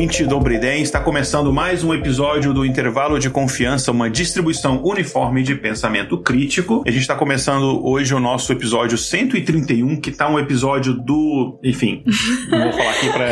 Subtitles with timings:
[0.00, 5.42] Ouvinte do Briden, está começando mais um episódio do Intervalo de Confiança, uma distribuição uniforme
[5.42, 6.82] de pensamento crítico.
[6.86, 11.60] A gente está começando hoje o nosso episódio 131, que está um episódio do.
[11.62, 12.02] Enfim,
[12.48, 13.30] não vou falar aqui para.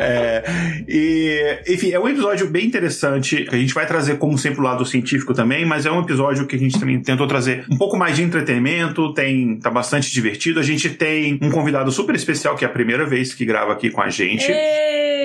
[0.02, 0.42] É,
[0.88, 3.46] e, enfim, é um episódio bem interessante.
[3.50, 6.56] A gente vai trazer, como sempre, o lado científico também, mas é um episódio que
[6.56, 10.58] a gente também tentou trazer um pouco mais de entretenimento, tem tá bastante divertido.
[10.58, 13.90] A gente tem um convidado super especial, que é a primeira vez que grava aqui
[13.90, 14.50] com a gente.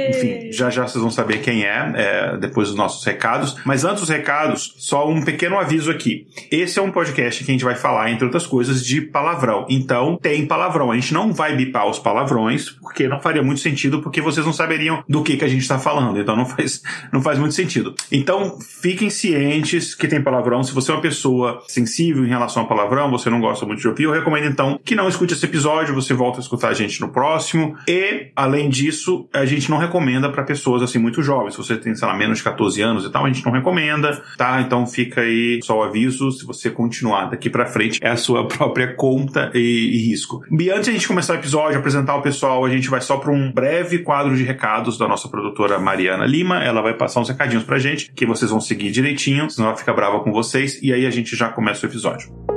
[0.09, 3.57] Enfim, já já vocês vão saber quem é, é, depois dos nossos recados.
[3.65, 6.27] Mas antes dos recados, só um pequeno aviso aqui.
[6.51, 9.65] Esse é um podcast que a gente vai falar, entre outras coisas, de palavrão.
[9.69, 10.91] Então, tem palavrão.
[10.91, 14.53] A gente não vai bipar os palavrões, porque não faria muito sentido, porque vocês não
[14.53, 16.19] saberiam do que, que a gente está falando.
[16.19, 16.81] Então, não faz,
[17.11, 17.95] não faz muito sentido.
[18.11, 20.63] Então, fiquem cientes que tem palavrão.
[20.63, 23.87] Se você é uma pessoa sensível em relação ao palavrão, você não gosta muito de
[23.87, 27.01] ouvir, eu recomendo então que não escute esse episódio, você volta a escutar a gente
[27.01, 27.75] no próximo.
[27.87, 29.94] E, além disso, a gente não recomenda
[30.31, 31.53] para pessoas assim muito jovens.
[31.53, 34.21] Se você tem, sei lá, menos de 14 anos e tal, a gente não recomenda,
[34.37, 34.61] tá?
[34.61, 38.47] Então fica aí só o aviso, se você continuar daqui para frente, é a sua
[38.49, 40.41] própria conta e, e risco.
[40.51, 43.17] E antes de a gente começar o episódio, apresentar o pessoal, a gente vai só
[43.17, 46.63] para um breve quadro de recados da nossa produtora Mariana Lima.
[46.63, 49.93] Ela vai passar uns recadinhos pra gente, que vocês vão seguir direitinho, senão ela fica
[49.93, 52.54] brava com vocês, e aí a gente já começa o episódio.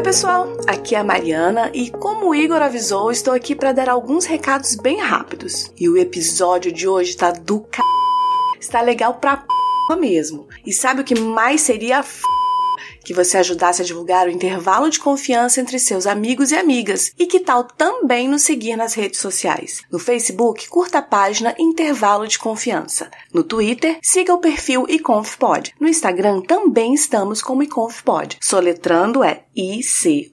[0.00, 3.86] Oi, pessoal, aqui é a Mariana e, como o Igor avisou, estou aqui para dar
[3.86, 5.70] alguns recados bem rápidos.
[5.78, 7.82] E o episódio de hoje tá do c.
[8.58, 10.48] Está legal pra p mesmo.
[10.64, 12.22] E sabe o que mais seria f
[13.04, 17.12] que você ajudasse a divulgar o intervalo de confiança entre seus amigos e amigas.
[17.18, 19.82] E que tal também nos seguir nas redes sociais?
[19.90, 23.10] No Facebook, curta a página Intervalo de Confiança.
[23.32, 25.74] No Twitter, siga o perfil iconfpod.
[25.80, 28.38] No Instagram também estamos como iconfpod.
[28.40, 30.30] Soletrando é I-C-O-N-F-P-O-D.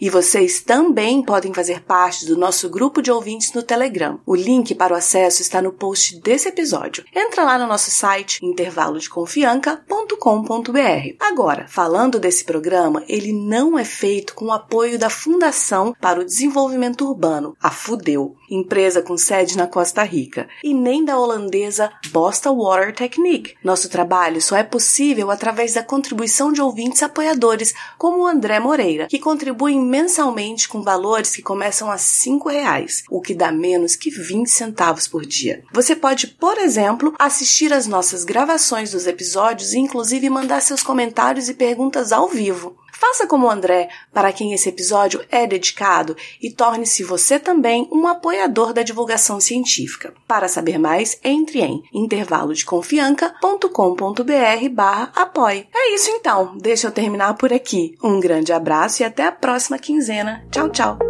[0.00, 4.18] E vocês também podem fazer parte do nosso grupo de ouvintes no Telegram.
[4.24, 7.04] O link para o acesso está no post desse episódio.
[7.14, 11.16] Entra lá no nosso site intervalodeconfianca.com.br.
[11.20, 16.24] Agora, falando desse programa, ele não é feito com o apoio da Fundação para o
[16.24, 22.56] Desenvolvimento Urbano, a FUDEU, empresa com sede na Costa Rica, e nem da holandesa Boston
[22.56, 23.54] Water Technique.
[23.62, 26.69] Nosso trabalho só é possível através da contribuição de ouvintes
[27.04, 33.04] apoiadores, como o André Moreira, que contribui mensalmente com valores que começam a cinco reais,
[33.10, 35.62] o que dá menos que 20 centavos por dia.
[35.72, 41.48] Você pode, por exemplo, assistir às nossas gravações dos episódios e inclusive mandar seus comentários
[41.48, 42.76] e perguntas ao vivo.
[43.00, 48.06] Faça como o André, para quem esse episódio é dedicado, e torne-se você também um
[48.06, 50.12] apoiador da divulgação científica.
[50.28, 55.66] Para saber mais, entre em intervalodeconfianca.com.br barra apoie.
[55.74, 57.96] É isso então, deixa eu terminar por aqui.
[58.02, 60.46] Um grande abraço e até a próxima quinzena.
[60.50, 61.09] Tchau, tchau!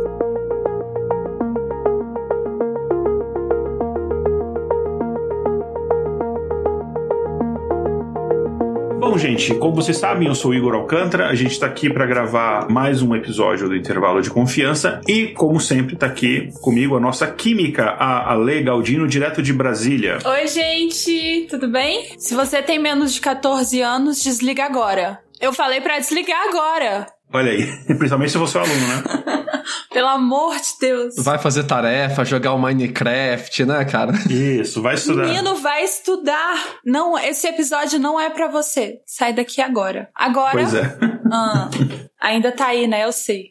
[9.21, 11.29] Gente, como vocês sabem, eu sou Igor Alcântara.
[11.29, 15.01] A gente está aqui para gravar mais um episódio do Intervalo de Confiança.
[15.07, 20.19] E, como sempre, está aqui comigo a nossa química, a Ale Galdino, direto de Brasília.
[20.25, 22.19] Oi, gente, tudo bem?
[22.19, 25.21] Se você tem menos de 14 anos, desliga agora.
[25.39, 27.07] Eu falei para desligar agora.
[27.33, 29.03] Olha aí, principalmente se você é aluno, né?
[29.93, 31.15] Pelo amor de Deus.
[31.19, 34.13] Vai fazer tarefa, jogar o Minecraft, né, cara?
[34.29, 35.27] Isso, vai estudar.
[35.27, 36.79] Menino, vai estudar.
[36.85, 39.01] Não, esse episódio não é para você.
[39.07, 40.09] Sai daqui agora.
[40.15, 40.53] Agora.
[40.53, 40.97] Pois é.
[41.33, 41.69] Ah,
[42.21, 43.05] ainda tá aí, né?
[43.05, 43.51] Eu sei.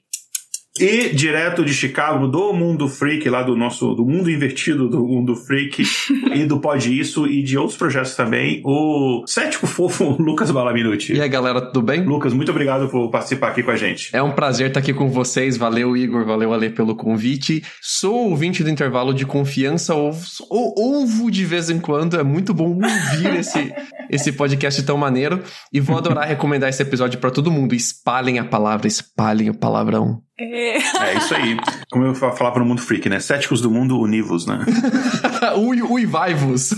[0.79, 5.35] E direto de Chicago, do Mundo Freak, lá do nosso, do mundo invertido do Mundo
[5.35, 5.83] Freak
[6.33, 11.13] e do Pode Isso e de outros projetos também, o cético fofo Lucas Balaminuti.
[11.13, 12.03] E aí, galera, tudo bem?
[12.05, 14.09] Lucas, muito obrigado por participar aqui com a gente.
[14.13, 15.57] É um prazer estar aqui com vocês.
[15.57, 17.61] Valeu, Igor, valeu, Ale, pelo convite.
[17.81, 22.69] Sou ouvinte do intervalo de confiança, ouvo, ouvo de vez em quando, é muito bom
[22.75, 23.73] ouvir esse,
[24.09, 25.41] esse podcast tão maneiro
[25.73, 27.75] e vou adorar recomendar esse episódio para todo mundo.
[27.75, 30.28] Espalhem a palavra, espalhem o palavrão.
[30.39, 30.77] É.
[30.77, 31.57] É isso aí.
[31.91, 33.19] Como eu falava no mundo freak, né?
[33.19, 34.65] Céticos do mundo, univos, né?
[35.57, 36.71] ui, ui, vai-vos.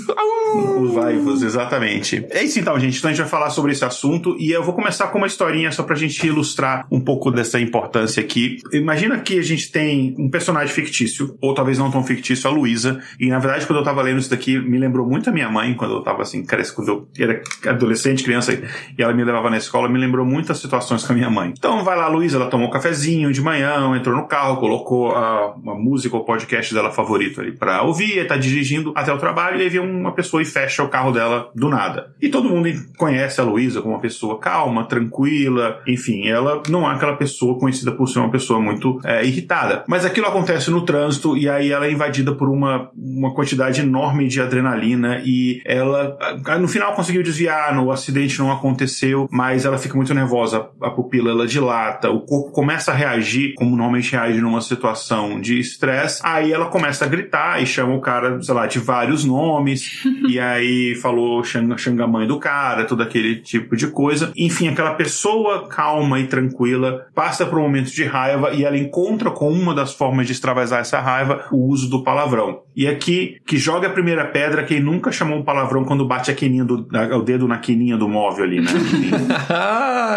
[0.79, 2.25] Os vaivos, exatamente.
[2.29, 2.97] É isso então, gente.
[2.97, 5.71] Então a gente vai falar sobre esse assunto e eu vou começar com uma historinha
[5.71, 8.57] só pra gente ilustrar um pouco dessa importância aqui.
[8.73, 12.99] Imagina que a gente tem um personagem fictício, ou talvez não tão fictício, a Luísa.
[13.19, 15.73] E na verdade, quando eu tava lendo isso daqui, me lembrou muito a minha mãe,
[15.73, 19.57] quando eu tava assim, cresce, quando eu era adolescente, criança, e ela me levava na
[19.57, 21.53] escola, me lembrou muitas situações com a minha mãe.
[21.57, 25.53] Então vai lá, Luísa, ela tomou um cafezinho de manhã, entrou no carro, colocou a,
[25.55, 29.59] uma música ou podcast dela favorito ali pra ouvir, e tá dirigindo até o trabalho,
[29.59, 32.13] e aí vem uma pessoa e fecha o carro dela do nada.
[32.21, 36.93] E todo mundo conhece a Luísa como uma pessoa calma, tranquila, enfim, ela não é
[36.93, 39.83] aquela pessoa conhecida por ser uma pessoa muito é, irritada.
[39.87, 44.27] Mas aquilo acontece no trânsito e aí ela é invadida por uma, uma quantidade enorme
[44.27, 46.17] de adrenalina e ela,
[46.59, 51.31] no final, conseguiu desviar, no acidente não aconteceu, mas ela fica muito nervosa, a pupila
[51.31, 56.51] ela dilata, o corpo começa a reagir como normalmente reage numa situação de estresse, aí
[56.51, 60.95] ela começa a gritar e chama o cara, sei lá, de vários nomes, e aí
[60.95, 64.31] falou xanga, xanga a mãe do cara, todo aquele tipo de coisa.
[64.35, 69.31] Enfim, aquela pessoa calma e tranquila passa por um momento de raiva e ela encontra
[69.31, 72.61] com uma das formas de extravasar essa raiva o uso do palavrão.
[72.75, 76.33] E aqui, que joga a primeira pedra quem nunca chamou um palavrão quando bate a
[76.33, 78.71] quininha do, a, o dedo na quininha do móvel ali, né?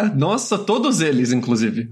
[0.16, 1.88] Nossa, todos eles, inclusive.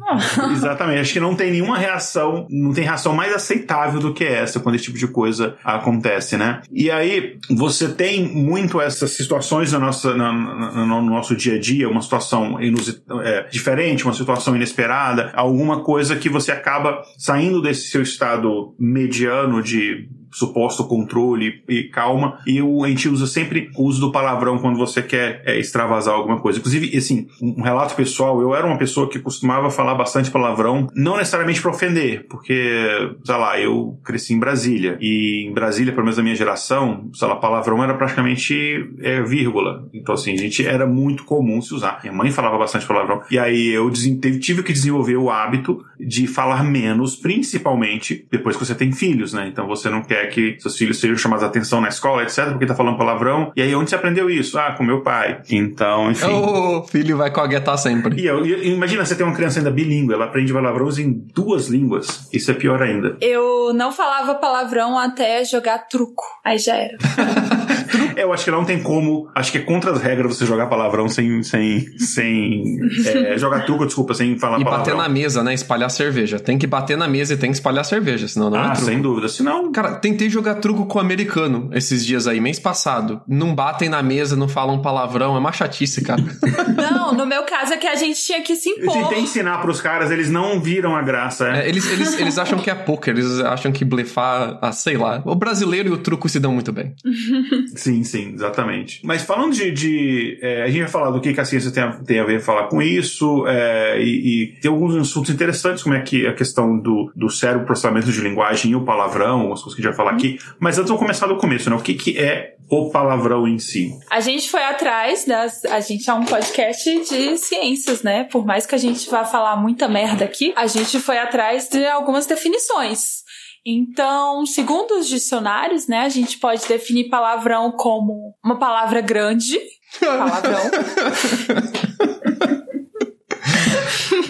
[0.52, 1.00] Exatamente.
[1.00, 4.75] Acho que não tem nenhuma reação, não tem reação mais aceitável do que essa quando
[4.75, 6.61] esse tipo de coisa acontece, né?
[6.71, 11.61] E aí, você tem muito essas situações na nossa, na, na, no nosso dia a
[11.61, 17.63] dia, uma situação inusit, é, diferente, uma situação inesperada, alguma coisa que você acaba saindo
[17.63, 22.38] desse seu estado mediano de suposto controle e calma.
[22.46, 26.14] E o, a gente usa sempre o uso do palavrão quando você quer é, extravasar
[26.14, 26.58] alguma coisa.
[26.58, 31.17] Inclusive, assim, um relato pessoal, eu era uma pessoa que costumava falar bastante palavrão, não
[31.17, 34.99] necessariamente para ofender, porque, sei lá, eu cresci em Brasília.
[35.00, 39.88] E em Brasília, pelo menos da minha geração, sei lá, palavrão era praticamente é, vírgula.
[39.93, 42.00] Então, assim, gente era muito comum se usar.
[42.02, 43.23] Minha mãe falava bastante palavrão.
[43.31, 48.75] E aí eu tive que desenvolver o hábito de falar menos, principalmente depois que você
[48.75, 49.49] tem filhos, né?
[49.49, 52.51] Então você não quer quer que seus filhos sejam chamados a atenção na escola, etc,
[52.51, 53.53] porque tá falando palavrão.
[53.57, 54.59] E aí, onde você aprendeu isso?
[54.59, 55.41] Ah, com meu pai.
[55.51, 56.27] Então, enfim.
[56.53, 58.21] O filho vai coaguetar sempre.
[58.21, 62.29] E eu, imagina você ter uma criança ainda bilíngue, ela aprende palavrões em duas línguas.
[62.33, 63.17] Isso é pior ainda.
[63.21, 66.25] Eu não falava palavrão até jogar truco.
[66.45, 66.97] Aí já era.
[68.17, 69.31] eu acho que não tem como.
[69.35, 71.43] Acho que é contra as regras você jogar palavrão sem.
[71.43, 74.95] sem, sem é, jogar truco, desculpa, sem falar e palavrão.
[74.95, 75.55] E bater na mesa, né?
[75.55, 76.39] Espalhar cerveja.
[76.39, 78.85] Tem que bater na mesa e tem que espalhar cerveja, senão não ah, é truco.
[78.85, 79.29] sem dúvida.
[79.29, 79.71] Senão.
[79.73, 83.20] Cara, tentei jogar truco com o americano esses dias aí, mês passado.
[83.26, 85.35] Não batem na mesa, não falam palavrão.
[85.35, 86.23] É uma chatice, cara.
[86.76, 88.93] não, no meu caso é que a gente tinha que se impor.
[88.93, 91.49] Tentei ensinar pros caras, eles não viram a graça.
[91.49, 91.62] É.
[91.62, 95.23] É, eles, eles, eles acham que é poker, eles acham que blefar, ah, sei lá.
[95.25, 96.94] O brasileiro e o truco se dão muito bem.
[97.75, 99.00] sim, sim, exatamente.
[99.05, 99.70] Mas falando de.
[99.70, 102.25] de é, a gente vai falar do que, que a ciência tem a, tem a
[102.25, 106.35] ver falar com isso, é, e, e, tem alguns assuntos interessantes, como é que a
[106.35, 109.97] questão do, do cérebro, processamento de linguagem e o palavrão, as coisas que a gente
[109.97, 110.39] vai falar aqui.
[110.59, 111.77] Mas antes vamos começar do começo, né?
[111.77, 113.91] O que, que é o palavrão em si?
[114.11, 115.65] A gente foi atrás das.
[115.67, 118.25] A gente é um podcast de ciências, né?
[118.25, 121.87] Por mais que a gente vá falar muita merda aqui, a gente foi atrás de
[121.87, 123.23] algumas definições.
[123.65, 129.56] Então, segundo os dicionários, né, a gente pode definir palavrão como uma palavra grande.
[130.01, 130.59] Palavrão.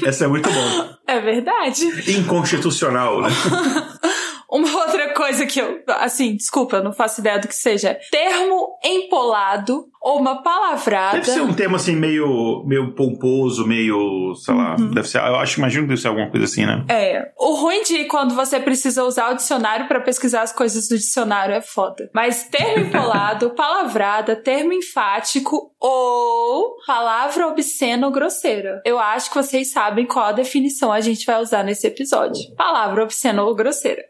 [0.04, 0.88] Essa é muito bom.
[1.06, 1.84] É verdade.
[2.10, 3.28] Inconstitucional, né?
[4.52, 7.98] Uma outra coisa que eu, assim, desculpa, eu não faço ideia do que seja.
[8.10, 11.18] Termo empolado ou uma palavrada.
[11.18, 14.90] Deve ser um termo assim meio, meio pomposo, meio, sei lá, uhum.
[14.90, 16.84] deve ser, eu acho, imagino que deve ser alguma coisa assim, né?
[16.88, 17.30] É.
[17.38, 21.54] O ruim de quando você precisa usar o dicionário para pesquisar as coisas do dicionário
[21.54, 22.10] é foda.
[22.12, 28.82] Mas termo empolado, palavrada, termo enfático ou palavra obscena ou grosseira.
[28.84, 32.42] Eu acho que vocês sabem qual a definição a gente vai usar nesse episódio.
[32.56, 34.04] Palavra obscena ou grosseira.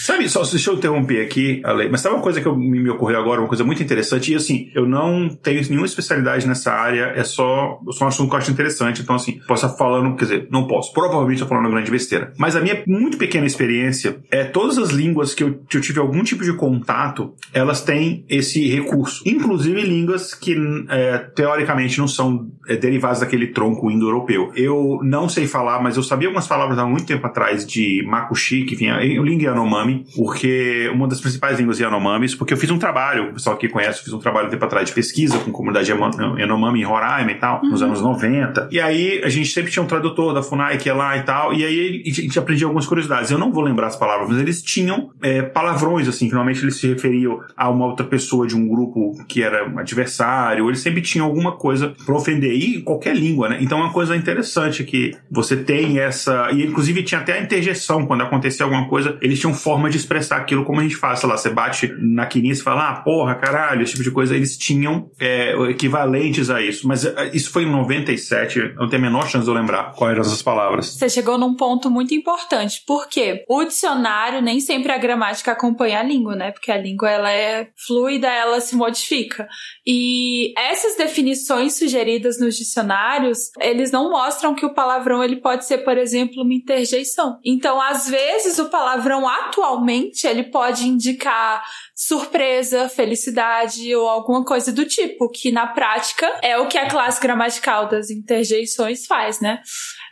[0.00, 3.18] sabe, só deixa eu interromper aqui, Ale, mas sabe uma coisa que eu, me ocorreu
[3.18, 7.12] agora, uma coisa muito interessante, e assim, eu não não tenho nenhuma especialidade nessa área,
[7.16, 10.24] é só, só um assunto que eu acho interessante, então assim, posso estar falando, quer
[10.24, 12.32] dizer, não posso, provavelmente estou falando grande besteira.
[12.36, 15.98] Mas a minha muito pequena experiência é todas as línguas que eu, que eu tive
[15.98, 19.22] algum tipo de contato, elas têm esse recurso.
[19.26, 20.56] Inclusive línguas que
[20.88, 24.52] é, teoricamente não são é, derivadas daquele tronco indo-europeu.
[24.54, 28.64] Eu não sei falar, mas eu sabia algumas palavras há muito tempo atrás de makushi,
[28.64, 32.78] que vinha em língua Yanomami, porque uma das principais línguas Yanomamis, porque eu fiz um
[32.78, 35.50] trabalho, o pessoal que conhece, eu fiz um trabalho um tempo atrás de pesquisa com
[35.50, 37.70] a comunidade Yanomami em Roraima e tal, uhum.
[37.70, 38.68] nos anos 90.
[38.70, 41.54] E aí a gente sempre tinha um tradutor da FUNAI que ia lá e tal,
[41.54, 43.30] e aí a gente aprendia algumas curiosidades.
[43.30, 46.76] Eu não vou lembrar as palavras, mas eles tinham é, palavrões, assim, que normalmente eles
[46.76, 51.00] se referiam a uma outra pessoa de um grupo que era um adversário, eles sempre
[51.00, 53.58] tinham alguma coisa pra ofender, e qualquer língua, né?
[53.60, 56.50] Então é uma coisa interessante que você tem essa.
[56.52, 60.36] E inclusive tinha até a interjeição, quando acontecia alguma coisa, eles tinham forma de expressar
[60.36, 63.34] aquilo como a gente faz, sei lá, você bate na quininha e fala, ah, porra,
[63.34, 66.86] caralho, esse tipo de coisa, eles tinham é, equivalentes a isso.
[66.86, 69.92] Mas é, isso foi em 97, eu não tenho a menor chance de eu lembrar
[69.94, 70.94] quais eram essas palavras.
[70.94, 76.02] Você chegou num ponto muito importante, porque o dicionário nem sempre a gramática acompanha a
[76.02, 76.50] língua, né?
[76.50, 79.48] Porque a língua ela é fluida, ela se modifica.
[79.86, 85.78] E essas definições sugeridas nos dicionários, eles não mostram que o palavrão ele pode ser,
[85.78, 87.38] por exemplo, uma interjeição.
[87.44, 91.62] Então, às vezes o palavrão atualmente ele pode indicar
[91.94, 97.20] surpresa, felicidade ou alguma coisa do tipo, que na prática é o que a classe
[97.20, 99.60] gramatical das interjeições faz, né?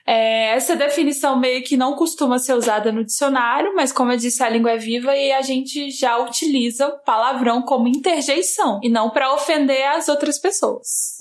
[0.07, 4.43] É, essa definição meio que não costuma ser usada no dicionário, mas como eu disse,
[4.43, 9.35] a língua é viva e a gente já utiliza palavrão como interjeição e não para
[9.35, 11.17] ofender as outras pessoas.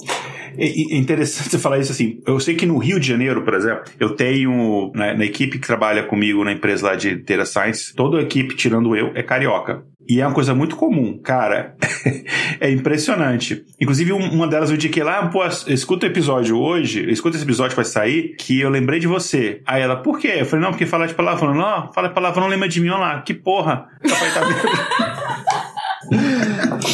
[0.58, 2.22] É, interessante você falar isso assim.
[2.28, 5.66] Eu sei que no Rio de Janeiro, por exemplo, eu tenho na, na equipe que
[5.66, 9.84] trabalha comigo na empresa lá de Data Science, toda a equipe, tirando eu, é carioca.
[10.08, 11.76] E é uma coisa muito comum, cara.
[12.60, 13.66] é impressionante.
[13.80, 17.76] Inclusive, uma delas eu indiquei lá, pô, escuta o episódio hoje, escuta esse episódio que
[17.76, 19.62] vai sair, que eu lembrei de você.
[19.66, 20.36] Aí ela, por quê?
[20.38, 21.54] Eu falei, não, porque falar de palavrão.
[21.54, 23.22] Não, fala de palavrão, não lembra de mim, olha lá.
[23.22, 23.88] Que porra.
[24.02, 25.56] Papai tá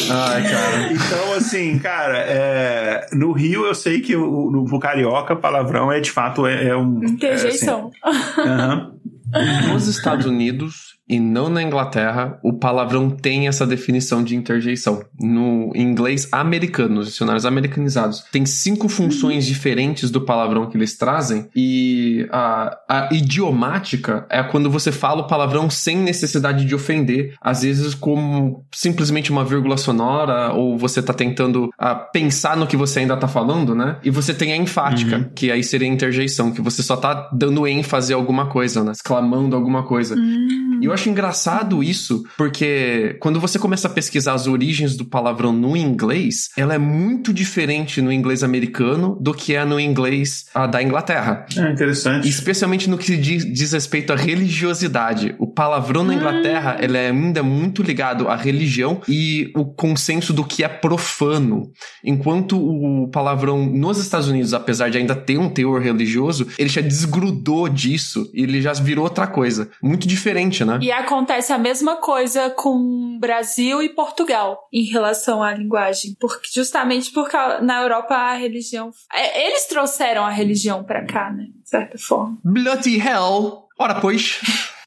[0.10, 0.94] Ai, cara.
[0.94, 3.08] Então, assim, cara, é...
[3.14, 6.78] no Rio eu sei que o, no, no Carioca, palavrão é de fato é, é
[6.78, 7.04] um.
[7.04, 7.92] Interjeição.
[8.06, 8.92] É, assim,
[9.34, 9.74] uhum.
[9.74, 15.04] Nos Estados Unidos, e não na Inglaterra, o palavrão tem essa definição de interjeição.
[15.20, 21.50] No inglês americano, nos dicionários americanizados, tem cinco funções diferentes do palavrão que eles trazem,
[21.54, 27.64] e a, a idiomática é quando você fala o palavrão sem necessidade de ofender, às
[27.64, 33.00] vezes como simplesmente uma vírgula sonora, ou você tá tentando a, pensar no que você
[33.00, 33.98] ainda tá falando, né?
[34.02, 35.30] E você tem a enfática, uhum.
[35.36, 38.94] que aí seria a interjeição, que você só tá dando ênfase a alguma coisa, né?
[38.94, 40.16] Exclamando alguma coisa.
[40.16, 40.80] Uhum.
[40.82, 45.52] E eu acho engraçado isso, porque quando você começa a pesquisar as origens do palavrão
[45.52, 50.68] no inglês, ela é muito diferente no inglês americano do que é no inglês ah,
[50.68, 51.46] da Inglaterra.
[51.58, 52.28] É interessante.
[52.28, 55.36] Especialmente no que diz, diz respeito à religiosidade.
[55.40, 56.84] O palavrão na Inglaterra, hum.
[56.84, 61.72] ele é ainda muito ligado à religião e o consenso do que é profano.
[62.04, 66.82] Enquanto o palavrão nos Estados Unidos, apesar de ainda ter um teor religioso, ele já
[66.82, 69.70] desgrudou disso e ele já virou outra coisa.
[69.82, 70.80] Muito diferente, né?
[70.82, 77.12] E acontece a mesma coisa com Brasil e Portugal em relação à linguagem, porque justamente
[77.12, 81.98] porque na Europa a religião, é, eles trouxeram a religião para cá, né, de certa
[81.98, 82.38] forma.
[82.44, 83.68] Bloody hell.
[83.78, 84.40] Ora pois.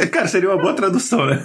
[0.00, 0.06] É.
[0.10, 1.44] Cara, seria uma boa tradução, né?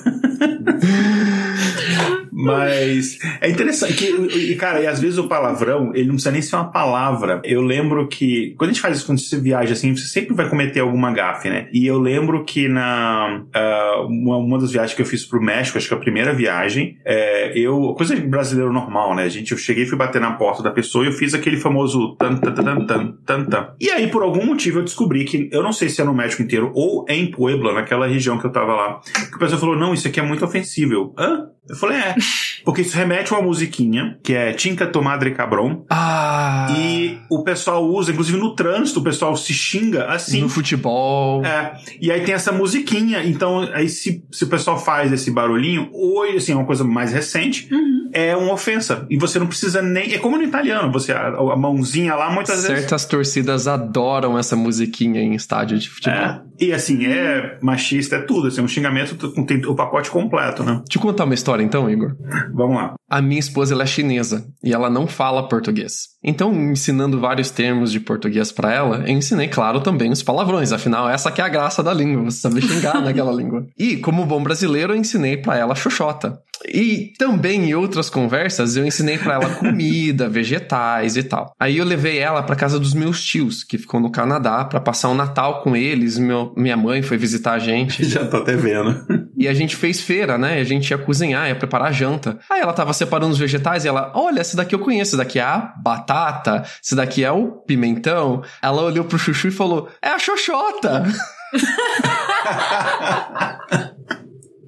[2.41, 6.55] Mas é interessante que, cara, e às vezes o palavrão, ele não precisa nem ser
[6.55, 7.41] uma palavra.
[7.43, 10.47] Eu lembro que, quando a gente faz isso, quando você viaja assim, você sempre vai
[10.47, 11.67] cometer alguma gafe, né?
[11.73, 15.77] E eu lembro que na uh, uma, uma das viagens que eu fiz pro México,
[15.77, 19.29] acho que a primeira viagem, é, eu, coisa de brasileiro normal, né?
[19.29, 22.37] Gente, eu cheguei, fui bater na porta da pessoa e eu fiz aquele famoso tan
[22.37, 23.67] tan tan tan tan tan.
[23.81, 26.71] E aí, por algum motivo, eu descobri que, eu não sei se no México inteiro
[26.73, 30.07] ou em Puebla, naquela região que eu tava lá, que a pessoa falou, não, isso
[30.07, 31.13] aqui é muito ofensivo.
[31.17, 31.49] Hã?
[31.67, 32.15] Eu falei, é.
[32.65, 35.85] Porque isso remete a uma musiquinha, que é Tinca Tomadre Cabron.
[35.89, 36.67] Ah.
[36.77, 40.41] E o pessoal usa, inclusive no trânsito, o pessoal se xinga assim.
[40.41, 41.43] No futebol.
[41.45, 41.77] É.
[42.01, 43.23] E aí tem essa musiquinha.
[43.23, 47.13] Então, aí se, se o pessoal faz esse barulhinho, ou assim, é uma coisa mais
[47.13, 47.98] recente, uhum.
[48.13, 49.05] É uma ofensa.
[49.09, 50.13] E você não precisa nem.
[50.13, 52.81] É como no italiano, você, a, a mãozinha lá, muitas Certas vezes.
[52.81, 56.19] Certas torcidas adoram essa musiquinha em estádio de futebol.
[56.19, 56.41] É.
[56.59, 58.47] E assim, é machista, é tudo.
[58.47, 60.81] Assim, um xingamento tem o pacote completo, né?
[60.85, 62.15] Deixa eu contar uma história então, Igor.
[62.53, 62.95] Vamos lá.
[63.09, 66.09] A minha esposa ela é chinesa e ela não fala português.
[66.23, 70.71] Então, ensinando vários termos de português para ela, eu ensinei, claro, também os palavrões.
[70.71, 73.65] Afinal, essa que é a graça da língua, você saber xingar naquela língua.
[73.77, 76.39] E, como bom brasileiro, eu ensinei para ela xoxota.
[76.67, 81.53] E também em outras conversas eu ensinei para ela comida, vegetais e tal.
[81.59, 85.09] Aí eu levei ela para casa dos meus tios, que ficam no Canadá, para passar
[85.09, 86.17] o um Natal com eles.
[86.17, 88.03] Meu, minha mãe foi visitar a gente.
[88.05, 89.29] Já tô até vendo.
[89.37, 90.59] E a gente fez feira, né?
[90.59, 92.37] A gente ia cozinhar, ia preparar janta.
[92.49, 95.39] Aí ela tava separando os vegetais e ela, olha, esse daqui eu conheço, esse daqui
[95.39, 98.43] é a batata, esse daqui é o pimentão.
[98.61, 101.05] Ela olhou pro chuchu e falou, é a xoxota.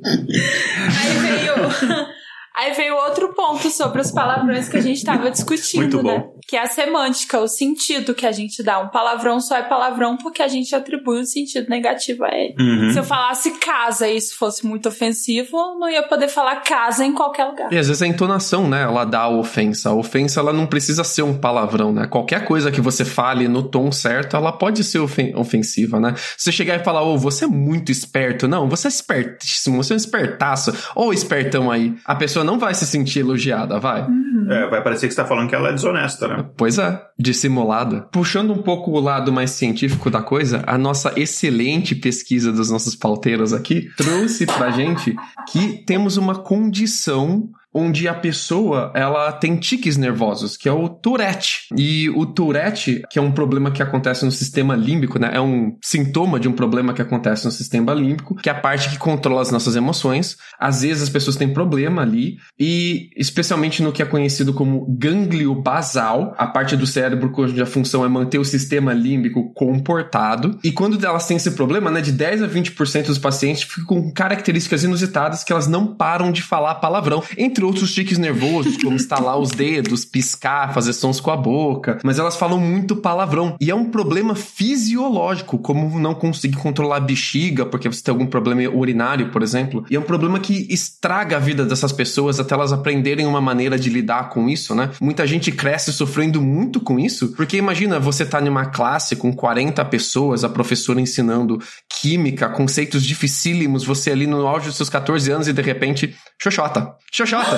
[0.03, 2.20] Aí veio.
[2.61, 6.09] Aí veio outro ponto sobre os palavrões que a gente estava discutindo, Muito bom.
[6.17, 6.23] né?
[6.47, 8.79] Que é a semântica, o sentido que a gente dá.
[8.79, 12.55] Um palavrão só é palavrão porque a gente atribui um sentido negativo a ele.
[12.59, 12.91] Uhum.
[12.93, 17.13] Se eu falasse casa e isso fosse muito ofensivo, não ia poder falar casa em
[17.13, 17.71] qualquer lugar.
[17.73, 18.83] E às vezes a entonação, né?
[18.83, 19.89] Ela dá a ofensa.
[19.89, 22.05] A ofensa, ela não precisa ser um palavrão, né?
[22.07, 26.13] Qualquer coisa que você fale no tom certo, ela pode ser ofen- ofensiva, né?
[26.37, 28.47] Se você chegar e falar, ô, você é muito esperto.
[28.47, 30.73] Não, você é espertíssimo, você é um espertaço.
[30.95, 31.93] Ô, espertão aí.
[32.05, 34.05] A pessoa não vai se sentir elogiada, vai.
[34.49, 36.45] É, vai parecer que você tá falando que ela é desonesta, né?
[36.57, 38.01] Pois é, dissimulada.
[38.11, 42.95] Puxando um pouco o lado mais científico da coisa, a nossa excelente pesquisa dos nossos
[42.95, 45.15] pauteiros aqui trouxe pra gente
[45.51, 51.67] que temos uma condição onde a pessoa ela tem tiques nervosos, que é o Tourette.
[51.77, 55.31] E o Tourette, que é um problema que acontece no sistema límbico, né?
[55.33, 58.89] É um sintoma de um problema que acontece no sistema límbico, que é a parte
[58.89, 60.37] que controla as nossas emoções.
[60.59, 65.55] Às vezes as pessoas têm problema ali, e especialmente no que é conhecido como gânglio
[65.55, 70.59] basal, a parte do cérebro cuja função é manter o sistema límbico comportado.
[70.63, 74.11] E quando elas têm esse problema, né, de 10 a 20% dos pacientes ficam com
[74.13, 79.37] características inusitadas que elas não param de falar palavrão, entre outros tiques nervosos, como estalar
[79.37, 83.55] os dedos, piscar, fazer sons com a boca, mas elas falam muito palavrão.
[83.59, 88.25] E é um problema fisiológico, como não conseguir controlar a bexiga, porque você tem algum
[88.25, 89.85] problema urinário, por exemplo.
[89.89, 93.77] E é um problema que estraga a vida dessas pessoas até elas aprenderem uma maneira
[93.77, 94.91] de lidar com isso, né?
[95.01, 99.83] Muita gente cresce sofrendo muito com isso, porque imagina você tá numa classe com 40
[99.85, 105.47] pessoas, a professora ensinando química, conceitos dificílimos, você ali no auge dos seus 14 anos
[105.47, 107.50] e de repente, xoxota, xoxota.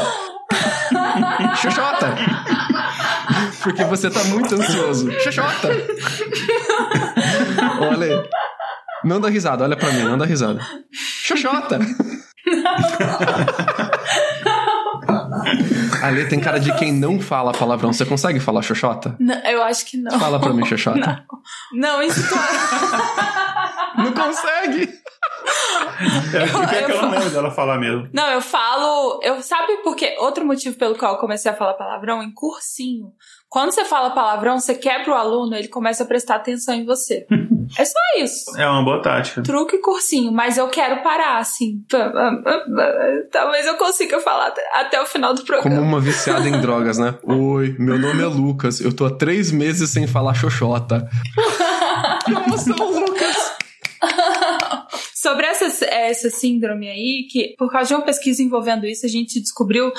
[1.55, 2.15] Xoxota!
[3.63, 5.11] Porque você tá muito ansioso.
[5.19, 5.69] Xoxota!
[7.81, 8.29] Olha aí.
[9.03, 10.59] Não dá risada, olha pra mim, não dá risada.
[10.91, 11.79] Xoxota!
[16.01, 17.91] Ali tem cara de quem não fala palavrão.
[17.93, 19.15] Você consegue falar xoxota?
[19.19, 20.19] Não, eu acho que não.
[20.19, 21.23] Fala pra mim, xoxota.
[21.73, 22.35] Não, isso tu...
[23.97, 24.89] Não consegue!
[26.33, 26.37] É,
[26.77, 28.07] é eu não eu- lembro dela falar mesmo.
[28.13, 29.19] Não, eu falo.
[29.23, 30.15] Eu sabe por quê?
[30.19, 33.07] Outro motivo pelo qual eu comecei a falar palavrão em cursinho.
[33.49, 37.25] Quando você fala palavrão, você quebra o aluno, ele começa a prestar atenção em você.
[37.77, 38.57] é só isso.
[38.57, 39.43] É uma boa tática.
[39.43, 41.83] Truque e cursinho, mas eu quero parar, assim.
[43.31, 45.81] Talvez eu consiga falar até- o final do Como programa.
[45.81, 47.15] uma viciada em drogas, né?
[47.23, 48.79] Oi, meu nome é Lucas.
[48.81, 51.07] Eu tô há três meses sem falar xoxota.
[52.25, 53.42] Que emoção, Lucas!
[55.23, 59.39] Sobre essa, essa síndrome aí, que por causa de uma pesquisa envolvendo isso, a gente
[59.39, 59.89] descobriu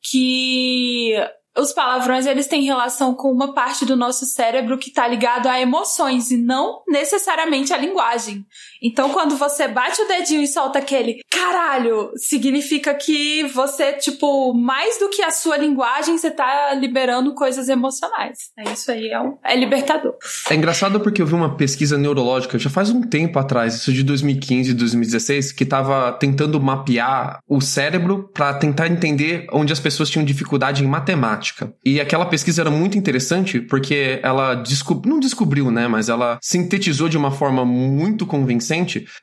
[0.00, 1.16] que
[1.58, 5.60] os palavrões eles têm relação com uma parte do nosso cérebro que está ligado a
[5.60, 8.46] emoções e não necessariamente a linguagem.
[8.82, 14.98] Então, quando você bate o dedinho e solta aquele caralho, significa que você, tipo, mais
[14.98, 18.50] do que a sua linguagem, você tá liberando coisas emocionais.
[18.58, 20.14] É isso aí, é, um, é libertador.
[20.50, 24.02] É engraçado porque eu vi uma pesquisa neurológica já faz um tempo atrás, isso de
[24.02, 30.10] 2015 e 2016, que tava tentando mapear o cérebro para tentar entender onde as pessoas
[30.10, 31.72] tinham dificuldade em matemática.
[31.84, 35.08] E aquela pesquisa era muito interessante porque ela descob...
[35.08, 38.71] não descobriu, né, mas ela sintetizou de uma forma muito convincente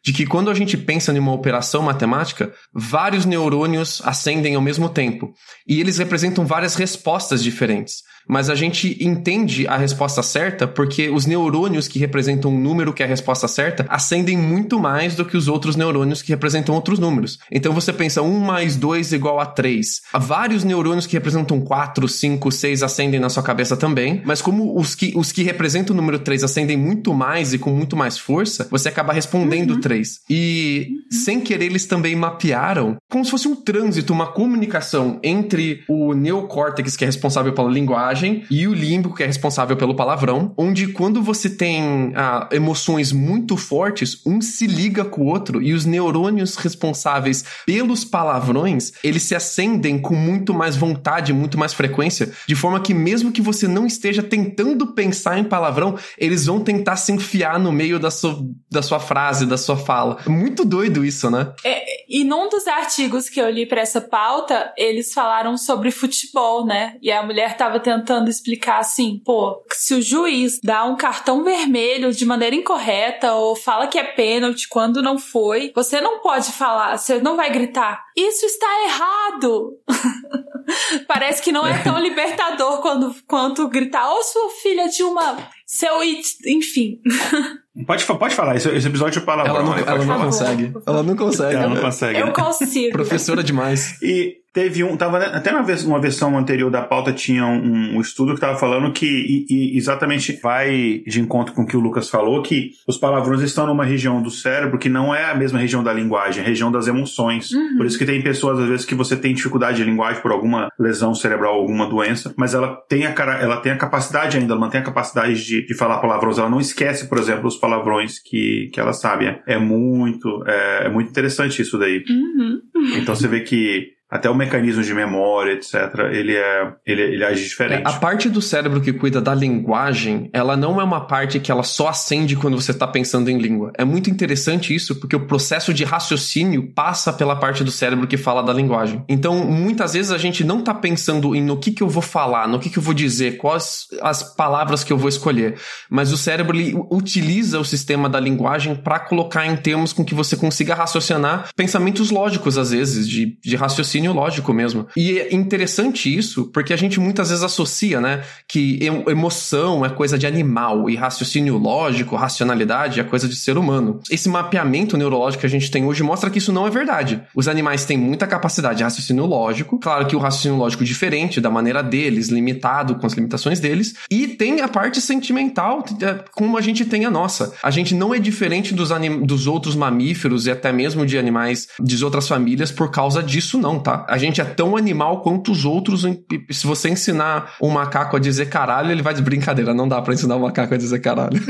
[0.03, 4.89] de que quando a gente pensa em uma operação matemática, vários neurônios acendem ao mesmo
[4.89, 5.33] tempo
[5.67, 8.03] e eles representam várias respostas diferentes.
[8.29, 13.01] Mas a gente entende a resposta certa porque os neurônios que representam um número que
[13.01, 16.99] é a resposta certa acendem muito mais do que os outros neurônios que representam outros
[16.99, 17.39] números.
[17.51, 20.01] Então você pensa 1 mais 2 igual a 3.
[20.13, 24.77] Há vários neurônios que representam 4, 5, 6 acendem na sua cabeça também, mas como
[24.77, 28.17] os que, os que representam o número 3 acendem muito mais e com muito mais
[28.17, 30.21] força, você acaba respondendo 3.
[30.29, 36.13] E sem querer eles também mapearam como se fosse um trânsito, uma comunicação entre o
[36.13, 38.18] neocórtex, que é responsável pela linguagem,
[38.49, 43.57] e o límbico, que é responsável pelo palavrão, onde quando você tem ah, emoções muito
[43.57, 49.35] fortes, um se liga com o outro e os neurônios responsáveis pelos palavrões, eles se
[49.35, 53.85] acendem com muito mais vontade, muito mais frequência, de forma que mesmo que você não
[53.85, 58.81] esteja tentando pensar em palavrão, eles vão tentar se enfiar no meio da sua, da
[58.81, 60.17] sua frase, da sua fala.
[60.27, 61.53] Muito doido isso, né?
[61.63, 66.65] É, e num dos artigos que eu li para essa pauta, eles falaram sobre futebol,
[66.65, 66.95] né?
[67.01, 72.11] E a mulher tava tentando explicar assim, pô, se o juiz dá um cartão vermelho
[72.11, 76.97] de maneira incorreta ou fala que é pênalti quando não foi, você não pode falar,
[76.97, 79.73] você não vai gritar, isso está errado.
[81.07, 85.35] Parece que não é tão libertador quando, quanto gritar, ô sua filha de uma
[85.65, 86.99] Seu it, enfim.
[87.87, 89.55] Pode, pode falar, esse, esse episódio é palavrão.
[89.55, 90.25] Ela não, ela não falar.
[90.25, 90.73] consegue.
[90.85, 91.55] Ela não consegue.
[91.55, 92.19] Ela não consegue.
[92.19, 92.33] Eu né?
[92.33, 92.91] consigo.
[92.91, 93.97] Professora demais.
[94.01, 98.01] E teve um, tava até na vers- uma versão anterior da pauta tinha um, um
[98.01, 101.79] estudo que tava falando que e- e exatamente vai de encontro com o que o
[101.79, 105.59] Lucas falou, que os palavrões estão numa região do cérebro que não é a mesma
[105.59, 107.51] região da linguagem, é a região das emoções.
[107.51, 107.77] Uhum.
[107.77, 110.69] Por isso que tem pessoas às vezes que você tem dificuldade de linguagem por alguma
[110.77, 114.59] lesão cerebral, alguma doença, mas ela tem a cara, ela tem a capacidade ainda, ela
[114.61, 118.69] mantém a capacidade de, de falar palavrões, ela não esquece, por exemplo, os palavrões que,
[118.73, 119.25] que ela sabe.
[119.25, 122.03] É, é muito é, é muito interessante isso daí.
[122.09, 122.61] Uhum.
[122.97, 125.75] Então você vê que até o mecanismo de memória, etc.,
[126.11, 127.83] ele é ele, ele age diferente.
[127.85, 131.63] A parte do cérebro que cuida da linguagem, ela não é uma parte que ela
[131.63, 133.71] só acende quando você está pensando em língua.
[133.77, 138.17] É muito interessante isso, porque o processo de raciocínio passa pela parte do cérebro que
[138.17, 139.03] fala da linguagem.
[139.07, 142.47] Então, muitas vezes a gente não está pensando em no que, que eu vou falar,
[142.47, 145.55] no que, que eu vou dizer, quais as palavras que eu vou escolher.
[145.89, 150.15] Mas o cérebro ele utiliza o sistema da linguagem para colocar em termos com que
[150.15, 154.87] você consiga raciocinar pensamentos lógicos, às vezes, de, de raciocínio lógico mesmo.
[154.95, 159.89] E é interessante isso, porque a gente muitas vezes associa, né, que em- emoção é
[159.89, 163.99] coisa de animal e raciocínio lógico, racionalidade é coisa de ser humano.
[164.09, 167.21] Esse mapeamento neurológico que a gente tem hoje mostra que isso não é verdade.
[167.35, 171.49] Os animais têm muita capacidade de raciocínio lógico, claro que o raciocínio lógico diferente da
[171.49, 176.61] maneira deles, limitado com as limitações deles, e tem a parte sentimental, é, como a
[176.61, 177.53] gente tem a nossa.
[177.61, 181.67] A gente não é diferente dos, anim- dos outros mamíferos e até mesmo de animais
[181.79, 183.88] de outras famílias por causa disso, não, tá?
[184.07, 186.05] A gente é tão animal quanto os outros.
[186.49, 189.73] Se você ensinar um macaco a dizer caralho, ele vai de brincadeira.
[189.73, 191.39] Não dá pra ensinar um macaco a dizer caralho.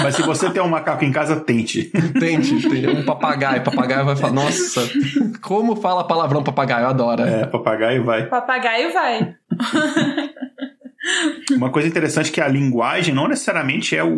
[0.00, 1.84] Mas se você tem um macaco em casa, tente.
[2.18, 2.86] Tente, tente.
[2.86, 3.62] Um papagaio.
[3.62, 4.88] Papagaio vai falar, nossa,
[5.42, 6.86] como fala palavrão papagaio?
[6.86, 7.28] Adora.
[7.28, 8.26] É, papagaio vai.
[8.26, 9.34] Papagaio vai.
[11.52, 14.08] Uma coisa interessante é que a linguagem não necessariamente é o,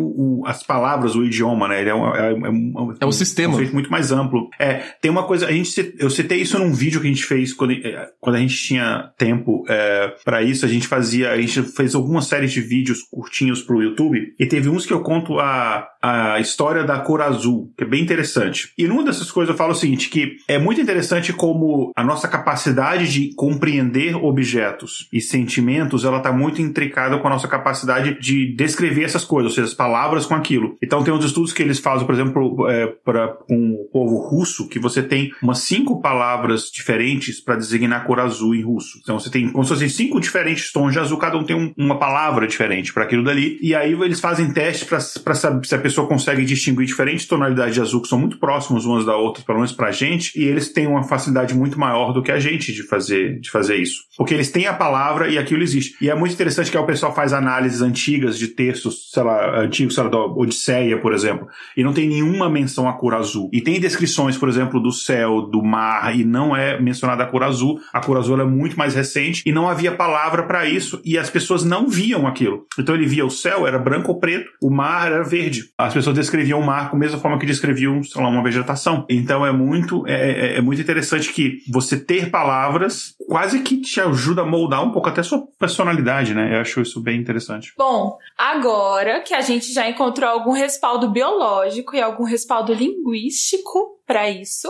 [0.41, 1.81] o- as palavras, o idioma, né?
[1.81, 2.49] Ele é, um, é, um- é
[2.81, 3.55] um- É o sistema.
[3.55, 4.49] um muito mais amplo.
[4.59, 7.53] É, tem uma coisa, a gente, eu citei isso num vídeo que a gente fez
[7.53, 10.65] quando, é, quando a gente tinha tempo é, para isso.
[10.65, 14.67] A gente fazia, a gente fez algumas séries de vídeos curtinhos pro YouTube e teve
[14.69, 18.73] uns que eu conto a, a história da cor azul, que é bem interessante.
[18.77, 22.27] E numa dessas coisas eu falo o seguinte, que é muito interessante como a nossa
[22.27, 28.53] capacidade de compreender objetos e sentimentos, ela tá muito intricada com a nossa capacidade de
[28.55, 30.75] descrever essas coisas, ou seja, as palavras com aquilo.
[30.81, 32.87] Então tem uns estudos que eles fazem, por exemplo, é,
[33.47, 38.19] com o povo russo, que você tem umas cinco palavras diferentes para designar a cor
[38.19, 38.99] azul em russo.
[39.01, 41.73] Então você tem como se fossem cinco diferentes tons de azul, cada um tem um-
[41.77, 43.57] uma palavra diferente para aquilo dali.
[43.61, 44.87] E aí eles fazem testes
[45.19, 48.85] para saber se a pessoa consegue distinguir diferentes tonalidades de azul que são muito próximas
[48.85, 52.21] umas da outra, pelo menos pra gente, e eles têm uma facilidade muito maior do
[52.23, 54.01] que a gente de fazer, de fazer isso.
[54.17, 55.95] Porque eles têm a palavra e aquilo existe.
[56.01, 59.59] E é muito interessante que aí o pessoal faz análises antigas de textos, sei lá,
[59.61, 63.49] antigos, sei lá, da Odisseia, por exemplo, e não tem nenhuma menção à cor azul.
[63.53, 67.43] E tem descrições, por exemplo, do céu, do mar, e não é mencionada a cor
[67.43, 67.79] azul.
[67.93, 71.29] A cor azul é muito mais recente e não havia palavra para isso, e as
[71.29, 72.65] pessoas não viam aquilo.
[72.79, 75.63] Então ele via o céu, era branco ou preto, o mar era verde.
[75.77, 79.05] As pessoas descreviam o mar com a mesma forma que descreviam, sei lá, uma vegetação.
[79.09, 83.99] Então é muito, é, é- é muito interessante que você ter palavras quase que te
[84.01, 86.50] ajuda a moldar um pouco até a sua personalidade, né?
[86.51, 87.73] Eu acho isso bem interessante.
[87.77, 94.29] Bom, agora que a gente já encontrou algum respaldo biológico e algum respaldo linguístico para
[94.29, 94.67] isso,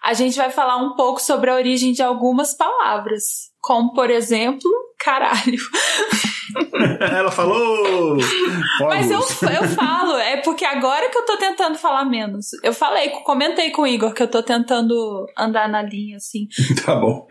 [0.00, 4.70] a gente vai falar um pouco sobre a origem de algumas palavras, como por exemplo,
[5.04, 5.58] caralho.
[7.00, 8.16] Ela falou!
[8.80, 12.48] Mas eu, eu falo, é porque agora que eu tô tentando falar menos.
[12.62, 16.48] Eu falei, comentei com o Igor que eu tô tentando andar na linha assim.
[16.84, 17.26] Tá bom.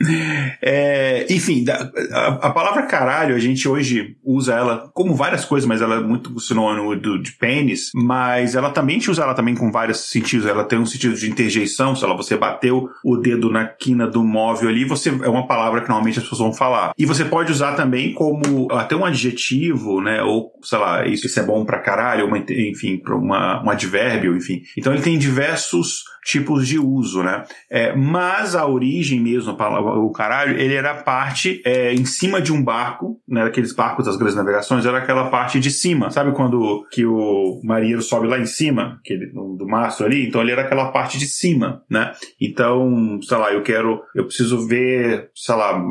[0.61, 5.81] É, enfim, a, a palavra caralho, a gente hoje usa ela como várias coisas, mas
[5.81, 9.53] ela é muito sinônimo do, de pênis, mas ela também, a gente usa ela também
[9.53, 10.47] com vários sentidos.
[10.47, 14.23] Ela tem um sentido de interjeição, sei lá, você bateu o dedo na quina do
[14.23, 16.93] móvel ali, você é uma palavra que normalmente as pessoas vão falar.
[16.97, 21.39] E você pode usar também como até um adjetivo, né, ou sei lá, isso, isso
[21.39, 24.61] é bom pra caralho, uma, enfim, pra uma, um advérbio, enfim.
[24.77, 27.43] Então ele tem diversos tipos de uso, né?
[27.69, 32.63] É, mas a origem mesmo, o caralho, ele era parte é, em cima de um
[32.63, 33.43] barco, né?
[33.43, 36.09] Aqueles barcos das grandes navegações, era aquela parte de cima.
[36.11, 40.27] Sabe quando que o marinheiro sobe lá em cima, aquele, do mastro ali?
[40.27, 42.13] Então ele era aquela parte de cima, né?
[42.39, 45.81] Então, sei lá, eu quero, eu preciso ver, sei lá,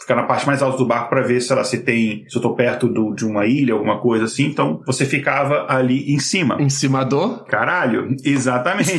[0.00, 2.42] ficar na parte mais alta do barco para ver, sei lá, se tem, se eu
[2.42, 6.56] tô perto do, de uma ilha, alguma coisa assim, então você ficava ali em cima.
[6.60, 7.38] Em cima do?
[7.44, 8.92] Caralho, exatamente.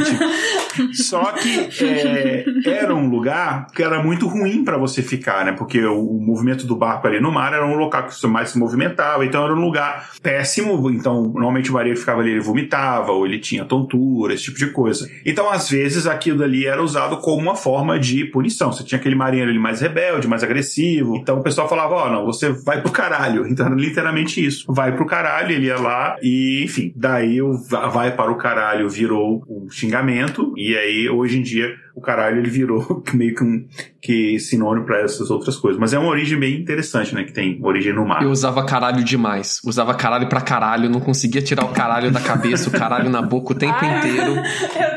[0.94, 5.52] Só que é, era um lugar que era muito ruim para você ficar, né?
[5.52, 8.60] Porque o, o, movimento do barco ali no mar era um local que mais se
[8.60, 10.90] movimentava, então era um lugar péssimo.
[10.92, 14.68] Então, normalmente o marinheiro ficava ali, ele vomitava, ou ele tinha tontura, esse tipo de
[14.68, 15.10] coisa.
[15.26, 18.72] Então, às vezes, aquilo ali era usado como uma forma de punição.
[18.72, 21.16] Você tinha aquele marinheiro ali mais rebelde, mais agressivo.
[21.16, 23.48] Então o pessoal falava: Ó, oh, não, você vai pro caralho.
[23.48, 24.72] Então era literalmente isso.
[24.72, 27.54] Vai pro caralho, ele ia lá e, enfim, daí o
[27.92, 30.54] vai para o caralho virou um xingamento.
[30.58, 33.68] E aí, hoje em dia, o caralho ele virou meio que um
[34.02, 35.80] que sinônimo para essas outras coisas.
[35.80, 37.24] Mas é uma origem bem interessante, né?
[37.26, 38.24] Que tem origem no mar.
[38.24, 39.60] Eu usava caralho demais.
[39.66, 40.90] Usava caralho pra caralho.
[40.90, 44.42] Não conseguia tirar o caralho da cabeça, o caralho na boca o tempo Ai, inteiro.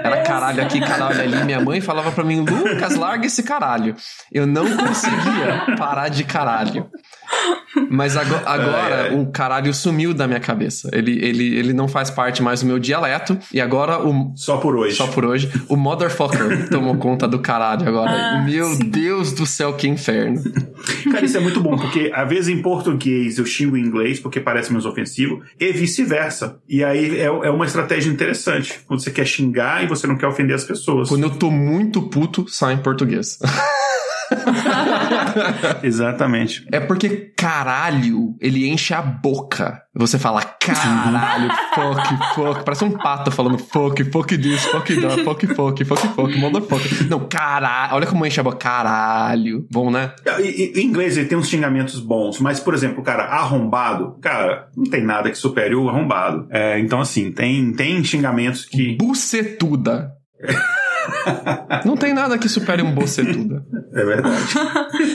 [0.04, 1.44] Era caralho aqui, caralho ali.
[1.44, 3.96] Minha mãe falava pra mim, Lucas, larga esse caralho.
[4.30, 6.88] Eu não conseguia parar de caralho.
[7.90, 9.16] Mas agora, agora é, é.
[9.16, 10.90] o caralho sumiu da minha cabeça.
[10.92, 13.38] Ele, ele, ele não faz parte mais do meu dialeto.
[13.52, 14.32] E agora o.
[14.36, 14.94] Só por hoje.
[14.96, 15.50] Só por hoje.
[15.68, 18.10] O motherfucker tomou conta do caralho agora.
[18.10, 18.84] Ah, meu sim.
[18.88, 20.42] Deus do céu, que inferno.
[21.10, 24.40] Cara, isso é muito bom, porque às vezes em português eu xingo em inglês porque
[24.40, 26.58] parece menos ofensivo, e vice-versa.
[26.68, 28.80] E aí é, é uma estratégia interessante.
[28.86, 31.08] Quando você quer xingar e você não quer ofender as pessoas.
[31.08, 33.38] Quando eu tô muito puto, sai em português.
[35.82, 36.66] Exatamente.
[36.70, 39.82] É porque caralho, ele enche a boca.
[39.94, 42.64] Você fala caralho, fuck, fuck.
[42.64, 47.08] Parece um pato falando fuck, fuck this, fuck that, fuck, fuck, fuck, fuck, motherfucker.
[47.08, 47.94] Não, caralho.
[47.94, 48.56] Olha como enche a boca.
[48.56, 49.66] Caralho.
[49.70, 50.12] Bom, né?
[50.38, 55.02] Em inglês ele tem uns xingamentos bons, mas, por exemplo, cara, arrombado, cara, não tem
[55.02, 56.46] nada que supere o arrombado.
[56.50, 58.96] É, então, assim, tem, tem xingamentos que.
[58.96, 60.12] Bucetuda.
[61.84, 63.64] Não tem nada que supere um bocetuda.
[63.92, 64.42] É verdade.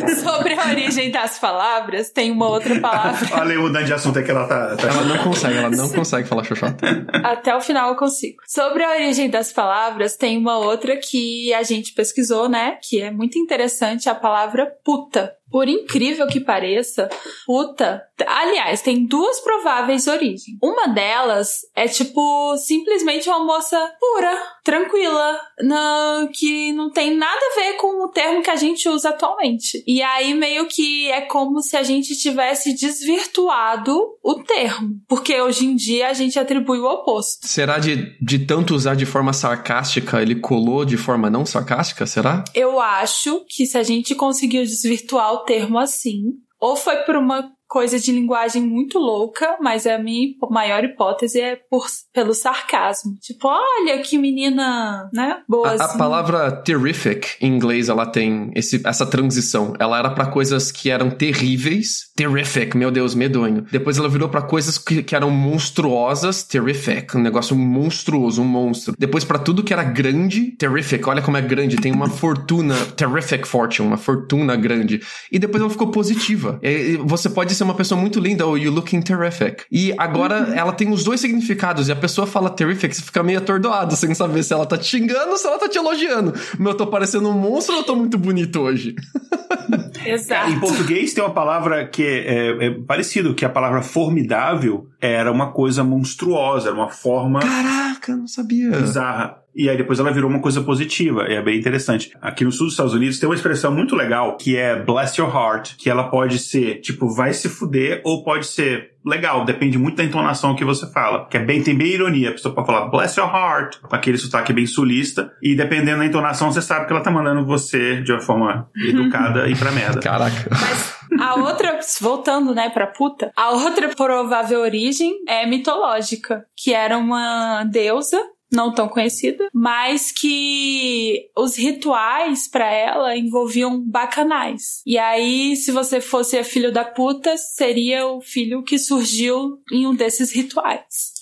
[0.24, 3.28] Sobre a origem das palavras, tem uma outra palavra.
[3.40, 4.76] Olha, mudando de assunto é que ela tá.
[4.76, 4.88] tá...
[4.88, 6.86] Ela não consegue, ela não consegue falar xoxota.
[7.24, 8.38] Até o final eu consigo.
[8.48, 12.78] Sobre a origem das palavras, tem uma outra que a gente pesquisou, né?
[12.82, 15.38] Que é muito interessante, a palavra puta.
[15.50, 17.08] Por incrível que pareça,
[17.46, 18.04] puta.
[18.26, 20.58] Aliás, tem duas prováveis origens.
[20.62, 27.56] Uma delas é tipo simplesmente uma moça pura, tranquila, na, que não tem nada a
[27.62, 29.82] ver com o termo que a gente usa atualmente.
[29.88, 35.66] E aí meio que é como se a gente tivesse desvirtuado o termo, porque hoje
[35.66, 37.48] em dia a gente atribui o oposto.
[37.48, 42.06] Será de, de tanto usar de forma sarcástica, ele colou de forma não sarcástica?
[42.06, 42.44] Será?
[42.54, 47.52] Eu acho que se a gente conseguiu desvirtuar o termo assim, ou foi por uma
[47.68, 53.18] coisa de linguagem muito louca, mas a minha maior hipótese é por, pelo sarcasmo.
[53.22, 55.42] Tipo, olha que menina, né?
[55.48, 55.72] Boa.
[55.72, 59.74] A, a palavra terrific em inglês ela tem esse, essa transição.
[59.80, 63.66] Ela era para coisas que eram terríveis, terrific, meu Deus, medonho.
[63.72, 68.96] Depois ela virou para coisas que, que, eram monstruosas, terrific, um negócio monstruoso, um monstro.
[68.98, 73.46] Depois para tudo que era grande, terrific, olha como é grande, tem uma fortuna, terrific
[73.46, 75.02] fortune, uma fortuna grande.
[75.32, 76.60] E depois ela ficou positiva.
[76.64, 79.64] E, você pode ser uma pessoa muito linda, ou you looking terrific.
[79.72, 80.54] E agora uhum.
[80.54, 84.14] ela tem os dois significados, e a pessoa fala terrific, você fica meio atordoado, sem
[84.14, 86.34] saber se ela tá te xingando ou se ela tá te elogiando.
[86.58, 88.96] Meu, eu tô parecendo um monstro ou eu tô muito bonito hoje?
[90.12, 90.52] Exato.
[90.52, 95.32] Em português tem uma palavra que é, é, é parecido, que a palavra formidável era
[95.32, 97.40] uma coisa monstruosa, era uma forma.
[97.40, 98.72] Caraca, não sabia.
[98.72, 101.26] Bizarra e aí depois ela virou uma coisa positiva.
[101.28, 102.12] E é bem interessante.
[102.22, 105.34] Aqui no sul dos Estados Unidos tem uma expressão muito legal que é bless your
[105.36, 109.96] heart, que ela pode ser tipo vai se fuder ou pode ser legal, depende muito
[109.96, 111.26] da entonação que você fala.
[111.26, 112.30] Que é bem, tem bem ironia.
[112.30, 116.06] A pessoa pode falar bless your heart, com aquele sotaque bem sulista, e dependendo da
[116.06, 119.97] entonação, você sabe que ela tá mandando você de uma forma educada e pra merda.
[120.00, 120.50] Caraca.
[120.50, 126.98] Mas a outra, voltando, né, pra puta, a outra provável origem é mitológica, que era
[126.98, 134.82] uma deusa não tão conhecida, mas que os rituais para ela envolviam bacanais.
[134.86, 139.86] E aí, se você fosse a filho da puta, seria o filho que surgiu em
[139.86, 141.17] um desses rituais.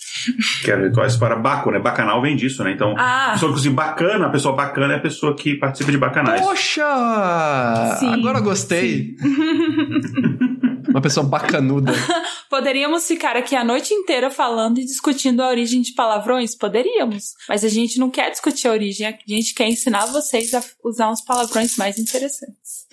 [0.64, 1.80] Que é rituais para Baco, né?
[1.80, 2.72] Bacanal vem disso, né?
[2.72, 3.30] Então, ah.
[3.30, 6.42] a pessoa que cozinha bacana, a pessoa bacana é a pessoa que participa de bacanais.
[6.42, 7.98] Poxa!
[8.00, 9.16] Sim, Agora gostei.
[10.88, 11.92] Uma pessoa bacanuda.
[12.50, 16.56] Poderíamos ficar aqui a noite inteira falando e discutindo a origem de palavrões?
[16.56, 17.34] Poderíamos.
[17.50, 21.10] Mas a gente não quer discutir a origem, a gente quer ensinar vocês a usar
[21.10, 22.85] uns palavrões mais interessantes.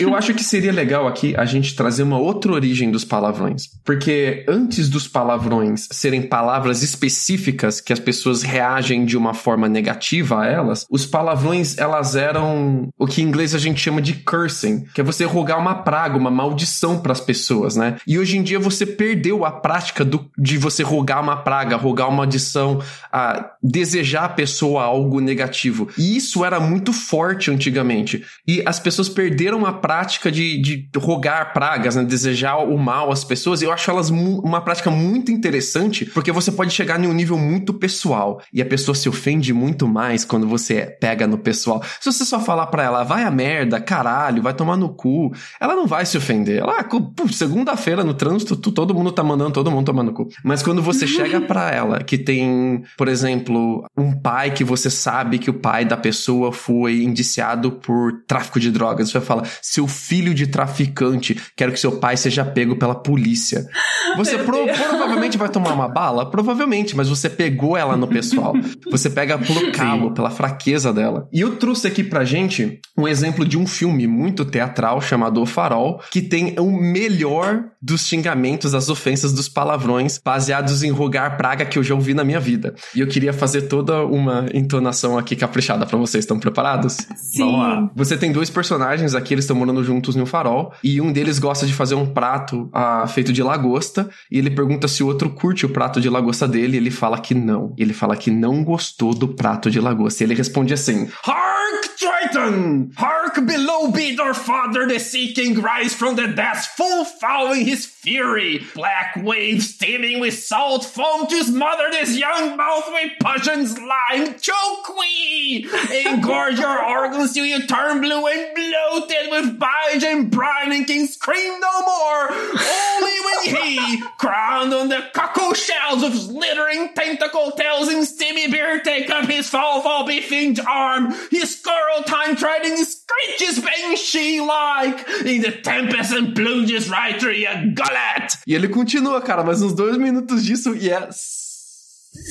[0.00, 3.68] Eu acho que seria legal aqui a gente trazer uma outra origem dos palavrões.
[3.84, 10.42] Porque antes dos palavrões serem palavras específicas que as pessoas reagem de uma forma negativa
[10.42, 14.84] a elas, os palavrões elas eram o que em inglês a gente chama de cursing,
[14.94, 17.96] que é você rogar uma praga, uma maldição para as pessoas né?
[18.06, 22.08] E hoje em dia você perdeu a prática do, de você rogar uma praga, rogar
[22.08, 25.88] uma adição, a desejar a pessoa algo negativo.
[25.96, 28.24] E isso era muito forte antigamente.
[28.46, 32.02] E as pessoas perderam a prática de, de rogar pragas, né?
[32.02, 33.60] Desejar o mal às pessoas.
[33.60, 37.74] Eu acho elas uma prática muito interessante, porque você pode chegar em um nível muito
[37.74, 38.40] pessoal.
[38.52, 41.82] E a pessoa se ofende muito mais quando você pega no pessoal.
[42.00, 45.74] Se você só falar pra ela, vai a merda, caralho, vai tomar no cu, ela
[45.74, 46.60] não vai se ofender.
[46.60, 50.28] Ela, ah, segunda-feira no trânsito, todo mundo tá mandando todo mundo tomar no cu.
[50.42, 55.38] Mas quando você chega pra ela, que tem, por exemplo, um pai que você sabe
[55.38, 59.86] que o pai da pessoa foi indiciado por tráfico de drogas, você vai falar, seu
[59.86, 63.66] filho de traficante, quero que seu pai seja pego pela polícia.
[64.16, 66.30] Você pro, provavelmente vai tomar uma bala?
[66.30, 68.54] Provavelmente, mas você pegou ela no pessoal.
[68.90, 71.28] Você pega pelo calo, pela fraqueza dela.
[71.32, 75.46] E eu trouxe aqui pra gente um exemplo de um filme muito teatral chamado O
[75.46, 81.64] Farol, que tem o melhor dos xingamentos, das ofensas, dos palavrões, baseados em rogar praga
[81.64, 82.74] que eu já ouvi na minha vida.
[82.94, 86.24] E eu queria fazer toda uma entonação aqui caprichada para vocês.
[86.24, 86.98] Estão preparados?
[87.16, 87.38] Sim.
[87.38, 87.90] Vamos lá.
[87.96, 91.66] Você tem dois personagens aqui, eles estão morando juntos no farol, e um deles gosta
[91.66, 95.64] de fazer um prato ah, feito de lagosta, e ele pergunta se o outro curte
[95.64, 97.74] o prato de lagosta dele, e ele fala que não.
[97.78, 100.22] Ele fala que não gostou do prato de lagosta.
[100.22, 102.90] E ele responde assim: Hark, Triton!
[102.96, 108.60] Hark below be our father, the seeking rise from the depths, full following his fury.
[108.74, 114.34] Black waves steaming with salt foam to smother this young mouth with potions lying.
[114.38, 115.68] Choke we!
[116.06, 121.06] Engorge your organs till you turn blue and bloated with bile and brine and can
[121.06, 122.32] scream no more.
[122.32, 128.80] Only when he, crowned on the cockle shells with slithering tentacle tails and steamy beer,
[128.80, 135.42] take up his fall fall beefing arm, his squirrel time treading screeches banshee like in
[135.42, 138.36] the tempest and plunges right through your gullet.
[138.46, 141.08] E ele continua, cara, mais uns dois minutos disso e é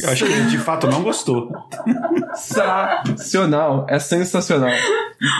[0.04, 1.52] eu acho que ele de fato não gostou.
[2.36, 4.72] Sensacional, é sensacional.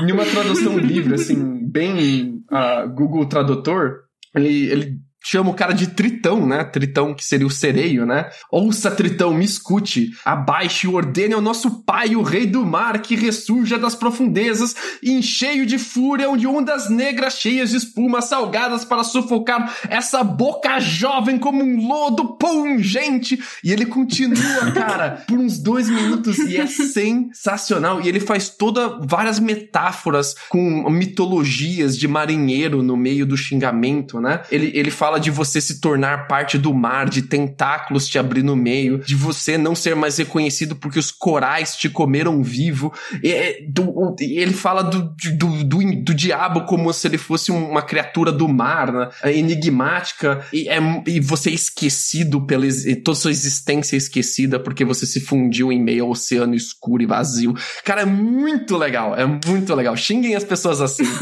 [0.02, 4.02] Em uma tradução livre, assim, bem uh, Google Tradutor,
[4.36, 6.64] ele, ele chama o cara de Tritão, né?
[6.66, 8.30] Tritão que seria o sereio, né?
[8.52, 13.16] Ouça, Tritão, me escute, abaixe e ordene ao nosso pai, o rei do mar, que
[13.16, 19.04] ressurja das profundezas, em cheio de fúria, onde ondas negras cheias de espuma salgadas para
[19.04, 23.40] sufocar essa boca jovem como um lodo pungente.
[23.64, 28.02] E ele continua, cara, por uns dois minutos e é sensacional.
[28.02, 34.42] E ele faz toda várias metáforas com mitologias de marinheiro no meio do xingamento, né?
[34.52, 38.42] Ele, ele fala fala de você se tornar parte do mar, de tentáculos te abrir
[38.42, 42.92] no meio, de você não ser mais reconhecido porque os corais te comeram vivo.
[43.22, 48.32] E, do, ele fala do, do, do, do, diabo como se ele fosse uma criatura
[48.32, 49.10] do mar, né?
[49.22, 52.64] É enigmática, e, é, e você é esquecido pela
[53.04, 57.06] toda sua existência é esquecida porque você se fundiu em meio ao oceano escuro e
[57.06, 57.54] vazio.
[57.84, 59.96] Cara, é muito legal, é muito legal.
[59.96, 61.04] Xinguem as pessoas assim.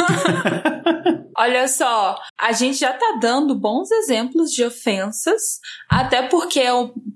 [1.41, 6.61] Olha só, a gente já tá dando bons exemplos de ofensas, até porque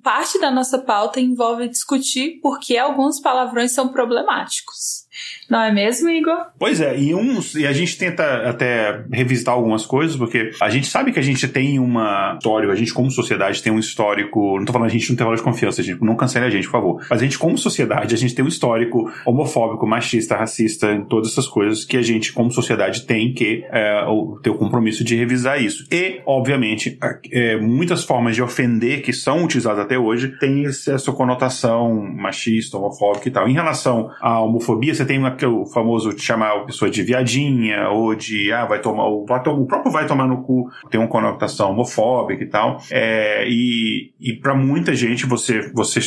[0.01, 5.06] parte da nossa pauta envolve discutir por que alguns palavrões são problemáticos.
[5.49, 6.47] Não é mesmo, Igor?
[6.58, 10.88] Pois é, e, uns, e a gente tenta até revisitar algumas coisas, porque a gente
[10.88, 14.65] sabe que a gente tem uma história, a gente como sociedade tem um histórico, não
[14.65, 16.71] tô falando a gente não tem valor de confiança, gente, não cancele a gente, por
[16.71, 21.31] favor, mas a gente como sociedade, a gente tem um histórico homofóbico, machista, racista, todas
[21.31, 24.03] essas coisas que a gente como sociedade tem que é,
[24.41, 25.86] ter o compromisso de revisar isso.
[25.91, 26.97] E, obviamente,
[27.31, 33.27] é, muitas formas de ofender que são utilizadas até hoje têm essa conotação machista, homofóbica
[33.27, 33.47] e tal.
[33.47, 38.13] Em relação à homofobia, você tem uma o famoso chamar a pessoa de viadinha, ou
[38.13, 42.43] de, ah, vai tomar, o, o próprio vai tomar no cu, tem uma conotação homofóbica
[42.43, 42.80] e tal.
[42.91, 46.00] É, e e para muita gente, você, você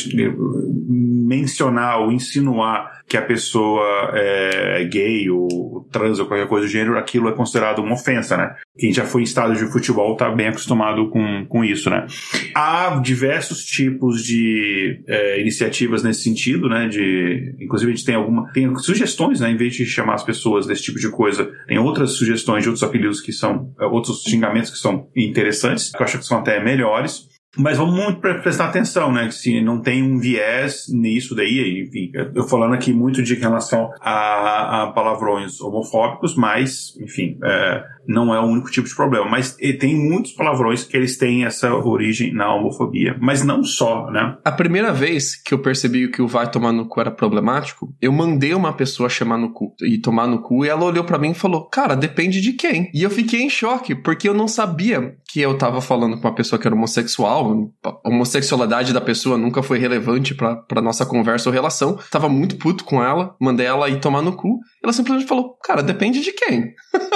[1.29, 6.97] mencionar ou insinuar que a pessoa é, gay ou trans ou qualquer coisa do gênero,
[6.97, 8.55] aquilo é considerado uma ofensa, né?
[8.77, 12.07] Quem já foi em estádio de futebol está bem acostumado com, com isso, né?
[12.55, 16.87] Há diversos tipos de é, iniciativas nesse sentido, né?
[16.87, 19.51] De, inclusive a gente tem alguma, tem sugestões, né?
[19.51, 22.83] Em vez de chamar as pessoas desse tipo de coisa, tem outras sugestões de outros
[22.83, 26.63] apelidos que são, é, outros xingamentos que são interessantes, que eu acho que são até
[26.63, 27.28] melhores.
[27.57, 29.29] Mas vamos muito prestar atenção, né?
[29.31, 34.83] Se não tem um viés nisso daí, enfim, eu falando aqui muito de relação a,
[34.83, 39.29] a palavrões homofóbicos, mas, enfim, é, não é o único tipo de problema.
[39.29, 43.15] Mas tem muitos palavrões que eles têm essa origem na homofobia.
[43.21, 44.35] Mas não só, né?
[44.43, 48.11] A primeira vez que eu percebi que o vai tomar no cu era problemático, eu
[48.11, 51.31] mandei uma pessoa chamar no cu e tomar no cu e ela olhou para mim
[51.31, 52.89] e falou: Cara, depende de quem.
[52.93, 56.33] E eu fiquei em choque, porque eu não sabia que eu tava falando com uma
[56.33, 57.71] pessoa que era homossexual.
[57.83, 61.99] A homossexualidade da pessoa nunca foi relevante pra nossa conversa ou relação.
[62.09, 64.59] Tava muito puto com ela, mandei ela ir tomar no cu.
[64.83, 66.73] Ela simplesmente falou: Cara, depende de quem.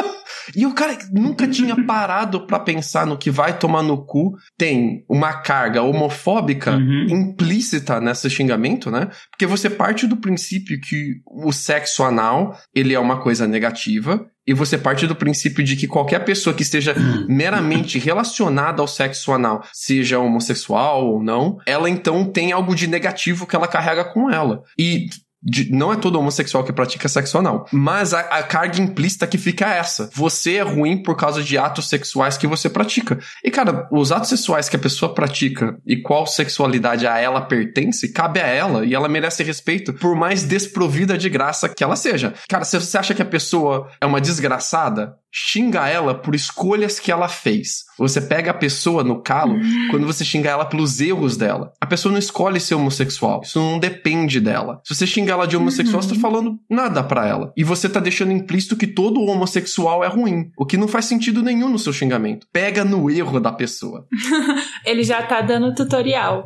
[0.56, 4.34] E o cara nunca tinha parado para pensar no que vai tomar no cu.
[4.58, 7.08] Tem uma carga homofóbica uhum.
[7.10, 9.10] implícita nesse xingamento, né?
[9.32, 14.54] Porque você parte do princípio que o sexo anal, ele é uma coisa negativa, e
[14.54, 16.94] você parte do princípio de que qualquer pessoa que esteja
[17.30, 23.48] meramente relacionada ao sexo anal, seja homossexual ou não, ela então tem algo de negativo
[23.48, 24.64] que ela carrega com ela.
[24.78, 25.08] E
[25.44, 27.68] de, não é todo homossexual que pratica sexo anal.
[27.72, 30.10] Mas a, a, carga implícita que fica é essa.
[30.14, 33.20] Você é ruim por causa de atos sexuais que você pratica.
[33.44, 38.14] E, cara, os atos sexuais que a pessoa pratica e qual sexualidade a ela pertence,
[38.14, 42.34] cabe a ela e ela merece respeito, por mais desprovida de graça que ela seja.
[42.48, 47.12] Cara, se você acha que a pessoa é uma desgraçada, xinga ela por escolhas que
[47.12, 47.86] ela fez.
[47.98, 49.88] Você pega a pessoa no calo uhum.
[49.90, 51.74] quando você xinga ela pelos erros dela.
[51.82, 53.42] A pessoa não escolhe ser homossexual.
[53.44, 54.80] Isso não depende dela.
[54.84, 56.08] Se você xinga ela de homossexual, uhum.
[56.08, 57.52] você tá falando nada para ela.
[57.58, 60.52] E você tá deixando implícito que todo homossexual é ruim.
[60.56, 62.48] O que não faz sentido nenhum no seu xingamento.
[62.54, 64.06] Pega no erro da pessoa.
[64.86, 66.46] Ele já tá dando tutorial.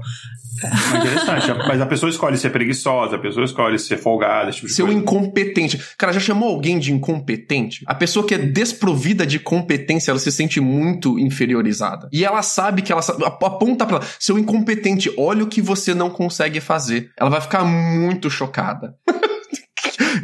[0.63, 1.47] É interessante.
[1.67, 5.79] Mas a pessoa escolhe ser preguiçosa, a pessoa escolhe ser folgada, tipo Ser um incompetente.
[5.97, 7.83] Cara, já chamou alguém de incompetente?
[7.85, 12.09] A pessoa que é desprovida de competência, ela se sente muito inferiorizada.
[12.11, 16.09] E ela sabe que ela aponta pra ela, seu incompetente, olha o que você não
[16.09, 17.11] consegue fazer.
[17.17, 18.95] Ela vai ficar muito chocada.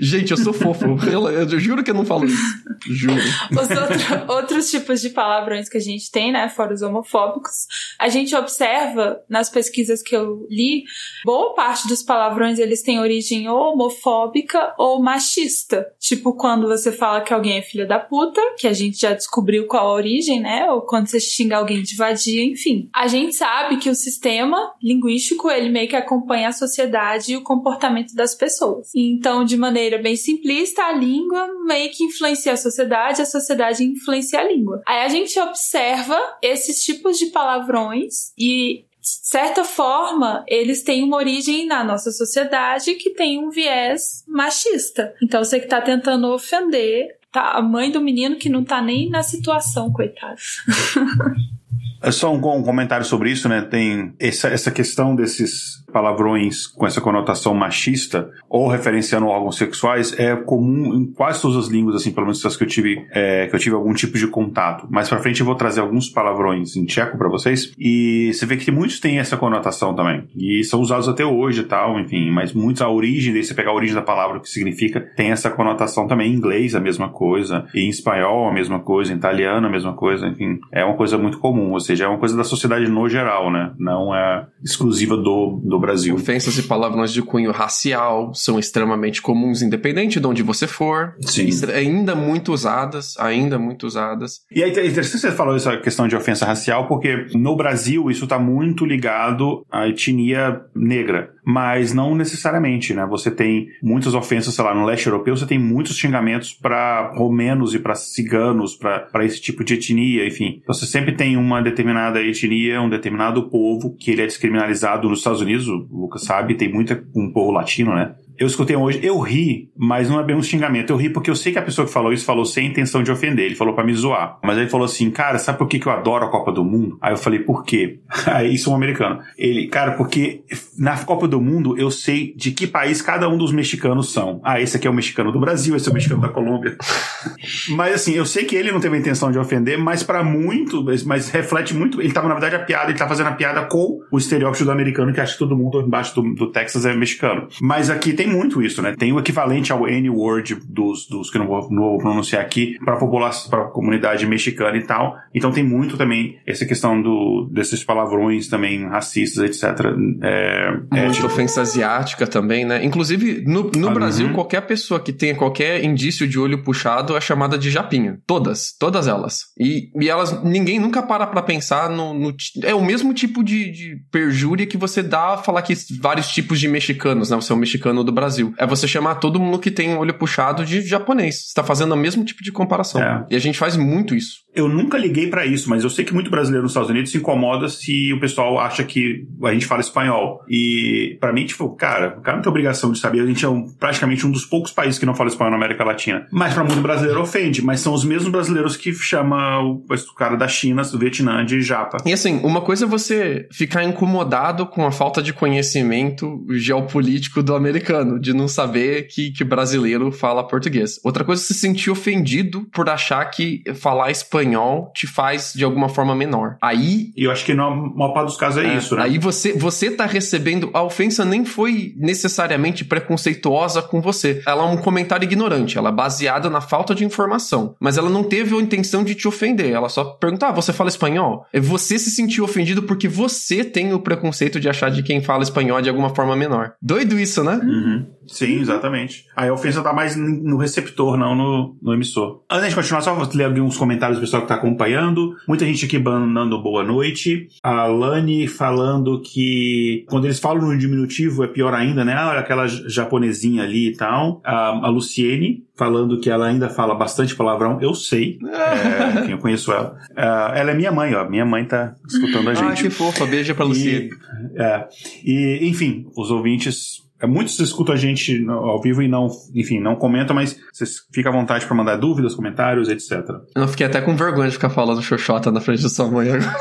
[0.03, 0.83] Gente, eu sou fofo.
[1.09, 2.63] Eu, juro que eu não falo isso.
[2.85, 3.15] Juro.
[3.51, 8.09] Os outro, outros tipos de palavrões que a gente tem, né, fora os homofóbicos, a
[8.09, 10.83] gente observa nas pesquisas que eu li,
[11.23, 15.87] boa parte dos palavrões eles têm origem ou homofóbica ou machista.
[15.99, 19.67] Tipo quando você fala que alguém é filha da puta, que a gente já descobriu
[19.67, 20.69] qual a origem, né?
[20.69, 22.89] Ou quando você xinga alguém de vadia, enfim.
[22.93, 27.41] A gente sabe que o sistema linguístico, ele meio que acompanha a sociedade e o
[27.41, 28.89] comportamento das pessoas.
[28.93, 34.39] Então, de maneira bem simplista, a língua meio que influencia a sociedade, a sociedade influencia
[34.39, 34.81] a língua.
[34.87, 41.17] Aí a gente observa esses tipos de palavrões e de certa forma, eles têm uma
[41.17, 45.13] origem na nossa sociedade que tem um viés machista.
[45.21, 49.09] Então, você que tá tentando ofender tá, a mãe do menino que não tá nem
[49.09, 50.39] na situação, coitado.
[52.03, 53.61] É só um, comentário sobre isso, né?
[53.61, 60.35] Tem essa, essa questão desses palavrões com essa conotação machista ou referenciando órgãos sexuais é
[60.35, 63.55] comum em quase todas as línguas, assim, pelo menos as que eu tive, é, que
[63.55, 64.87] eu tive algum tipo de contato.
[64.89, 68.57] Mais pra frente eu vou trazer alguns palavrões em tcheco para vocês e você vê
[68.57, 72.53] que muitos têm essa conotação também e são usados até hoje e tal, enfim, mas
[72.53, 75.49] muitos a origem, daí você pegar a origem da palavra, o que significa, tem essa
[75.49, 79.69] conotação também em inglês a mesma coisa, em espanhol a mesma coisa, em italiano a
[79.69, 82.87] mesma coisa, enfim, é uma coisa muito comum, ou seja, é uma coisa da sociedade
[82.87, 83.71] no geral, né?
[83.77, 86.15] Não é exclusiva do, do Brasil.
[86.15, 91.15] Ofensas e palavrões de cunho racial são extremamente comuns, independente de onde você for.
[91.21, 91.49] Sim.
[91.73, 94.41] Ainda muito usadas, ainda muito usadas.
[94.51, 98.39] E é interessante você falar essa questão de ofensa racial, porque no Brasil isso está
[98.39, 103.05] muito ligado à etnia negra mas não necessariamente, né?
[103.05, 107.73] Você tem muitas ofensas, sei lá, no leste europeu você tem muitos xingamentos para romenos
[107.73, 110.59] e para ciganos, para esse tipo de etnia, enfim.
[110.61, 115.19] Então, você sempre tem uma determinada etnia, um determinado povo que ele é descriminalizado nos
[115.19, 118.15] Estados Unidos, o Lucas sabe, tem muita um povo latino, né?
[118.37, 120.91] Eu escutei hoje, eu ri, mas não é bem um xingamento.
[120.91, 123.11] Eu ri porque eu sei que a pessoa que falou isso falou sem intenção de
[123.11, 123.45] ofender.
[123.45, 124.39] Ele falou para me zoar.
[124.43, 126.97] Mas ele falou assim, cara, sabe por que, eu adoro a Copa do Mundo?
[127.01, 127.99] Aí eu falei, por quê?
[128.25, 129.19] Aí isso é um americano.
[129.37, 130.43] Ele, cara, porque
[130.77, 134.41] na Copa do Mundo eu sei de que país cada um dos mexicanos são.
[134.43, 136.77] Ah, esse aqui é o mexicano do Brasil, esse é o mexicano da Colômbia.
[137.69, 140.83] mas assim, eu sei que ele não teve a intenção de ofender, mas para muito,
[141.05, 142.01] mas reflete muito.
[142.01, 144.71] Ele tava, na verdade, a piada, ele tá fazendo a piada com o estereótipo do
[144.71, 147.47] americano que acha que todo mundo embaixo do, do Texas é mexicano.
[147.61, 148.95] Mas aqui tem tem muito isso, né?
[148.97, 152.77] Tem o equivalente ao N-word dos, dos que eu não vou, não vou pronunciar aqui
[152.83, 155.17] para a população, para a comunidade mexicana e tal.
[155.33, 159.85] Então tem muito também essa questão do, desses palavrões também racistas, etc.
[160.21, 161.27] É, é tipo...
[161.27, 162.83] ofensa asiática também, né?
[162.83, 163.93] Inclusive, no, no uhum.
[163.93, 168.19] Brasil, qualquer pessoa que tenha qualquer indício de olho puxado é chamada de japinha.
[168.25, 169.47] Todas, todas elas.
[169.59, 173.71] E, e elas, ninguém nunca para pra pensar no, no é o mesmo tipo de,
[173.71, 177.35] de perjúria que você dá a falar que vários tipos de mexicanos, né?
[177.35, 178.53] Você é um mexicano do Brasil.
[178.57, 181.47] É você chamar todo mundo que tem olho puxado de japonês.
[181.47, 183.01] Você tá fazendo o mesmo tipo de comparação.
[183.01, 183.25] É.
[183.29, 184.43] E a gente faz muito isso.
[184.55, 187.17] Eu nunca liguei para isso, mas eu sei que muito brasileiro nos Estados Unidos se
[187.17, 190.43] incomoda se o pessoal acha que a gente fala espanhol.
[190.47, 193.21] E para mim, tipo, cara, o cara não tem obrigação de saber.
[193.21, 195.83] A gente é um, praticamente um dos poucos países que não fala espanhol na América
[195.83, 196.27] Latina.
[196.31, 197.63] Mas para muito brasileiro ofende.
[197.63, 201.61] Mas são os mesmos brasileiros que chamam o, o cara da China, do Vietnã, de
[201.61, 201.97] japa.
[202.05, 207.55] E assim, uma coisa é você ficar incomodado com a falta de conhecimento geopolítico do
[207.55, 210.99] americano, de não saber que, que brasileiro fala português.
[211.03, 215.63] Outra coisa é se sentir ofendido por achar que falar espanhol espanhol te faz de
[215.63, 216.57] alguma forma menor.
[216.61, 217.11] Aí.
[217.15, 219.03] Eu acho que na maior parte dos casos é, é, isso, né?
[219.03, 220.69] Aí você, você tá recebendo.
[220.73, 224.41] A ofensa nem foi necessariamente preconceituosa com você.
[224.45, 227.75] Ela é um comentário ignorante, ela é baseada na falta de informação.
[227.79, 229.71] Mas ela não teve a intenção de te ofender.
[229.71, 231.45] Ela só perguntou: ah, você fala espanhol?
[231.53, 235.43] E você se sentiu ofendido porque você tem o preconceito de achar de quem fala
[235.43, 236.73] espanhol de alguma forma menor.
[236.81, 237.59] Doido isso, né?
[237.63, 238.05] Uhum.
[238.27, 239.25] Sim, exatamente.
[239.35, 242.43] Aí a ofensa tá mais no receptor, não no, no emissor.
[242.49, 245.35] Antes de continuar, só vou ler alguns comentários do pessoal que tá acompanhando.
[245.47, 247.47] Muita gente aqui mandando boa noite.
[247.61, 252.13] A Lani falando que quando eles falam no diminutivo é pior ainda, né?
[252.13, 254.41] Ah, aquela japonesinha ali e tal.
[254.43, 257.79] A, a Luciene falando que ela ainda fala bastante palavrão.
[257.81, 258.39] Eu sei.
[258.45, 259.97] é, enfim, eu conheço ela.
[260.11, 261.29] Uh, ela é minha mãe, ó.
[261.29, 262.79] Minha mãe tá escutando a gente.
[262.79, 263.25] Ah, que fofa.
[263.25, 264.09] Beijo pra Luciene.
[264.09, 264.87] E, é,
[265.23, 270.35] e, enfim, os ouvintes muitos escutam a gente ao vivo e não, enfim, não comentam,
[270.35, 273.21] mas vocês fica à vontade para mandar dúvidas, comentários, etc.
[273.55, 276.55] Eu fiquei até com vergonha de ficar falando xoxota na frente da sua mãe agora.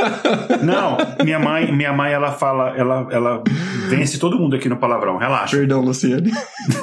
[0.62, 3.42] Não, minha mãe, minha mãe, ela fala, ela, ela
[3.88, 5.56] vence todo mundo aqui no palavrão, relaxa.
[5.56, 6.30] Perdão, Luciane.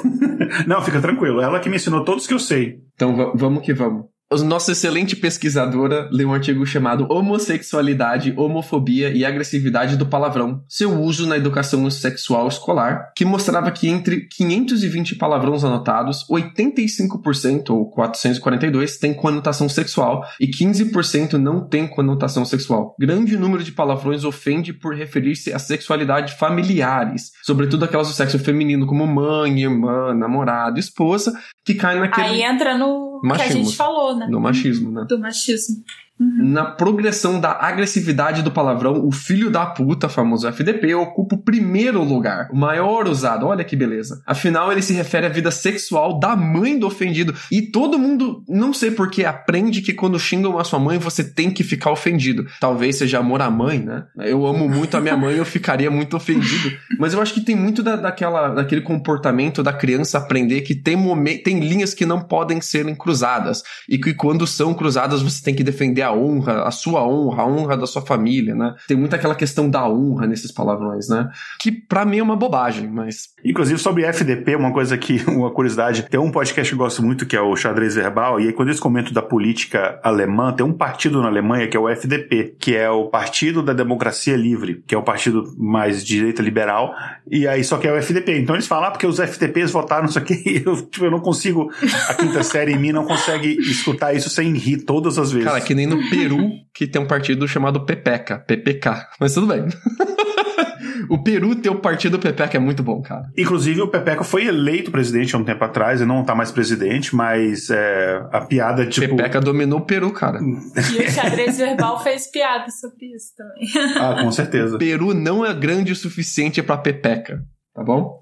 [0.67, 1.41] não, fica tranquilo.
[1.41, 2.79] Ela que me ensinou todos que eu sei.
[2.93, 4.05] Então vamos que vamos.
[4.29, 11.25] Nossa excelente pesquisadora leu um artigo chamado Homossexualidade, Homofobia e Agressividade do Palavrão, seu uso
[11.25, 19.13] na educação sexual escolar, que mostrava que entre 520 palavrões anotados, 85% ou 442 tem
[19.13, 22.95] conotação sexual e 15% não tem conotação sexual.
[22.99, 28.85] Grande número de palavrões ofende por referir-se a sexualidade familiares, sobretudo aquelas do sexo feminino
[28.85, 31.33] como mãe, irmã, namorado, esposa,
[31.67, 34.25] que caem naquele Aí entra no machismo, que a gente falou, né?
[34.29, 35.05] No machismo, né?
[35.07, 35.83] Do machismo.
[36.19, 36.49] Uhum.
[36.49, 42.03] Na progressão da agressividade do palavrão, o filho da puta, famoso FDP, ocupa o primeiro
[42.03, 43.45] lugar, o maior usado.
[43.45, 44.21] Olha que beleza.
[44.25, 47.35] Afinal, ele se refere à vida sexual da mãe do ofendido.
[47.51, 51.51] E todo mundo, não sei porquê, aprende que quando xingam a sua mãe, você tem
[51.51, 52.47] que ficar ofendido.
[52.59, 54.05] Talvez seja amor à mãe, né?
[54.17, 56.71] Eu amo muito a minha mãe, eu ficaria muito ofendido.
[56.97, 60.97] Mas eu acho que tem muito da, daquela, daquele comportamento da criança aprender que tem,
[61.43, 63.61] tem linhas que não podem serem cruzadas.
[63.87, 67.47] E que quando são cruzadas, você tem que defender a honra, a sua honra, a
[67.47, 68.75] honra da sua família, né?
[68.87, 71.29] Tem muito aquela questão da honra nesses palavrões, né?
[71.59, 73.29] Que para mim é uma bobagem, mas.
[73.43, 77.25] Inclusive sobre FDP, uma coisa que, uma curiosidade, tem um podcast que eu gosto muito
[77.25, 80.73] que é o Xadrez Verbal, e aí quando eles comentam da política alemã, tem um
[80.73, 84.95] partido na Alemanha que é o FDP, que é o Partido da Democracia Livre, que
[84.95, 86.93] é o partido mais de direita liberal,
[87.29, 88.39] e aí só que é o FDP.
[88.39, 91.71] Então eles falam, ah, porque os FDPs votaram isso aqui, eu, tipo, eu não consigo,
[92.09, 95.47] a quinta série em mim não consegue escutar isso sem rir todas as vezes.
[95.47, 99.07] Cara, que nem no Peru, que tem um partido chamado PPK, PPK.
[99.19, 99.65] Mas tudo bem.
[101.09, 103.23] o Peru tem o partido PPK é muito bom, cara.
[103.37, 107.15] Inclusive, o PPK foi eleito presidente há um tempo atrás, e não tá mais presidente,
[107.15, 109.15] mas é, a piada, tipo...
[109.15, 110.39] PPK dominou o Peru, cara.
[110.39, 113.97] E o xadrez verbal fez piada sobre isso também.
[113.97, 114.77] ah, com certeza.
[114.77, 117.39] Peru não é grande o suficiente pra PPK,
[117.73, 118.21] tá bom?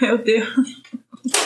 [0.00, 0.48] Meu Deus.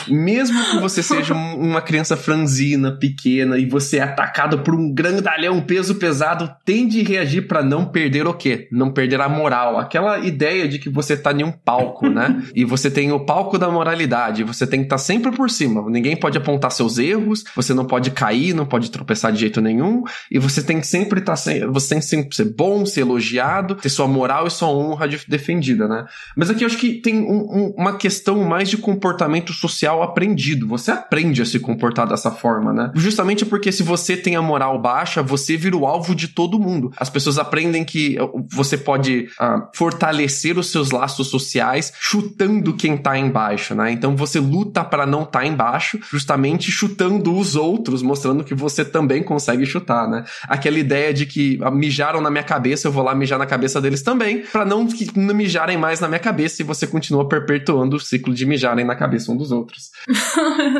[0.08, 5.60] Mesmo que você seja uma criança franzina, pequena, e você é atacado por um grandalhão
[5.60, 8.68] peso pesado, tende a reagir para não perder o quê?
[8.72, 9.78] Não perder a moral.
[9.78, 12.42] Aquela ideia de que você tá em um palco, né?
[12.54, 15.84] E você tem o palco da moralidade, você tem que estar tá sempre por cima.
[15.90, 20.04] Ninguém pode apontar seus erros, você não pode cair, não pode tropeçar de jeito nenhum,
[20.30, 23.74] e você tem que sempre estar tá, você tem que sempre ser bom, ser elogiado,
[23.74, 26.06] ter sua moral e sua honra defendida, né?
[26.34, 30.02] Mas aqui eu acho que tem um, um, uma questão mais de comportamento social social
[30.02, 30.66] aprendido.
[30.68, 32.92] Você aprende a se comportar dessa forma, né?
[32.94, 36.92] Justamente porque se você tem a moral baixa, você vira o alvo de todo mundo.
[36.96, 38.16] As pessoas aprendem que
[38.50, 43.90] você pode uh, fortalecer os seus laços sociais chutando quem tá embaixo, né?
[43.90, 48.84] Então você luta para não estar tá embaixo, justamente chutando os outros, mostrando que você
[48.84, 50.24] também consegue chutar, né?
[50.44, 53.80] Aquela ideia de que uh, mijaram na minha cabeça, eu vou lá mijar na cabeça
[53.80, 54.86] deles também, para não,
[55.16, 58.94] não mijarem mais na minha cabeça e você continua perpetuando o ciclo de mijarem na
[58.94, 59.90] cabeça um dos outros outros.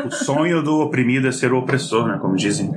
[0.05, 2.17] o sonho do oprimido é ser o opressor, né?
[2.21, 2.71] Como dizem.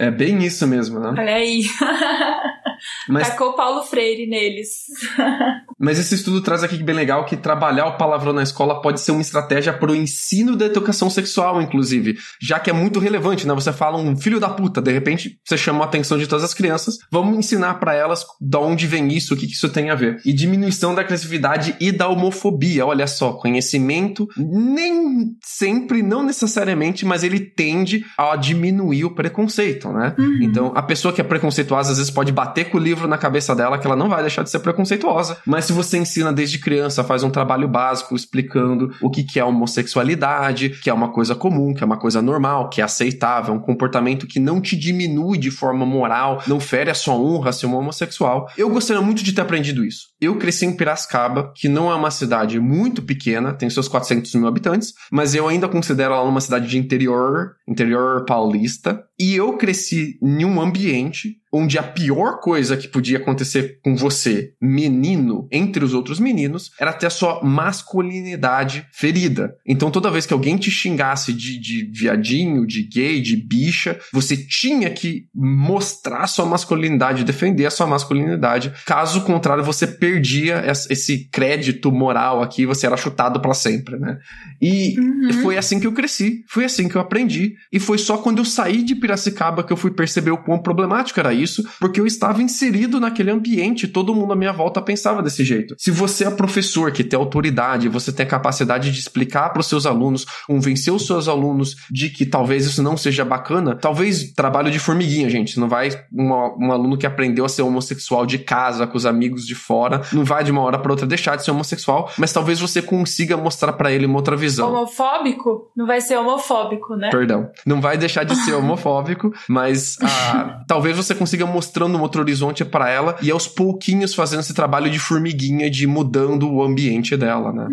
[0.00, 1.14] É, é bem isso mesmo, né?
[1.16, 1.62] Olha aí.
[3.08, 4.84] Mas, Tacou Paulo Freire neles.
[5.78, 9.00] mas esse estudo traz aqui que bem legal que trabalhar o palavrão na escola pode
[9.00, 13.46] ser uma estratégia para o ensino da educação sexual, inclusive, já que é muito relevante,
[13.46, 13.54] né?
[13.54, 16.54] Você fala um filho da puta, de repente você chama a atenção de todas as
[16.54, 19.94] crianças, vamos ensinar para elas de onde vem isso, o que, que isso tem a
[19.94, 20.20] ver.
[20.24, 22.86] E diminuição da agressividade e da homofobia.
[22.86, 30.14] Olha só, conhecimento nem sempre, não necessariamente, mas ele tende a diminuir o preconceito, né?
[30.18, 30.38] Uhum.
[30.42, 33.54] Então, a pessoa que é preconceituosa às vezes pode bater com o livro na cabeça
[33.54, 35.38] dela que ela não vai deixar de ser preconceituosa.
[35.46, 39.44] Mas se você ensina desde criança, faz um trabalho básico explicando o que, que é
[39.44, 43.60] homossexualidade, que é uma coisa comum, que é uma coisa normal, que é aceitável, um
[43.60, 47.76] comportamento que não te diminui de forma moral, não fere a sua honra ser um
[47.76, 48.48] homossexual.
[48.56, 50.08] Eu gostaria muito de ter aprendido isso.
[50.24, 54.46] Eu cresci em Piracicaba, que não é uma cidade muito pequena, tem seus 400 mil
[54.46, 59.04] habitantes, mas eu ainda considero ela uma cidade de interior, interior paulista.
[59.18, 64.54] E eu cresci em um ambiente onde a pior coisa que podia acontecer com você,
[64.60, 69.54] menino, entre os outros meninos, era ter a sua masculinidade ferida.
[69.64, 74.36] Então toda vez que alguém te xingasse de, de viadinho, de gay, de bicha, você
[74.36, 78.72] tinha que mostrar sua masculinidade, defender a sua masculinidade.
[78.84, 84.18] Caso contrário, você perdia esse crédito moral aqui, você era chutado para sempre, né?
[84.60, 85.32] E Uhum.
[85.42, 87.54] foi assim que eu cresci, foi assim que eu aprendi.
[87.72, 91.18] E foi só quando eu saí de Piracicaba que eu fui perceber o quão problemático
[91.20, 95.44] era isso, porque eu estava inserido naquele ambiente, todo mundo à minha volta pensava desse
[95.44, 95.74] jeito.
[95.78, 99.66] Se você é professor que tem autoridade, você tem a capacidade de explicar para os
[99.66, 104.70] seus alunos, convencer os seus alunos de que talvez isso não seja bacana, talvez trabalho
[104.70, 105.58] de formiguinha, gente.
[105.58, 109.46] Não vai uma- um aluno que aprendeu a ser homossexual de casa, com os amigos
[109.46, 112.60] de fora, não vai de uma hora para outra deixar de ser homossexual, mas talvez
[112.60, 114.70] você consiga mostrar para ele uma outra visão.
[114.70, 115.70] Homofóbico?
[115.76, 117.10] Não vai ser homofóbico, né?
[117.10, 117.50] Perdão.
[117.66, 122.64] Não vai deixar de ser homofóbico, mas ah, talvez você consiga mostrando um outro horizonte
[122.64, 127.52] para ela e aos pouquinhos fazendo esse trabalho de formiguinha, de mudando o ambiente dela,
[127.52, 127.68] né?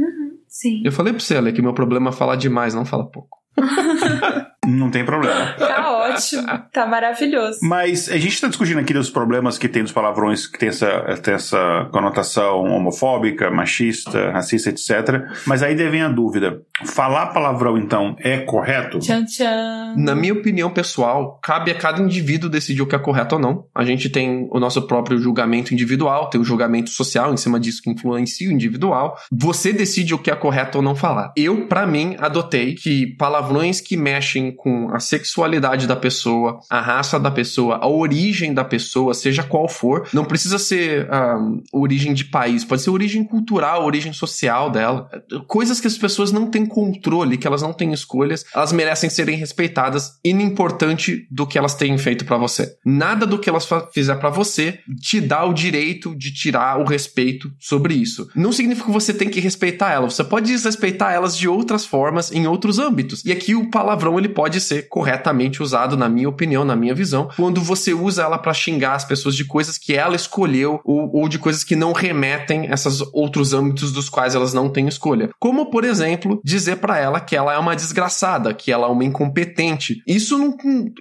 [0.47, 0.81] Sim.
[0.83, 3.37] Eu falei pra você, Ale, que meu problema é falar demais, não fala pouco.
[4.67, 5.53] Não tem problema.
[5.57, 6.43] Tá ótimo.
[6.71, 7.59] Tá maravilhoso.
[7.63, 11.19] Mas a gente está discutindo aqui dos problemas que tem dos palavrões que tem essa,
[11.23, 15.25] tem essa conotação homofóbica, machista, racista, etc.
[15.47, 18.99] Mas aí vem a dúvida: falar palavrão, então, é correto?
[18.99, 19.95] Tchan, tchan.
[19.97, 23.65] Na minha opinião pessoal, cabe a cada indivíduo decidir o que é correto ou não.
[23.73, 27.81] A gente tem o nosso próprio julgamento individual, tem o julgamento social em cima disso
[27.81, 29.17] que influencia o individual.
[29.31, 31.33] Você decide o que é correto ou não falar.
[31.35, 37.19] Eu, pra mim, adotei que palavrões que mexem com a sexualidade da pessoa, a raça
[37.19, 41.37] da pessoa, a origem da pessoa, seja qual for, não precisa ser ah,
[41.71, 45.09] origem de país, pode ser origem cultural, origem social dela.
[45.47, 49.37] Coisas que as pessoas não têm controle, que elas não têm escolhas, elas merecem serem
[49.37, 52.75] respeitadas, inimportante do que elas têm feito pra você.
[52.85, 57.51] Nada do que elas fizer pra você te dá o direito de tirar o respeito
[57.59, 58.29] sobre isso.
[58.35, 62.31] Não significa que você tem que respeitar elas, você pode desrespeitar elas de outras formas,
[62.31, 63.23] em outros âmbitos.
[63.25, 67.29] E aqui o palavrão ele pode ser corretamente usado, na minha opinião, na minha visão,
[67.35, 71.27] quando você usa ela pra xingar as pessoas de coisas que ela escolheu ou, ou
[71.27, 75.29] de coisas que não remetem a esses outros âmbitos dos quais elas não têm escolha.
[75.39, 79.05] Como, por exemplo, dizer pra ela que ela é uma desgraçada, que ela é uma
[79.05, 80.01] incompetente.
[80.07, 80.55] Isso não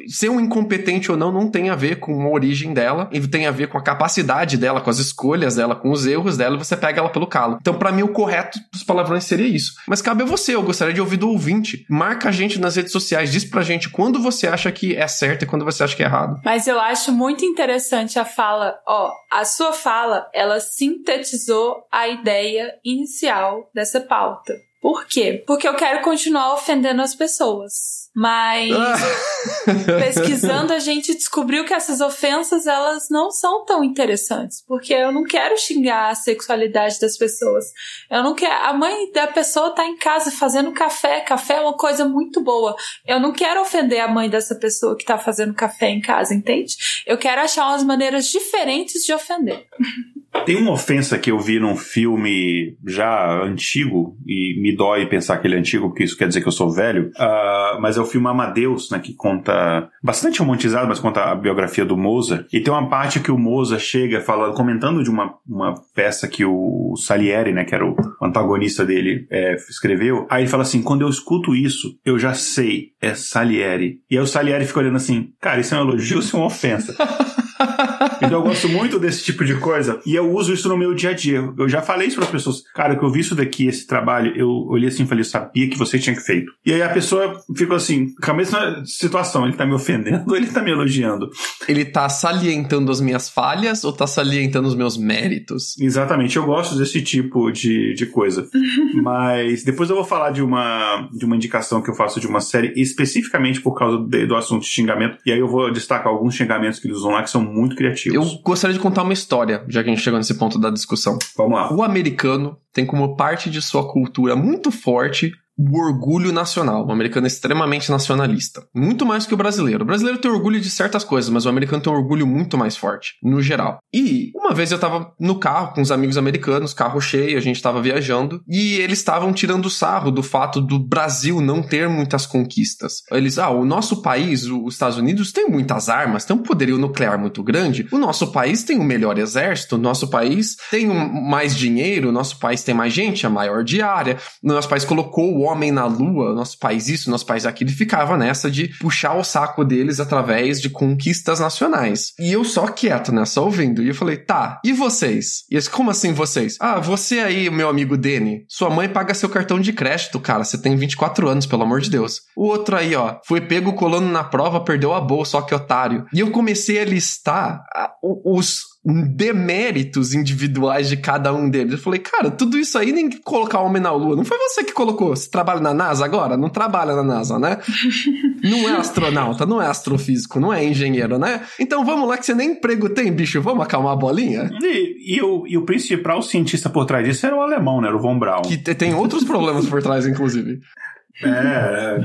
[0.06, 3.46] ser um incompetente ou não não tem a ver com a origem dela, e tem
[3.46, 6.58] a ver com a capacidade dela, com as escolhas dela, com os erros dela, e
[6.58, 7.58] você pega ela pelo calo.
[7.60, 9.74] Então, pra mim, o correto dos palavrões seria isso.
[9.86, 11.84] Mas cabe a você, eu gostaria de ouvir do ouvinte.
[11.88, 15.42] Marca a gente nas redes sociais, diz pra gente quando você acha que é certo
[15.42, 16.40] e quando você acha que é errado.
[16.44, 22.74] Mas eu acho muito interessante a fala, ó, a sua fala, ela sintetizou a ideia
[22.84, 24.54] inicial dessa pauta.
[24.80, 25.44] Por quê?
[25.46, 27.99] Porque eu quero continuar ofendendo as pessoas.
[28.14, 28.70] Mas
[29.86, 35.22] pesquisando a gente descobriu que essas ofensas elas não são tão interessantes, porque eu não
[35.22, 37.66] quero xingar a sexualidade das pessoas.
[38.10, 41.76] Eu não quero, a mãe da pessoa tá em casa fazendo café, café é uma
[41.76, 42.74] coisa muito boa.
[43.06, 46.76] Eu não quero ofender a mãe dessa pessoa que tá fazendo café em casa, entende?
[47.06, 49.66] Eu quero achar umas maneiras diferentes de ofender.
[50.46, 55.46] Tem uma ofensa que eu vi num filme já antigo, e me dói pensar que
[55.46, 58.06] ele é antigo, porque isso quer dizer que eu sou velho, ah, mas é o
[58.06, 62.72] filme Amadeus, né, que conta, bastante romantizado, mas conta a biografia do Mozart, e tem
[62.72, 67.52] uma parte que o Mozart chega falando, comentando de uma, uma peça que o Salieri,
[67.52, 71.54] né, que era o antagonista dele, é, escreveu, aí ele fala assim, quando eu escuto
[71.54, 74.00] isso, eu já sei, é Salieri.
[74.10, 76.38] E aí o Salieri fica olhando assim, cara, isso é um elogio ou isso é
[76.38, 76.94] uma ofensa?
[78.22, 81.10] Então eu gosto muito desse tipo de coisa e eu uso isso no meu dia
[81.10, 81.52] a dia.
[81.58, 82.62] Eu já falei isso para as pessoas.
[82.74, 85.78] Cara, que eu vi isso daqui, esse trabalho, eu olhei assim e falei, sabia que
[85.78, 86.52] você tinha que feito.
[86.64, 90.36] E aí a pessoa ficou assim, com a mesma situação, ele tá me ofendendo ou
[90.36, 91.30] ele tá me elogiando?
[91.68, 95.78] Ele tá salientando as minhas falhas ou tá salientando os meus méritos?
[95.78, 98.48] Exatamente, eu gosto desse tipo de, de coisa.
[99.02, 102.40] Mas depois eu vou falar de uma, de uma indicação que eu faço de uma
[102.40, 105.18] série especificamente por causa de, do assunto de xingamento.
[105.24, 108.09] E aí eu vou destacar alguns xingamentos que eles usam lá que são muito criativos.
[108.14, 111.18] Eu gostaria de contar uma história, já que a gente chegou nesse ponto da discussão.
[111.36, 111.72] Vamos lá.
[111.72, 116.86] O americano tem como parte de sua cultura muito forte o orgulho nacional.
[116.86, 118.66] O americano é extremamente nacionalista.
[118.74, 119.82] Muito mais que o brasileiro.
[119.82, 122.76] O brasileiro tem orgulho de certas coisas, mas o americano tem um orgulho muito mais
[122.76, 123.78] forte, no geral.
[123.92, 127.60] E uma vez eu tava no carro com os amigos americanos, carro cheio, a gente
[127.60, 133.02] tava viajando, e eles estavam tirando sarro do fato do Brasil não ter muitas conquistas.
[133.10, 137.18] Eles, ah, o nosso país, os Estados Unidos, tem muitas armas, tem um poderio nuclear
[137.18, 137.86] muito grande.
[137.92, 142.38] O nosso país tem o melhor exército, o nosso país tem mais dinheiro, o nosso
[142.38, 146.34] país tem mais gente, a maior diária, o nosso país colocou o homem na lua,
[146.34, 150.60] nosso país isso, nosso país aquilo, e ficava nessa de puxar o saco deles através
[150.60, 152.12] de conquistas nacionais.
[152.18, 153.24] E eu só quieto, né?
[153.24, 153.82] Só ouvindo.
[153.82, 155.44] E eu falei, tá, e vocês?
[155.50, 156.56] E eles, como assim vocês?
[156.60, 160.44] Ah, você aí, meu amigo Dene, sua mãe paga seu cartão de crédito, cara.
[160.44, 162.22] Você tem 24 anos, pelo amor de Deus.
[162.36, 166.06] O outro aí, ó, foi pego colando na prova, perdeu a bolsa, ó que otário.
[166.12, 167.62] E eu comecei a listar
[168.02, 171.72] os deméritos individuais de cada um deles.
[171.72, 174.16] Eu falei, cara, tudo isso aí nem colocar homem na lua.
[174.16, 175.14] Não foi você que colocou.
[175.14, 176.36] Você trabalha na NASA agora?
[176.36, 177.58] Não trabalha na NASA, né?
[178.42, 181.42] não é astronauta, não é astrofísico, não é engenheiro, né?
[181.58, 183.42] Então vamos lá que você nem emprego tem, bicho.
[183.42, 184.50] Vamos acalmar a bolinha?
[184.62, 187.88] E, e, o, e o principal cientista por trás disso era o alemão, né?
[187.88, 188.42] Era o Von Braun.
[188.42, 190.60] Que tem outros problemas por trás, inclusive.
[191.22, 192.00] É,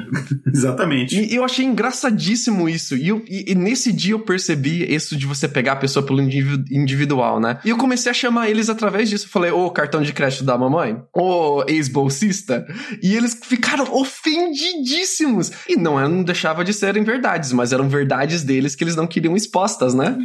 [0.48, 1.16] exatamente.
[1.16, 2.96] E eu achei engraçadíssimo isso.
[2.96, 6.22] E, eu, e, e, nesse dia eu percebi isso de você pegar a pessoa pelo
[6.22, 7.60] individual, né?
[7.64, 9.26] E eu comecei a chamar eles através disso.
[9.26, 11.02] Eu falei, ô, cartão de crédito da mamãe?
[11.14, 12.66] Ô, ex-bolsista?
[13.02, 15.52] E eles ficaram ofendidíssimos.
[15.68, 19.36] E não, não deixava de serem verdades, mas eram verdades deles que eles não queriam
[19.36, 20.18] expostas, né?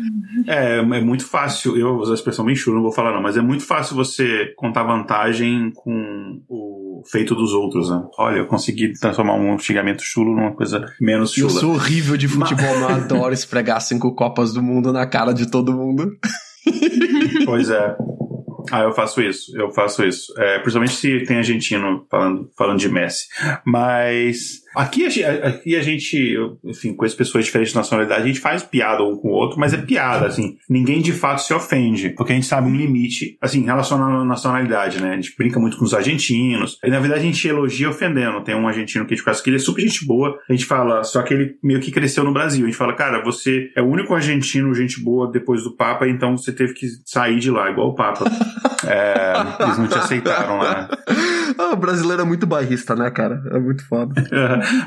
[0.47, 1.76] É, é muito fácil.
[1.76, 3.95] Eu vou usar a expressão bem chula, não vou falar não, mas é muito fácil
[3.95, 8.03] você contar vantagem com o feito dos outros, né?
[8.18, 11.53] Olha, eu consegui conseguir transformar um xingamento chulo numa coisa menos chula.
[11.53, 15.33] Eu sou horrível de futebol, mas eu adoro esfregar cinco Copas do Mundo na cara
[15.33, 16.11] de todo mundo.
[17.45, 17.97] pois é.
[18.70, 20.33] Ah, eu faço isso, eu faço isso.
[20.39, 23.26] É, principalmente se tem argentino falando, falando de Messi.
[23.64, 28.41] Mas Aqui a, aqui a gente, enfim, com as pessoas de diferentes nacionalidades, a gente
[28.41, 30.57] faz piada um com o outro, mas é piada, assim.
[30.68, 35.03] Ninguém de fato se ofende, porque a gente sabe um limite, assim, relacionado à nacionalidade,
[35.03, 35.12] né?
[35.12, 36.79] A gente brinca muito com os argentinos.
[36.85, 38.43] E na verdade a gente elogia ofendendo.
[38.43, 40.39] Tem um argentino que a gente conhece que ele é super gente boa.
[40.49, 42.64] A gente fala, só que ele meio que cresceu no Brasil.
[42.64, 46.37] A gente fala, cara, você é o único argentino gente boa depois do Papa, então
[46.37, 48.25] você teve que sair de lá, igual o Papa.
[48.87, 50.89] é, eles não te aceitaram lá.
[51.61, 53.42] Ah, o brasileiro é muito bairrista, né, cara?
[53.52, 54.14] É muito foda.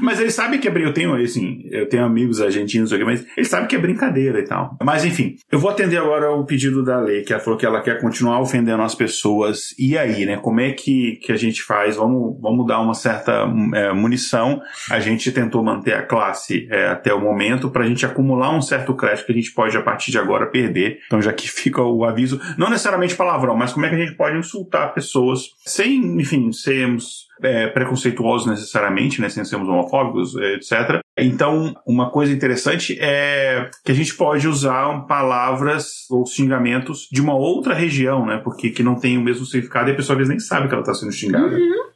[0.01, 3.45] mas ele sabe que é eu tenho assim, eu tenho amigos argentinos aqui, mas ele
[3.45, 4.76] sabe que é brincadeira e tal.
[4.84, 7.80] Mas enfim, eu vou atender agora o pedido da lei, que ela falou que ela
[7.80, 9.76] quer continuar ofendendo as pessoas.
[9.78, 10.38] E aí, né?
[10.38, 11.95] Como é que, que a gente faz?
[11.95, 13.45] Vamos, vamos dar uma certa
[13.76, 14.59] é, munição.
[14.89, 18.61] A gente tentou manter a classe é, até o momento para a gente acumular um
[18.61, 20.99] certo crédito que a gente pode a partir de agora perder.
[21.05, 24.15] Então já que fica o aviso, não necessariamente palavrão, mas como é que a gente
[24.15, 31.01] pode insultar pessoas sem, enfim, sermos é, preconceituosos necessariamente, né, sem sermos homofóbicos, etc.
[31.18, 37.36] Então, uma coisa interessante é que a gente pode usar palavras ou xingamentos de uma
[37.36, 40.30] outra região, né, porque que não tem o mesmo significado e a pessoa às vezes
[40.30, 41.55] nem sabe que ela está sendo xingada.
[41.55, 41.93] Uhum.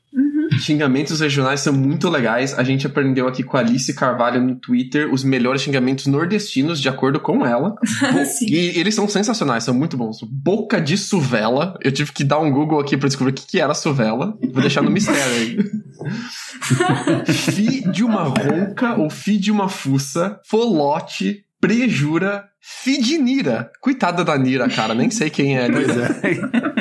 [0.59, 2.57] Xingamentos regionais são muito legais.
[2.57, 6.89] A gente aprendeu aqui com a Alice Carvalho no Twitter os melhores xingamentos nordestinos, de
[6.89, 7.75] acordo com ela.
[8.41, 10.19] e eles são sensacionais, são muito bons.
[10.23, 11.77] Boca de suvela.
[11.83, 14.37] Eu tive que dar um Google aqui para descobrir o que, que era suvela.
[14.51, 15.57] Vou deixar no mistério aí.
[17.33, 20.39] fi de uma ronca ou fi de uma fuça.
[20.45, 21.43] Folote.
[21.59, 22.45] Prejura.
[22.61, 23.71] Fi de Nira.
[23.81, 24.93] Coitada da Nira, cara.
[24.93, 25.71] Nem sei quem é.
[25.71, 26.07] Pois é.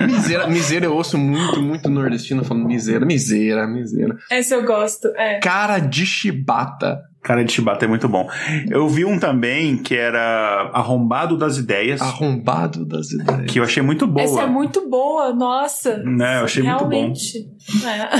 [0.00, 4.16] Miseira, miseira eu ouço muito, muito nordestino falando miseira, miseira, miseira.
[4.30, 5.38] Esse eu gosto, é.
[5.40, 7.02] Cara de chibata.
[7.22, 8.28] Cara de chibata é muito bom.
[8.68, 12.02] Eu vi um também que era Arrombado das Ideias.
[12.02, 13.50] Arrombado das Ideias.
[13.50, 14.24] Que eu achei muito boa.
[14.24, 15.96] Essa é muito boa, nossa.
[16.04, 17.38] Né, eu achei Realmente.
[17.38, 17.88] muito bom.
[17.88, 18.10] É.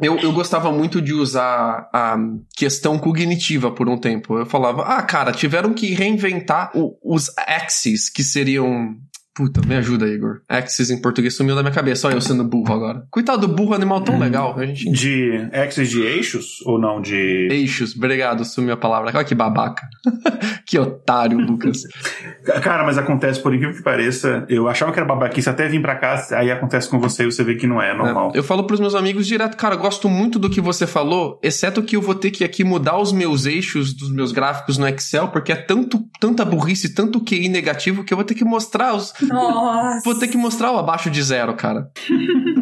[0.00, 2.16] eu, eu gostava muito de usar a
[2.56, 4.38] questão cognitiva por um tempo.
[4.38, 8.96] Eu falava, ah, cara, tiveram que reinventar o, os axes, que seriam
[9.34, 10.40] Puta, me ajuda, Igor.
[10.48, 12.02] Axis em português sumiu da minha cabeça.
[12.02, 13.06] Só eu sendo burro agora.
[13.10, 14.58] Coitado do burro, animal tão legal.
[14.58, 14.90] A gente...
[14.90, 17.48] De axis de eixos ou não de.
[17.50, 19.10] Eixos, obrigado, sumiu a palavra.
[19.14, 19.88] Olha que babaca.
[20.66, 21.82] que otário, Lucas.
[22.62, 25.96] Cara, mas acontece, por incrível que pareça, eu achava que era babaquice até vir pra
[25.96, 28.32] cá, aí acontece com você e você vê que não é normal.
[28.34, 31.82] É, eu falo pros meus amigos direto, cara, gosto muito do que você falou, exceto
[31.82, 35.28] que eu vou ter que aqui mudar os meus eixos dos meus gráficos no Excel,
[35.28, 39.12] porque é tanto, tanta burrice, tanto QI negativo que eu vou ter que mostrar os.
[39.32, 40.02] Nossa.
[40.04, 41.90] Vou ter que mostrar o abaixo de zero, cara.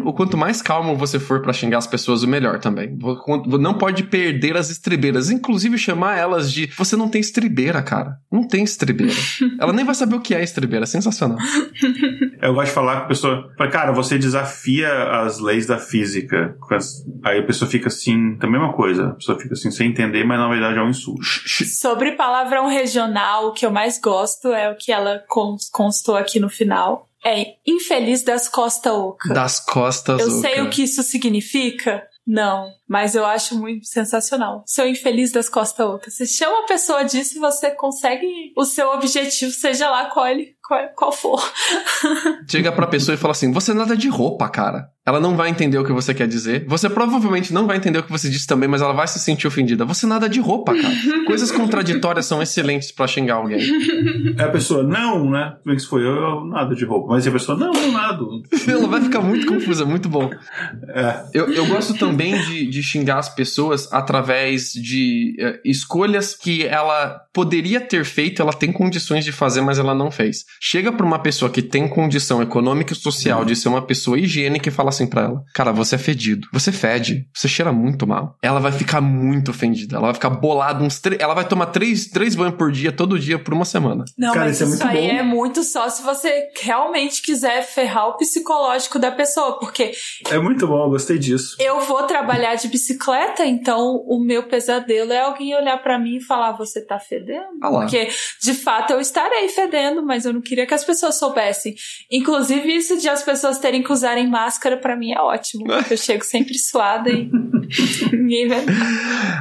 [0.04, 2.96] o quanto mais calmo você for pra xingar as pessoas, o melhor também.
[3.60, 5.30] Não pode perder as estribeiras.
[5.30, 8.18] Inclusive, chamar elas de você não tem estribeira, cara.
[8.30, 9.12] Não tem estribeira.
[9.60, 10.86] Ela nem vai saber o que é estribeira.
[10.86, 11.38] Sensacional.
[12.40, 14.88] Eu gosto de falar com a pessoa, cara, você desafia
[15.22, 16.56] as leis da física.
[17.24, 19.08] Aí a pessoa fica assim, a mesma coisa.
[19.08, 21.22] A pessoa fica assim, sem entender, mas na verdade é um insulto.
[21.24, 25.22] Sobre palavrão regional, o que eu mais gosto é o que ela
[25.72, 27.08] constou aqui no final.
[27.24, 29.34] É infeliz das costas oca.
[29.34, 30.48] Das costas Eu oca.
[30.48, 32.06] sei o que isso significa.
[32.30, 34.62] Não, mas eu acho muito sensacional.
[34.66, 36.14] Seu infeliz das costas ocas.
[36.14, 40.54] Você chama a pessoa disso e você consegue o seu objetivo, seja lá qual, ele,
[40.62, 41.52] qual, qual for.
[42.46, 44.90] Chega pra pessoa e fala assim: você nada de roupa, cara.
[45.08, 46.66] Ela não vai entender o que você quer dizer.
[46.68, 49.46] Você provavelmente não vai entender o que você disse também, mas ela vai se sentir
[49.46, 49.82] ofendida.
[49.86, 50.94] Você nada de roupa, cara.
[51.26, 53.58] Coisas contraditórias são excelentes para xingar alguém.
[54.36, 55.56] É a pessoa, não, né?
[55.62, 56.02] Como é que foi?
[56.02, 57.14] Eu, eu nada de roupa.
[57.14, 58.22] Mas a pessoa, não, não nada.
[58.68, 60.30] ela vai ficar muito confusa, muito bom.
[60.88, 61.24] É.
[61.32, 67.18] Eu, eu gosto também de, de xingar as pessoas através de uh, escolhas que ela
[67.32, 70.44] poderia ter feito, ela tem condições de fazer, mas ela não fez.
[70.60, 74.68] Chega pra uma pessoa que tem condição econômica e social de ser uma pessoa higiênica
[74.68, 76.48] e fala assim pra ela: Cara, você é fedido.
[76.52, 77.26] Você fede.
[77.34, 78.36] Você cheira muito mal.
[78.42, 79.96] Ela vai ficar muito ofendida.
[79.96, 81.20] Ela vai ficar bolada uns três.
[81.20, 84.04] Ela vai tomar três, três banhos por dia, todo dia, por uma semana.
[84.16, 85.16] Não, Cara, mas isso é isso, muito aí bom.
[85.16, 89.58] é muito só se você realmente quiser ferrar o psicológico da pessoa.
[89.58, 89.92] Porque
[90.30, 91.56] É muito bom, eu gostei disso.
[91.60, 96.20] eu vou trabalhar de bicicleta, então o meu pesadelo é alguém olhar pra mim e
[96.24, 97.46] falar: Você tá fedendo?
[97.62, 97.80] Ah lá.
[97.80, 98.08] Porque
[98.42, 101.74] de fato eu estarei fedendo, mas eu não queria que as pessoas soubessem.
[102.10, 105.64] Inclusive, isso de as pessoas terem que usarem máscara, pra mim é ótimo.
[105.66, 107.30] Porque eu chego sempre suada e
[108.12, 108.56] ninguém vê.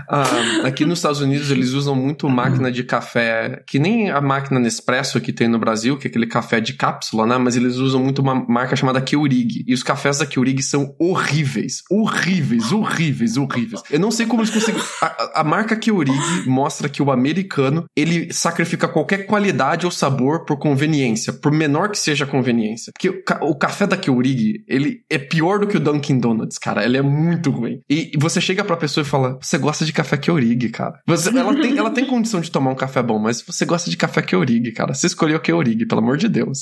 [0.07, 0.23] Ah,
[0.65, 5.19] aqui nos Estados Unidos eles usam muito máquina de café, que nem a máquina Nespresso
[5.21, 7.37] que tem no Brasil, que é aquele café de cápsula, né?
[7.37, 9.63] Mas eles usam muito uma marca chamada Keurig.
[9.67, 11.83] E os cafés da Keurig são horríveis.
[11.89, 13.81] Horríveis, horríveis, horríveis.
[13.91, 14.81] Eu não sei como eles conseguem.
[15.01, 16.17] A, a- a marca Keurig
[16.47, 21.97] mostra que o americano ele sacrifica qualquer qualidade ou sabor por conveniência, por menor que
[21.99, 22.91] seja a conveniência.
[22.93, 26.57] Porque o, ca- o café da Keurig, ele é pior do que o Dunkin' Donuts,
[26.57, 26.83] cara.
[26.83, 27.81] Ele é muito ruim.
[27.89, 30.99] E você chega pra pessoa e fala: Você gosta de café Keurig, cara.
[31.05, 33.97] Você- ela, tem, ela tem condição de tomar um café bom, mas você gosta de
[33.97, 34.93] café Keurig, cara.
[34.93, 36.59] Você escolheu Keurig, pelo amor de Deus.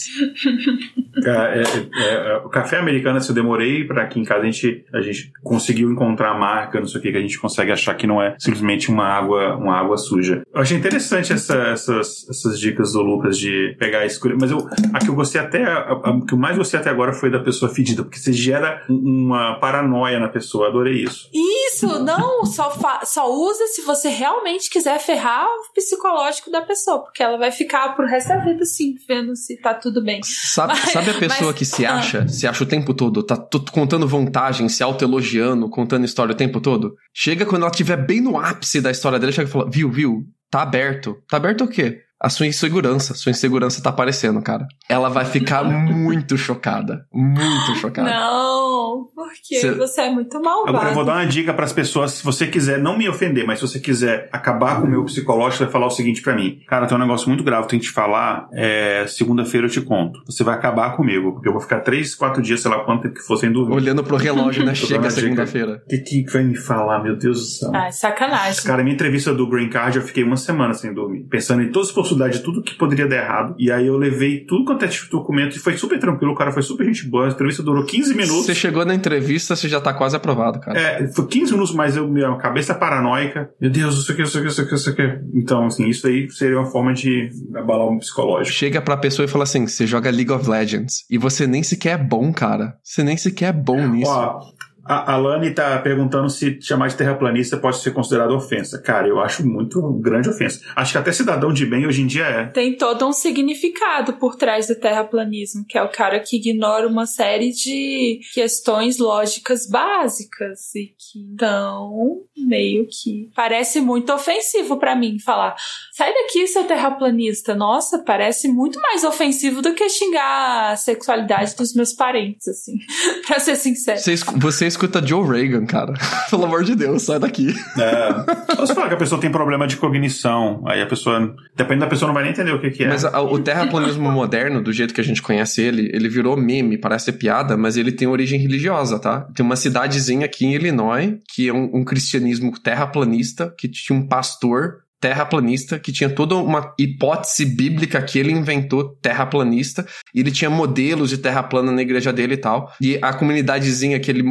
[1.26, 4.46] É, é, é, é, o café americano, assim, eu demorei pra aqui em casa a
[4.46, 7.72] gente, a gente conseguiu encontrar a marca, não sei o que, que a gente consegue
[7.72, 10.42] achar que não é simplesmente uma água, uma água suja.
[10.54, 14.68] Eu achei interessante essa- essas, essas dicas do Lucas de pegar a escolha, mas eu,
[14.94, 17.74] a que eu gostei até, a que eu mais gostei até agora foi da pessoa
[17.74, 21.30] fedida, porque você gera um- uma paranoia na pessoa, adorei isso.
[21.34, 27.00] Isso, não, só, fa- só usa se você realmente quiser ferrar o psicológico da pessoa,
[27.04, 30.22] porque ela vai ficar pro resto da vida assim, vendo se tá tudo bem.
[30.24, 31.96] Sabe, Mas- sabe a pessoa mas- que se ah.
[31.96, 33.38] acha, se acha o tempo todo, tá
[33.72, 36.96] contando vantagem, se autoelogiando, contando história o tempo todo?
[37.14, 40.24] Chega quando ela estiver bem no ápice da história dele, chega e fala: Viu, viu?
[40.50, 41.18] Tá aberto.
[41.30, 42.00] Tá aberto o quê?
[42.26, 43.14] A sua insegurança.
[43.14, 44.66] Sua insegurança tá aparecendo, cara.
[44.90, 47.06] Ela vai ficar muito chocada.
[47.14, 48.10] Muito chocada.
[48.10, 50.76] Não, porque Cê- você é muito malvado.
[50.76, 53.46] Agora eu vou dar uma dica para as pessoas, se você quiser não me ofender,
[53.46, 56.34] mas se você quiser acabar com o meu psicológico, você vai falar o seguinte para
[56.36, 56.62] mim.
[56.68, 60.20] Cara, tem um negócio muito grave, tem que te falar, é, segunda-feira eu te conto.
[60.26, 63.14] Você vai acabar comigo, porque eu vou ficar três, quatro dias, sei lá quanto tempo
[63.14, 63.76] que for sem dormir.
[63.76, 64.74] Olhando pro relógio, né?
[64.76, 65.84] Chega segunda-feira.
[65.86, 67.72] O que, que vai me falar, meu Deus do céu?
[67.72, 68.64] Ah, sacanagem.
[68.64, 71.90] Cara, minha entrevista do Green Card, eu fiquei uma semana sem dormir, pensando em todas
[71.90, 73.56] as de tudo que poderia dar errado.
[73.58, 76.36] E aí eu levei tudo quanto é tipo de documento e foi super tranquilo, o
[76.36, 77.26] cara foi super gente boa.
[77.26, 78.46] A entrevista durou 15 minutos.
[78.46, 80.80] Você chegou na entrevista, você já tá quase aprovado, cara.
[80.80, 83.50] É, foi 15 minutos, mas eu, minha cabeça é paranoica.
[83.60, 85.20] Meu Deus, isso aqui, isso aqui, isso aqui, isso aqui.
[85.34, 88.56] Então, assim, isso aí seria uma forma de abalar o psicológico.
[88.56, 91.06] Chega pra pessoa e fala assim: você joga League of Legends.
[91.10, 92.76] E você nem sequer é bom, cara.
[92.84, 94.12] Você nem sequer é bom nisso.
[94.12, 94.42] Ó,
[94.86, 98.80] A, a Lani tá perguntando se chamar de terraplanista pode ser considerado ofensa.
[98.80, 100.62] Cara, eu acho muito grande ofensa.
[100.76, 102.46] Acho que até cidadão de bem hoje em dia é.
[102.46, 107.08] Tem todo um significado por trás do terraplanismo, que é o cara que ignora uma
[107.08, 115.18] série de questões lógicas básicas e que então meio que parece muito ofensivo para mim
[115.20, 115.56] falar
[115.92, 121.74] sai daqui seu terraplanista nossa parece muito mais ofensivo do que xingar a sexualidade dos
[121.74, 122.74] meus parentes assim
[123.26, 125.94] pra ser sincero você, você escuta Joe Reagan cara.
[126.30, 127.54] Pelo amor de Deus sai daqui.
[127.78, 130.64] É, você fala que a pessoa tem problema de cognição.
[130.66, 132.88] Aí a pessoa depende da pessoa não vai nem entender o que, que é.
[132.88, 136.78] Mas a, o terraplanismo moderno do jeito que a gente conhece ele ele virou meme
[136.78, 139.22] parece piada mas ele tem origem religiosa tá?
[139.36, 144.06] Tem uma cidadezinha aqui em Illinois que é um, um cristianismo terraplanista que tinha um
[144.08, 150.50] pastor terraplanista, que tinha toda uma hipótese bíblica que ele inventou terraplanista, e ele tinha
[150.50, 152.74] modelos de terra plana na igreja dele e tal.
[152.82, 154.24] E a comunidadezinha que ele,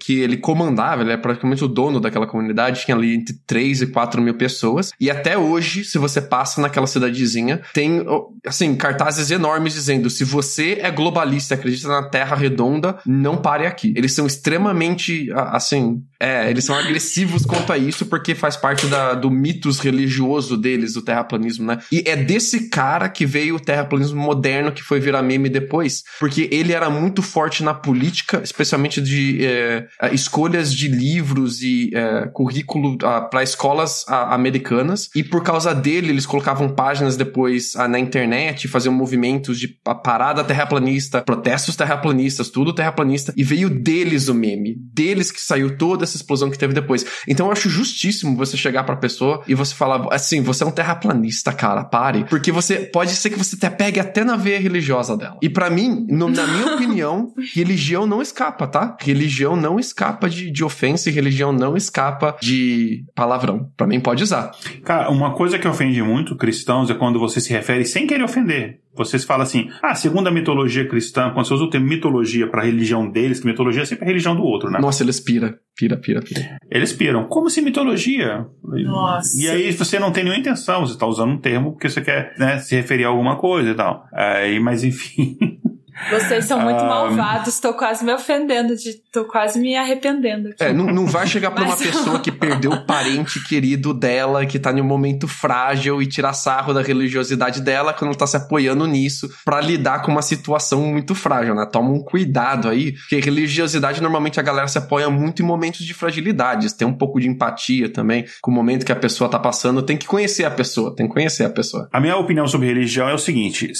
[0.00, 3.86] que ele comandava, ele é praticamente o dono daquela comunidade, tinha ali entre 3 e
[3.86, 4.92] 4 mil pessoas.
[4.98, 8.04] E até hoje, se você passa naquela cidadezinha, tem,
[8.44, 13.92] assim, cartazes enormes dizendo: se você é globalista acredita na terra redonda, não pare aqui.
[13.96, 19.14] Eles são extremamente, assim, é, eles são agressivos quanto a isso, porque faz parte da,
[19.14, 21.78] do mitos religiosos religioso deles, o terraplanismo, né?
[21.90, 26.48] E é desse cara que veio o terraplanismo moderno que foi virar meme depois, porque
[26.52, 32.96] ele era muito forte na política, especialmente de é, escolhas de livros e é, currículo
[32.98, 38.68] para escolas a, americanas, e por causa dele eles colocavam páginas depois a, na internet,
[38.68, 39.68] faziam movimentos de
[40.02, 46.04] parada terraplanista, protestos terraplanistas, tudo terraplanista, e veio deles o meme, deles que saiu toda
[46.04, 47.04] essa explosão que teve depois.
[47.26, 50.70] Então eu acho justíssimo você chegar pra pessoa e você falar, assim, você é um
[50.70, 52.24] terraplanista, cara, pare.
[52.24, 55.36] Porque você pode ser que você até pegue até na veia religiosa dela.
[55.42, 58.96] E para mim, no, na minha opinião, religião não escapa, tá?
[59.00, 63.70] Religião não escapa de, de ofensa e religião não escapa de palavrão.
[63.76, 64.52] Para mim, pode usar.
[64.84, 68.80] Cara, uma coisa que ofende muito cristãos é quando você se refere sem querer ofender.
[68.96, 72.62] Vocês falam assim, ah, segundo a mitologia cristã, quando você usa o termo mitologia para
[72.62, 74.78] a religião deles, que mitologia é sempre a religião do outro, né?
[74.80, 76.58] Nossa, eles pira, pira, pira, pira.
[76.70, 77.26] Eles piram.
[77.26, 78.46] Como se mitologia?
[78.62, 79.40] Nossa.
[79.40, 82.34] E aí você não tem nenhuma intenção, você está usando um termo porque você quer
[82.38, 84.04] né, se referir a alguma coisa e tal.
[84.12, 85.36] Aí, mas enfim.
[86.10, 86.86] Vocês são muito um...
[86.86, 90.50] malvados, tô quase me ofendendo, de, tô quase me arrependendo.
[90.50, 90.62] Aqui.
[90.62, 91.80] É, não, não vai chegar pra Mas...
[91.80, 96.06] uma pessoa que perdeu o parente querido dela, que tá em um momento frágil e
[96.06, 100.22] tirar sarro da religiosidade dela quando ela tá se apoiando nisso para lidar com uma
[100.22, 101.66] situação muito frágil, né?
[101.66, 105.94] Toma um cuidado aí, porque religiosidade normalmente a galera se apoia muito em momentos de
[105.94, 109.82] fragilidades, tem um pouco de empatia também com o momento que a pessoa tá passando,
[109.82, 111.88] tem que conhecer a pessoa, tem que conhecer a pessoa.
[111.92, 113.72] A minha opinião sobre religião é o seguinte,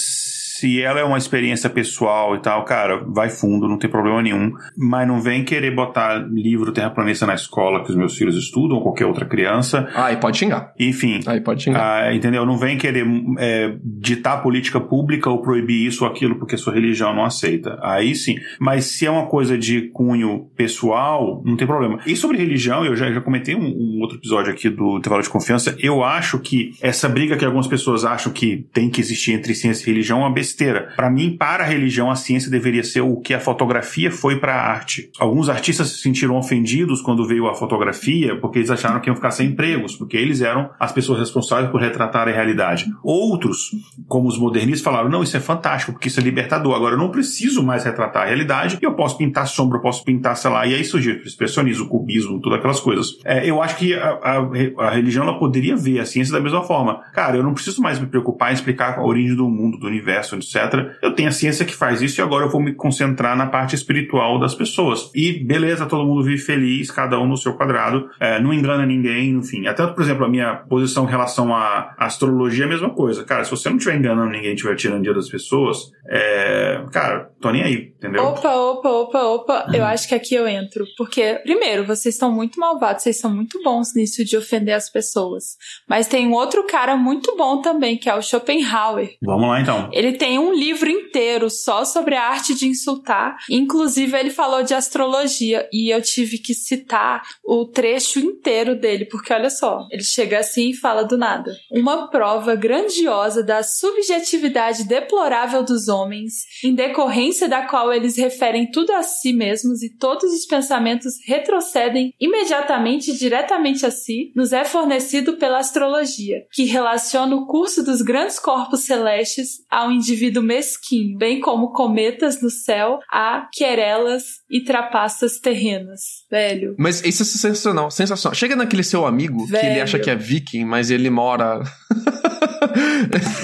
[0.59, 4.51] se ela é uma experiência pessoal e tal, cara, vai fundo, não tem problema nenhum.
[4.75, 8.83] Mas não vem querer botar livro terraplanista na escola que os meus filhos estudam, ou
[8.83, 9.87] qualquer outra criança.
[9.93, 10.73] Ah, e pode xingar.
[10.79, 11.19] Enfim.
[11.27, 12.05] Aí pode xingar.
[12.05, 12.43] Ah, entendeu?
[12.45, 13.05] Não vem querer
[13.37, 17.77] é, ditar política pública ou proibir isso ou aquilo porque sua religião não aceita.
[17.83, 18.35] Aí sim.
[18.59, 21.99] Mas se é uma coisa de cunho pessoal, não tem problema.
[22.07, 25.29] E sobre religião, eu já, já comentei um, um outro episódio aqui do Intervalo de
[25.29, 25.75] Confiança.
[25.79, 29.83] Eu acho que essa briga que algumas pessoas acham que tem que existir entre ciência
[29.83, 30.93] e religião é uma besteira.
[30.95, 34.55] Para mim, para a religião, a ciência deveria ser o que a fotografia foi para
[34.55, 35.11] a arte.
[35.19, 39.31] Alguns artistas se sentiram ofendidos quando veio a fotografia, porque eles acharam que iam ficar
[39.31, 42.87] sem empregos, porque eles eram as pessoas responsáveis por retratar a realidade.
[43.03, 43.71] Outros,
[44.07, 46.75] como os modernistas, falaram: não, isso é fantástico, porque isso é libertador.
[46.75, 50.35] Agora eu não preciso mais retratar a realidade eu posso pintar sombra, eu posso pintar,
[50.35, 53.17] sei lá, e aí surgiu o expressionismo, o cubismo, todas aquelas coisas.
[53.25, 56.63] É, eu acho que a, a, a religião ela poderia ver a ciência da mesma
[56.63, 57.01] forma.
[57.13, 60.35] Cara, eu não preciso mais me preocupar em explicar a origem do mundo, do universo,
[60.37, 63.47] etc eu tenho a ciência que faz isso e agora eu vou me concentrar na
[63.47, 65.11] parte espiritual das pessoas.
[65.15, 69.31] E beleza, todo mundo vive feliz, cada um no seu quadrado, é, não engana ninguém,
[69.31, 69.67] enfim.
[69.67, 73.23] Até, por exemplo, a minha posição em relação à astrologia é a mesma coisa.
[73.23, 77.51] Cara, se você não estiver enganando ninguém, estiver tirando dia das pessoas, é, cara, tô
[77.51, 78.23] nem aí, entendeu?
[78.23, 79.67] Opa, opa, opa, opa.
[79.73, 80.85] Eu acho que aqui eu entro.
[80.97, 85.57] Porque, primeiro, vocês estão muito malvados, vocês são muito bons nisso de ofender as pessoas.
[85.87, 89.15] Mas tem um outro cara muito bom também, que é o Schopenhauer.
[89.21, 89.89] Vamos lá então.
[89.91, 93.37] Ele tem um livro inteiro só sobre a arte de insultar.
[93.49, 99.33] Inclusive, ele falou de astrologia e eu tive que citar o trecho inteiro dele, porque
[99.33, 101.51] olha só, ele chega assim e fala do nada.
[101.71, 106.33] Uma prova grandiosa da subjetividade deplorável dos homens,
[106.63, 111.13] em decorrência da qual qual eles referem tudo a si mesmos e todos os pensamentos
[111.25, 117.81] retrocedem imediatamente e diretamente a si, nos é fornecido pela astrologia, que relaciona o curso
[117.83, 124.61] dos grandes corpos celestes ao indivíduo mesquinho, bem como cometas no céu a querelas e
[124.65, 126.01] trapaças terrenas.
[126.29, 126.75] Velho.
[126.77, 128.35] Mas isso é sensacional, sensacional.
[128.35, 129.61] Chega naquele seu amigo Velho.
[129.61, 131.61] que ele acha que é viking, mas ele mora.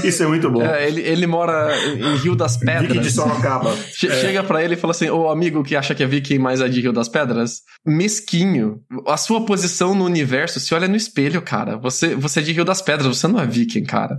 [0.04, 0.62] Isso é muito bom.
[0.64, 2.82] É, ele, ele mora em Rio das Pedras.
[2.88, 3.76] Viking de Sorocaba.
[3.96, 6.60] Che- Chega pra ele e fala assim: Ô amigo que acha que é viking, mas
[6.60, 8.80] é de Rio das Pedras, mesquinho.
[9.08, 11.78] A sua posição no universo, se olha no espelho, cara.
[11.78, 14.18] Você, você é de Rio das Pedras, você não é viking, cara.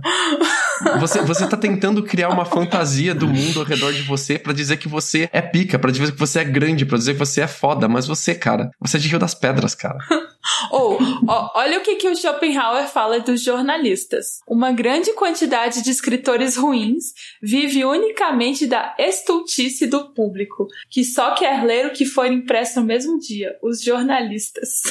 [0.99, 4.77] Você, você tá tentando criar uma fantasia do mundo ao redor de você pra dizer
[4.77, 7.47] que você é pica, pra dizer que você é grande, pra dizer que você é
[7.47, 9.97] foda, mas você, cara, você é de Rio das Pedras, cara.
[10.71, 14.39] Ou, ó, olha o que, que o Schopenhauer fala dos jornalistas.
[14.47, 21.63] Uma grande quantidade de escritores ruins vive unicamente da estultice do público, que só quer
[21.63, 23.57] ler o que for impresso no mesmo dia.
[23.61, 24.81] Os jornalistas.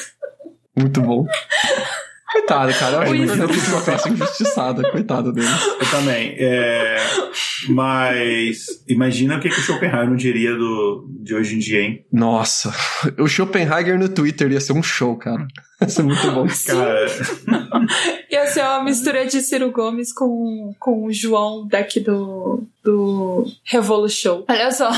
[0.76, 1.24] Muito bom.
[2.34, 2.96] Coitado, cara.
[2.96, 4.90] Eu acho que é uma peça injustiçada.
[4.90, 5.46] Coitado dele.
[5.80, 6.34] Eu também.
[6.36, 6.96] É,
[7.68, 12.04] mas imagina o que, que o Schopenhauer não diria do, de hoje em dia, hein?
[12.12, 12.74] Nossa,
[13.18, 15.46] o Schopenhauer no Twitter ia ser um show, cara.
[15.80, 16.46] Ia ser muito bom.
[16.66, 17.06] Cara,
[18.30, 24.08] Ia ser uma mistura de Ciro Gomes com, com o João daqui do, do Revolu
[24.08, 24.44] Show.
[24.48, 24.90] Olha só.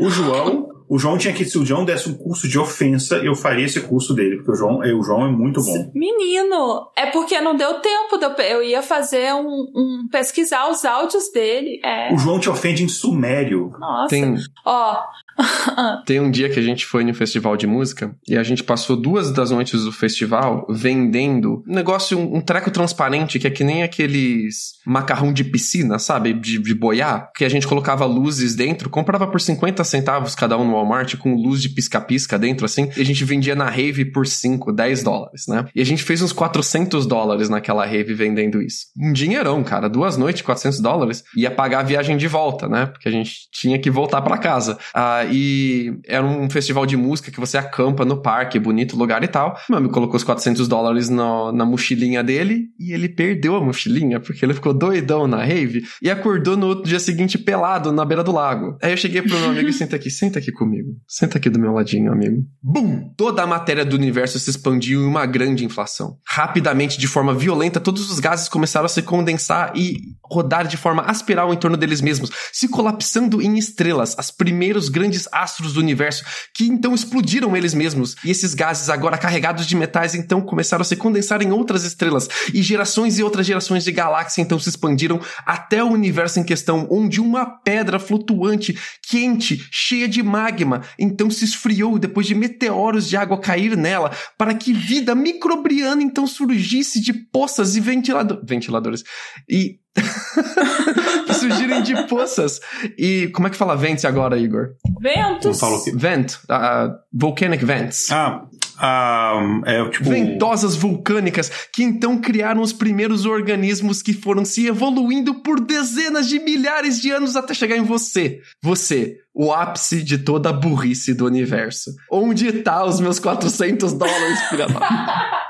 [0.00, 0.79] o João.
[0.90, 3.80] O João tinha que, se o João desse um curso de ofensa, eu faria esse
[3.80, 5.90] curso dele, porque o João, é, o João é muito bom.
[5.94, 8.18] Menino, é porque não deu tempo.
[8.18, 11.80] de eu- Eu ia fazer um, um pesquisar os áudios dele.
[11.84, 12.12] É.
[12.12, 13.70] O João te ofende em sumério.
[13.78, 14.08] Nossa.
[14.08, 14.34] Tem,
[14.66, 14.96] Ó,
[16.06, 18.96] tem um dia que a gente foi no festival de música e a gente passou
[18.96, 23.64] duas das noites do festival vendendo um negócio, um, um treco transparente que é que
[23.64, 26.32] nem aqueles macarrão de piscina, sabe?
[26.32, 30.64] De, de boiar, que a gente colocava luzes dentro, comprava por 50 centavos cada um
[30.64, 34.26] no Walmart com luz de pisca-pisca dentro, assim, e a gente vendia na rave por
[34.26, 35.66] 5, 10 dólares, né?
[35.74, 38.86] E a gente fez uns 400 dólares naquela rave vendendo isso.
[38.98, 39.88] Um dinheirão, cara.
[39.88, 41.24] Duas noites, 400 dólares.
[41.36, 42.86] Ia pagar a viagem de volta, né?
[42.86, 44.78] Porque a gente tinha que voltar pra casa.
[44.94, 49.28] Ah, e era um festival de música que você acampa no parque, bonito lugar e
[49.28, 49.56] tal.
[49.68, 54.20] Meu amigo colocou os 400 dólares no- na mochilinha dele e ele perdeu a mochilinha
[54.20, 58.22] porque ele ficou doidão na rave e acordou no outro dia seguinte pelado na beira
[58.24, 58.76] do lago.
[58.82, 60.90] Aí eu cheguei pro meu amigo e senta aqui, senta aqui comigo.
[61.06, 62.42] Senta aqui do meu ladinho, amigo.
[62.62, 63.12] Bum!
[63.16, 66.16] Toda a matéria do universo se expandiu em uma grande inflação.
[66.26, 71.02] Rapidamente, de forma violenta, todos os gases começaram a se condensar e rodar de forma
[71.02, 76.24] aspiral em torno deles mesmos, se colapsando em estrelas, as primeiros grandes astros do universo,
[76.54, 78.16] que então explodiram eles mesmos.
[78.24, 82.28] E esses gases, agora carregados de metais, então começaram a se condensar em outras estrelas,
[82.52, 86.86] e gerações e outras gerações de galáxias então se expandiram até o universo em questão,
[86.90, 93.16] onde uma pedra flutuante, quente, cheia de magma, então se esfriou depois de meteoros de
[93.16, 99.02] água cair nela, para que vida microbiana então surgisse de poças e ventilado ventiladores.
[99.48, 99.78] E
[101.26, 102.60] que surgirem de poças.
[102.96, 104.70] E como é que fala vents agora, Igor?
[105.00, 105.44] ventos.
[105.44, 105.92] Não fala o quê?
[105.94, 108.10] Vent, uh, volcanic vents.
[108.12, 108.46] Ah,
[108.78, 110.08] ah, é tipo.
[110.10, 116.38] Ventosas vulcânicas que então criaram os primeiros organismos que foram se evoluindo por dezenas de
[116.38, 118.40] milhares de anos até chegar em você.
[118.62, 121.90] Você, o ápice de toda a burrice do universo.
[122.10, 125.40] Onde tá os meus 400 dólares, filha da...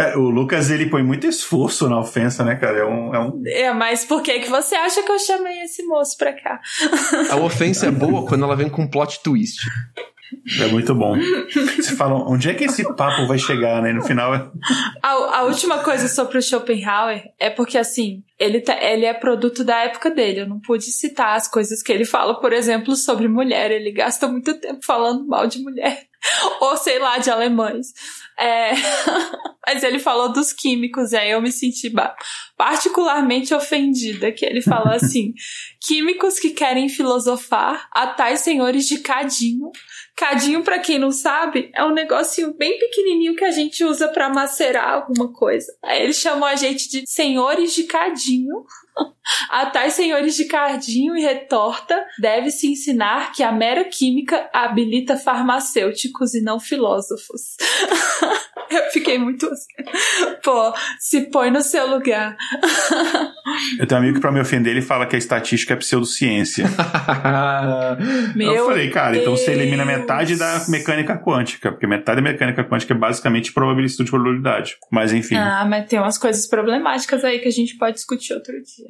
[0.00, 2.78] Cara, o Lucas ele põe muito esforço na ofensa, né, cara?
[2.78, 3.14] É um.
[3.14, 3.42] É um...
[3.44, 6.58] É, mas por que, que você acha que eu chamei esse moço pra cá?
[7.30, 9.60] A ofensa é boa quando ela vem com plot twist.
[10.58, 11.16] É muito bom.
[11.76, 13.92] Você fala, onde é que esse papo vai chegar, né?
[13.92, 14.34] No final.
[14.34, 14.48] é-
[15.02, 19.62] A, a última coisa sobre o Schopenhauer é porque, assim, ele, tá- ele é produto
[19.64, 20.40] da época dele.
[20.40, 23.70] Eu não pude citar as coisas que ele fala, por exemplo, sobre mulher.
[23.70, 26.04] Ele gasta muito tempo falando mal de mulher.
[26.62, 27.88] Ou, sei lá, de alemães.
[28.40, 28.72] É...
[29.66, 31.92] Mas ele falou dos químicos, e aí eu me senti
[32.56, 35.32] particularmente ofendida, que ele fala assim,
[35.80, 39.70] químicos que querem filosofar a tais senhores de cadinho.
[40.16, 44.28] Cadinho, pra quem não sabe, é um negocinho bem pequenininho que a gente usa pra
[44.28, 45.72] macerar alguma coisa.
[45.84, 48.64] Aí eles chamam a gente de senhores de cadinho.
[49.50, 56.34] A tais senhores de cardinho e retorta deve-se ensinar que a mera química habilita farmacêuticos
[56.34, 57.56] e não filósofos.
[58.70, 59.66] Eu fiquei muito assim.
[60.44, 62.36] Pô, se põe no seu lugar.
[63.78, 66.66] Eu tenho um amigo que, pra me ofender, ele fala que a estatística é pseudociência.
[68.36, 69.98] Meu eu falei, cara, então você elimina Deus.
[69.98, 74.76] metade da mecânica quântica, porque metade da mecânica quântica é basicamente probabilidade de probabilidade.
[74.90, 78.54] Mas enfim, Ah, mas tem umas coisas problemáticas aí que a gente pode discutir outro
[78.54, 78.86] dia.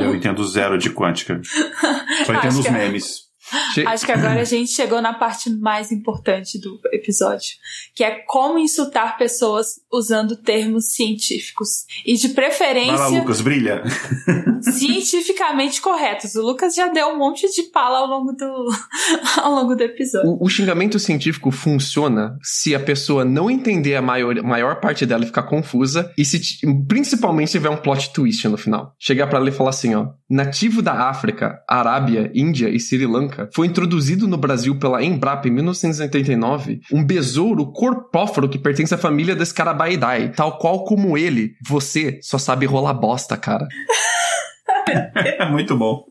[0.00, 1.40] Eu entendo zero de quântica.
[2.26, 2.70] Só entendo os é.
[2.70, 3.33] memes.
[3.74, 7.50] Che- Acho que agora a gente chegou na parte mais importante do episódio,
[7.94, 11.84] que é como insultar pessoas usando termos científicos.
[12.06, 13.82] E de Vai lá, preferência Lucas, brilha.
[14.62, 16.34] cientificamente corretos.
[16.34, 18.68] O Lucas já deu um monte de pala ao longo do,
[19.42, 20.30] ao longo do episódio.
[20.30, 25.24] O, o xingamento científico funciona se a pessoa não entender a maior, maior parte dela
[25.24, 26.40] e ficar confusa, e se
[26.88, 28.94] principalmente se tiver um plot twist no final.
[28.98, 30.08] Chegar pra ela e falar assim, ó.
[30.28, 35.50] Nativo da África, Arábia, Índia e Sri Lanka, foi introduzido no Brasil pela Embrapa em
[35.50, 40.30] 1989 um besouro corpóforo que pertence à família da Scarabaeidae.
[40.34, 43.66] Tal qual como ele, você só sabe rolar bosta, cara.
[45.14, 46.04] É muito bom.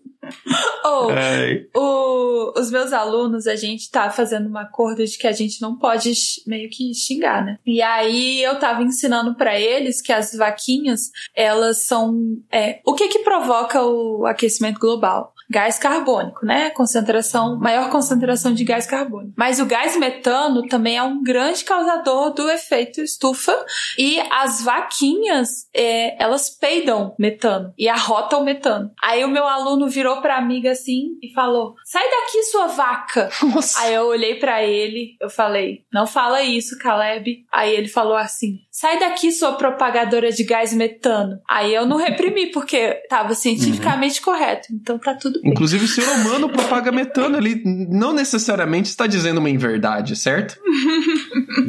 [0.86, 5.32] Ou, É, o- os meus alunos, a gente tá fazendo uma acordo de que a
[5.34, 6.14] gente não pode
[6.48, 7.58] meio que xingar, né?
[7.66, 12.16] E aí eu tava ensinando pra eles que as vaquinhas, elas são.
[12.52, 15.34] é, o que que provoca o aquecimento global?
[15.54, 16.72] Gás carbônico, né?
[16.72, 19.36] Concentração, maior concentração de gás carbônico.
[19.38, 23.56] Mas o gás metano também é um grande causador do efeito estufa
[23.96, 28.90] e as vaquinhas, é, elas peidam metano e arrotam metano.
[29.00, 33.30] Aí o meu aluno virou pra amiga assim e falou: Sai daqui, sua vaca!
[33.54, 33.80] Nossa.
[33.80, 37.46] Aí eu olhei pra ele, eu falei: Não fala isso, Caleb.
[37.54, 41.40] Aí ele falou assim: Sai daqui, sua propagadora de gás metano.
[41.48, 44.70] Aí eu não reprimi, porque tava cientificamente correto.
[44.72, 45.52] Então tá tudo bem.
[45.52, 50.60] Inclusive, o ser humano propaga metano, ele não necessariamente está dizendo uma inverdade, certo?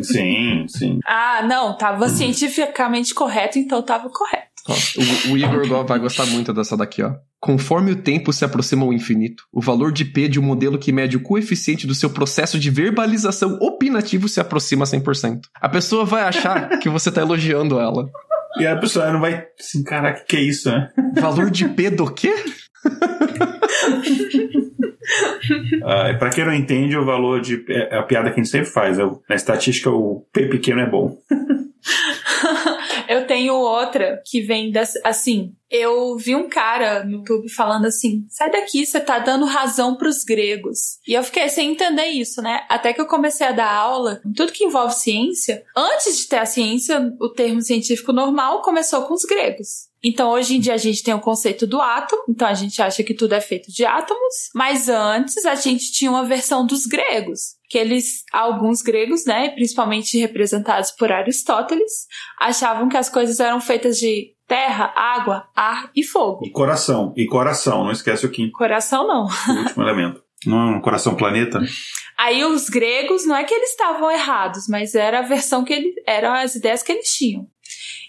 [0.02, 0.98] sim, sim.
[1.04, 4.53] Ah, não, tava cientificamente correto, então tava correto.
[4.68, 4.72] Ó,
[5.28, 7.12] o, o Igor go- vai gostar muito dessa daqui, ó.
[7.40, 10.90] Conforme o tempo se aproxima ao infinito, o valor de P de um modelo que
[10.92, 15.40] mede o coeficiente do seu processo de verbalização opinativo se aproxima a 100%.
[15.60, 18.08] A pessoa vai achar que você tá elogiando ela.
[18.58, 20.88] E a pessoa não vai assim, caraca, que que é isso, né?
[21.20, 22.32] Valor de P do quê?
[25.84, 27.62] Ah, pra quem não entende, o valor de.
[27.68, 28.98] É a piada que a gente sempre faz.
[28.98, 31.18] é o- na estatística, o P pequeno é bom.
[33.08, 35.54] Eu tenho outra que vem das, assim.
[35.70, 40.24] Eu vi um cara no YouTube falando assim: sai daqui, você tá dando razão pros
[40.24, 40.98] gregos.
[41.06, 42.64] E eu fiquei sem entender isso, né?
[42.68, 45.64] Até que eu comecei a dar aula, tudo que envolve ciência.
[45.76, 49.88] Antes de ter a ciência, o termo científico normal começou com os gregos.
[50.04, 53.02] Então, hoje em dia, a gente tem o conceito do átomo, então a gente acha
[53.02, 57.53] que tudo é feito de átomos, mas antes a gente tinha uma versão dos gregos,
[57.68, 62.06] que eles, alguns gregos, né, principalmente representados por Aristóteles,
[62.40, 66.44] achavam que as coisas eram feitas de terra, água, ar e fogo.
[66.44, 67.12] E coração.
[67.16, 69.24] E coração, não esquece o quinto, Coração não.
[69.24, 70.22] o último elemento.
[70.46, 71.58] Não é um coração planeta?
[72.18, 75.94] Aí os gregos, não é que eles estavam errados, mas era a versão que eles,
[76.06, 77.46] eram as ideias que eles tinham.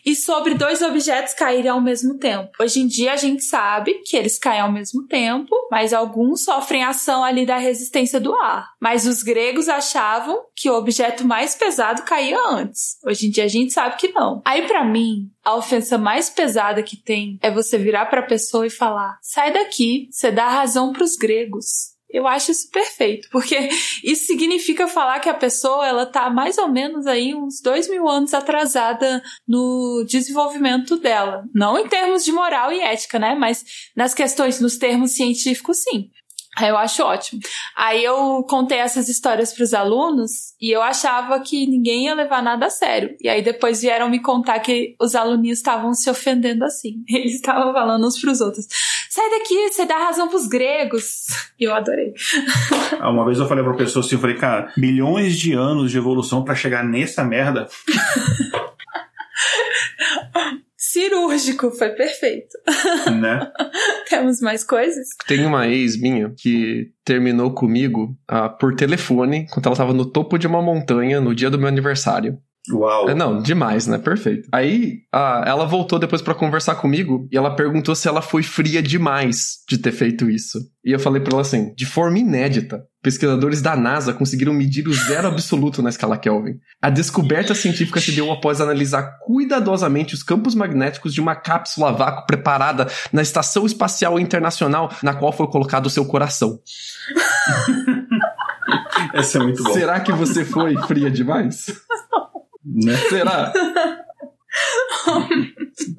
[0.06, 2.52] E sobre dois objetos caírem ao mesmo tempo.
[2.60, 6.84] Hoje em dia a gente sabe que eles caem ao mesmo tempo, mas alguns sofrem
[6.84, 8.69] ação ali da resistência do ar.
[8.80, 12.98] Mas os gregos achavam que o objeto mais pesado caía antes.
[13.03, 14.44] Hoje em dia a gente sabe que não.
[14.45, 18.69] Aí pra mim, a ofensa mais pesada que tem é você virar pra pessoa e
[18.69, 21.95] falar: "Sai daqui, você dá razão pros gregos".
[22.16, 23.58] Eu acho isso perfeito, porque
[24.02, 28.08] isso significa falar que a pessoa ela tá mais ou menos aí uns dois mil
[28.08, 31.44] anos atrasada no desenvolvimento dela.
[31.54, 33.36] Não em termos de moral e ética, né?
[33.36, 36.10] Mas nas questões, nos termos científicos, sim.
[36.61, 37.41] Eu acho ótimo.
[37.76, 42.68] Aí eu contei essas histórias pros alunos e eu achava que ninguém ia levar nada
[42.68, 43.15] a sério.
[43.22, 47.03] E aí depois vieram me contar que os aluninhos estavam se ofendendo assim.
[47.10, 48.65] Eles estavam falando uns pros outros.
[49.10, 51.26] Sai daqui, você dá razão pros gregos.
[51.60, 52.14] E eu adorei.
[52.99, 55.98] Ah, Uma vez eu falei pra pessoa assim, eu falei, cara, milhões de anos de
[55.98, 57.68] evolução pra chegar nessa merda.
[60.96, 62.58] Cirúrgico, foi perfeito.
[63.20, 63.52] né?
[64.10, 65.10] Temos mais coisas?
[65.28, 70.38] Tem uma ex minha que terminou comigo ah, por telefone, quando ela tava no topo
[70.38, 72.40] de uma montanha no dia do meu aniversário.
[72.72, 73.10] Uau.
[73.10, 73.98] É, não, demais, né?
[73.98, 74.48] Perfeito.
[74.54, 78.82] Aí, ah, ela voltou depois pra conversar comigo e ela perguntou se ela foi fria
[78.82, 80.60] demais de ter feito isso.
[80.84, 84.94] E eu falei pra ela assim: de forma inédita, pesquisadores da NASA conseguiram medir o
[84.94, 86.60] zero absoluto na escala Kelvin.
[86.82, 91.91] A descoberta científica se deu após analisar cuidadosamente os campos magnéticos de uma cápsula a
[91.91, 96.60] vácuo preparada na Estação Espacial Internacional, na qual foi colocado o seu coração.
[99.14, 99.72] Essa é muito bom.
[99.72, 101.68] Será que você foi fria demais?
[102.65, 102.98] Né?
[103.07, 103.53] Será?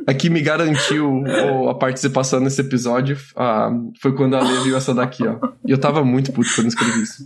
[0.06, 1.24] Aqui me garantiu
[1.68, 5.38] a participação nesse episódio uh, foi quando a Lê viu essa daqui, ó.
[5.64, 7.24] E eu tava muito puto quando escrevi isso.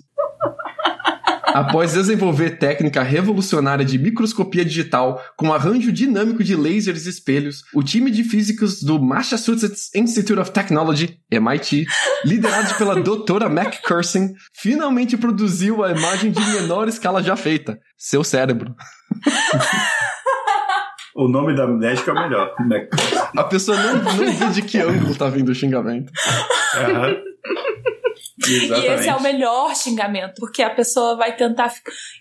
[1.54, 7.82] Após desenvolver técnica revolucionária de microscopia digital com arranjo dinâmico de lasers e espelhos, o
[7.82, 11.86] time de físicos do Massachusetts Institute of Technology, MIT,
[12.24, 18.74] liderado pela doutora McCurson, finalmente produziu a imagem de menor escala já feita, seu cérebro.
[21.20, 22.54] O nome da médica é o melhor.
[23.36, 26.10] A pessoa não, não vê de que ângulo tá vindo o xingamento.
[26.76, 27.30] Uhum.
[28.48, 28.86] Exatamente.
[28.86, 31.74] E esse é o melhor xingamento, porque a pessoa vai tentar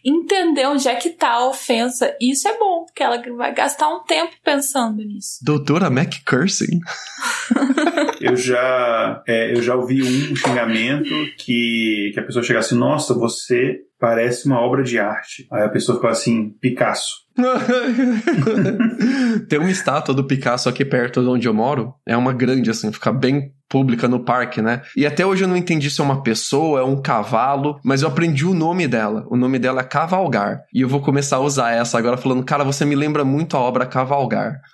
[0.03, 2.13] entender onde é que tá a ofensa.
[2.19, 5.39] E isso é bom, porque ela vai gastar um tempo pensando nisso.
[5.43, 6.81] Doutora McCursing?
[8.19, 13.13] eu já é, eu já ouvi um xingamento que, que a pessoa chega assim, nossa,
[13.13, 15.47] você parece uma obra de arte.
[15.51, 17.28] Aí a pessoa fala assim, Picasso.
[19.47, 21.93] Tem uma estátua do Picasso aqui perto de onde eu moro.
[22.05, 24.81] É uma grande, assim, fica bem pública no parque, né?
[24.97, 28.07] E até hoje eu não entendi se é uma pessoa, é um cavalo, mas eu
[28.07, 29.25] aprendi o nome dela.
[29.29, 30.63] O nome dela é Cavalgar.
[30.73, 33.59] E eu vou começar a usar essa agora falando, cara, você me lembra muito a
[33.59, 34.59] obra Cavalgar.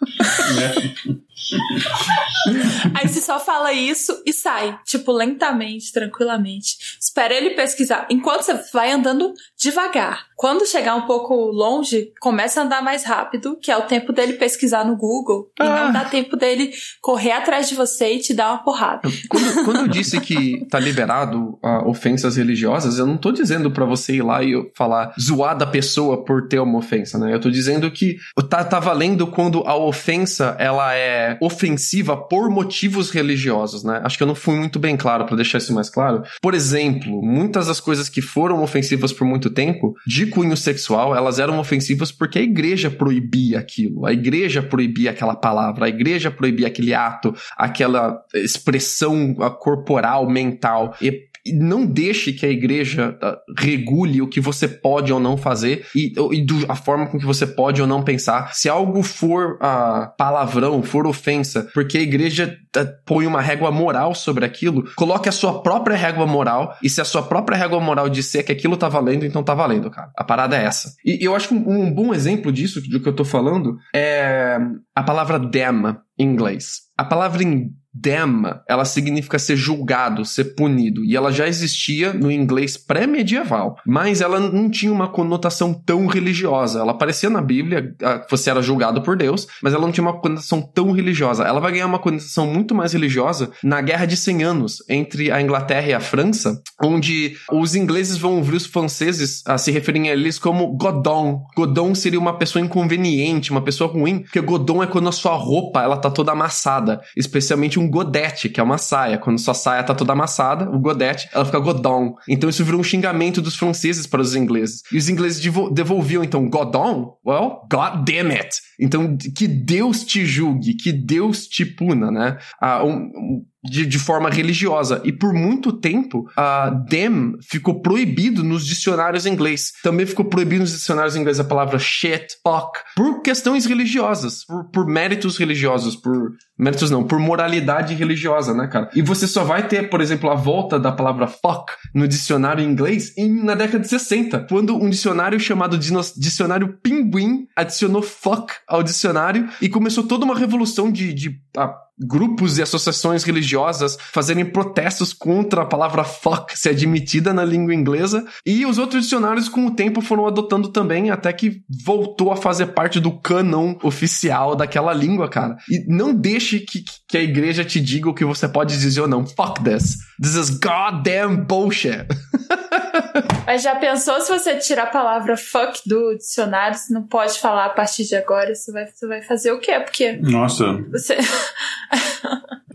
[2.94, 6.98] Aí você só fala isso e sai, tipo, lentamente, tranquilamente.
[7.00, 8.08] Espera ele pesquisar.
[8.10, 10.28] Enquanto você vai andando devagar.
[10.36, 14.34] Quando chegar um pouco longe, começa a andar mais rápido, que é o tempo dele
[14.34, 15.52] pesquisar no Google.
[15.60, 15.66] Ah.
[15.66, 15.92] E não ah.
[15.92, 16.72] dá tempo dele
[17.02, 19.02] correr atrás de você e te dar uma porrada porrada.
[19.30, 23.86] Quando, quando eu disse que tá liberado uh, ofensas religiosas, eu não tô dizendo para
[23.86, 27.34] você ir lá e falar zoar da pessoa por ter uma ofensa, né?
[27.34, 28.18] Eu tô dizendo que
[28.50, 34.02] tá, tá valendo quando a ofensa ela é ofensiva por motivos religiosos, né?
[34.04, 36.24] Acho que eu não fui muito bem claro para deixar isso mais claro.
[36.42, 41.40] Por exemplo, muitas das coisas que foram ofensivas por muito tempo, de cunho sexual, elas
[41.40, 44.06] eram ofensivas porque a igreja proibia aquilo.
[44.06, 50.96] A igreja proibia aquela palavra, a igreja proibia aquele ato, aquela expressão pressão corporal, mental.
[51.02, 55.86] E não deixe que a igreja uh, regule o que você pode ou não fazer
[55.96, 58.54] e, e a forma com que você pode ou não pensar.
[58.54, 64.16] Se algo for uh, palavrão, for ofensa, porque a igreja uh, põe uma régua moral
[64.16, 68.10] sobre aquilo, coloque a sua própria régua moral e se a sua própria régua moral
[68.10, 70.10] disser que aquilo tá valendo, então tá valendo, cara.
[70.16, 70.94] A parada é essa.
[71.06, 74.58] E eu acho que um, um bom exemplo disso, do que eu tô falando, é
[74.96, 76.86] a palavra damn em inglês.
[76.98, 81.04] A palavra em damn, ela significa ser julgado, ser punido.
[81.04, 83.78] E ela já existia no inglês pré-medieval.
[83.86, 86.80] Mas ela não tinha uma conotação tão religiosa.
[86.80, 87.96] Ela aparecia na Bíblia,
[88.30, 91.86] você era julgado por Deus, mas ela não tinha uma conotação tão religiosa.Ela vai ganhar
[91.86, 96.00] uma conotação muito mais religiosa na Guerra de 100 Anos, entre a Inglaterra e a
[96.00, 101.44] França, onde os ingleses vão ouvir os franceses a se referirem a eles como Godon.
[101.56, 105.82] Godon seria uma pessoa inconveniente, uma pessoa ruim, porque Godon é quando a sua roupa
[105.82, 109.18] ela tá toda amassada, especialmente um um godete, que é uma saia.
[109.18, 112.16] Quando sua saia tá toda amassada, o godete, ela fica godon.
[112.28, 114.82] Então isso virou um xingamento dos franceses para os ingleses.
[114.92, 115.42] E os ingleses
[115.72, 117.18] devolviam, então, godon?
[117.26, 118.50] Well, god damn it!
[118.80, 122.38] Então, que Deus te julgue, que Deus te puna, né?
[122.60, 125.02] Ah, um, de, de, forma religiosa.
[125.04, 129.72] E por muito tempo, a uh, them ficou proibido nos dicionários em inglês.
[129.84, 134.66] Também ficou proibido nos dicionários em inglês a palavra shit, fuck, por questões religiosas, por,
[134.72, 138.90] por méritos religiosos, por méritos não, por moralidade religiosa, né, cara?
[138.96, 142.70] E você só vai ter, por exemplo, a volta da palavra fuck no dicionário em
[142.70, 148.84] inglês em, na década de 60, quando um dicionário chamado Dicionário Pinguim adicionou fuck ao
[148.84, 155.14] dicionário e começou toda uma revolução de, de a, grupos e associações religiosas fazerem protestos
[155.14, 159.72] contra a palavra fuck ser admitida na língua inglesa, e os outros dicionários com o
[159.72, 165.30] tempo foram adotando também, até que voltou a fazer parte do canon oficial daquela língua,
[165.30, 165.58] cara.
[165.70, 169.08] E não deixe que, que a igreja te diga o que você pode dizer ou
[169.08, 169.26] não.
[169.26, 169.98] Fuck this.
[170.22, 172.08] This is goddamn bullshit.
[173.46, 177.66] Mas já pensou se você tirar a palavra fuck do dicionário, você não pode falar
[177.66, 179.80] a partir de agora, você vai, você vai fazer o quê?
[179.80, 180.14] Porque.
[180.14, 180.66] Nossa.
[180.92, 181.18] Você.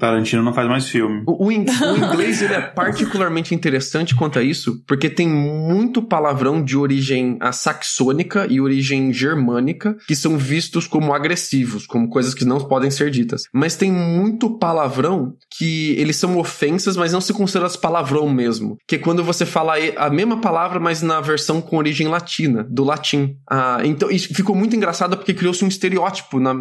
[0.01, 1.23] Tarantino não faz mais filme.
[1.27, 6.77] O, o, inglês ele é particularmente interessante quanto a isso, porque tem muito palavrão de
[6.77, 12.91] origem saxônica e origem germânica que são vistos como agressivos, como coisas que não podem
[12.91, 13.43] ser ditas.
[13.53, 18.78] Mas tem muito palavrão que eles são ofensas, mas não se considera palavrão mesmo.
[18.89, 22.85] Que é quando você fala a mesma palavra, mas na versão com origem latina, do
[22.85, 23.37] latim.
[23.51, 26.55] Ah, então isso ficou muito engraçado porque criou-se um estereótipo na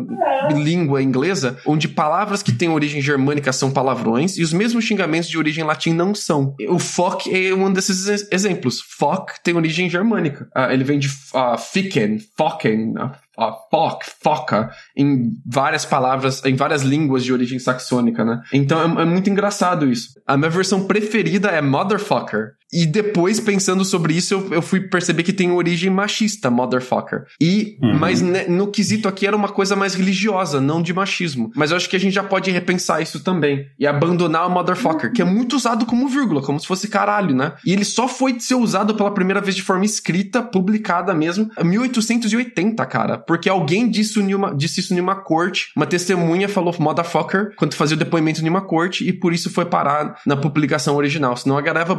[0.54, 5.38] língua inglesa, onde palavras que têm origem germânica são palavrões e os mesmos xingamentos de
[5.38, 6.56] origem latim não são.
[6.68, 8.82] O fuck é um desses exemplos.
[8.82, 10.48] Fuck tem origem germânica.
[10.56, 16.56] Uh, ele vem de uh, ficken, focken, uh, ó, foc, foca, em várias palavras, em
[16.56, 18.42] várias línguas de origem saxônica, né?
[18.54, 20.10] Então é, é muito engraçado isso.
[20.28, 22.52] A minha versão preferida é motherfucker.
[22.72, 27.26] E depois, pensando sobre isso, eu, eu fui perceber que tem origem machista, motherfucker.
[27.42, 27.98] E, uhum.
[27.98, 31.52] mas né, no quesito aqui era uma coisa mais religiosa, não de machismo.
[31.56, 33.68] Mas eu acho que a gente já pode repensar isso também.
[33.80, 37.54] E abandonar o motherfucker, que é muito usado como vírgula, como se fosse caralho, né?
[37.66, 41.64] E ele só foi ser usado pela primeira vez de forma escrita, publicada mesmo, em
[41.64, 43.18] 1880, cara.
[43.18, 47.96] Porque alguém disse, uma, disse isso em uma corte, uma testemunha falou motherfucker quando fazia
[47.96, 51.36] o depoimento em uma corte, e por isso foi parar na publicação original.
[51.36, 51.96] Senão a galera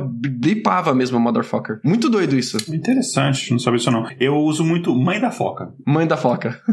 [0.60, 1.80] blipava mesmo a motherfucker.
[1.82, 2.56] Muito doido isso.
[2.72, 4.06] Interessante, não sabia isso não.
[4.18, 5.72] Eu uso muito mãe da foca.
[5.86, 6.60] Mãe da foca.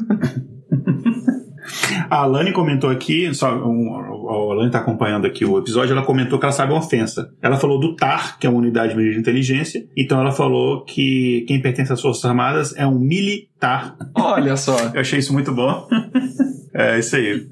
[2.10, 3.94] A Alane comentou aqui, só um,
[4.30, 7.30] a Alane está acompanhando aqui o episódio, ela comentou que ela sabe uma ofensa.
[7.42, 11.62] Ela falou do TAR, que é uma unidade de inteligência, então ela falou que quem
[11.62, 13.98] pertence às Forças Armadas é um militar.
[14.16, 14.78] Olha só.
[14.94, 15.86] Eu achei isso muito bom.
[16.74, 17.46] é isso aí.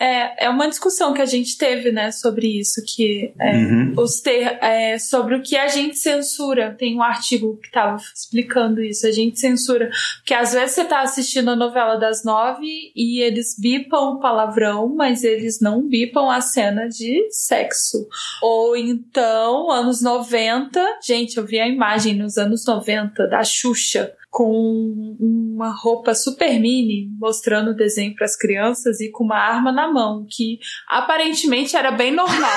[0.00, 3.94] É, é uma discussão que a gente teve, né, sobre isso, que é, uhum.
[3.96, 6.74] os ter, é, sobre o que a gente censura.
[6.78, 9.06] Tem um artigo que tava explicando isso.
[9.06, 9.90] A gente censura.
[10.18, 14.88] Porque às vezes você tá assistindo a novela das nove e eles bipam o palavrão,
[14.88, 18.06] mas eles não bipam a cena de sexo.
[18.42, 25.16] Ou então, anos 90, gente, eu vi a imagem nos anos 90 da Xuxa com
[25.18, 29.90] uma roupa super mini, mostrando o desenho para as crianças e com uma arma na
[29.90, 32.50] mão, que aparentemente era bem normal.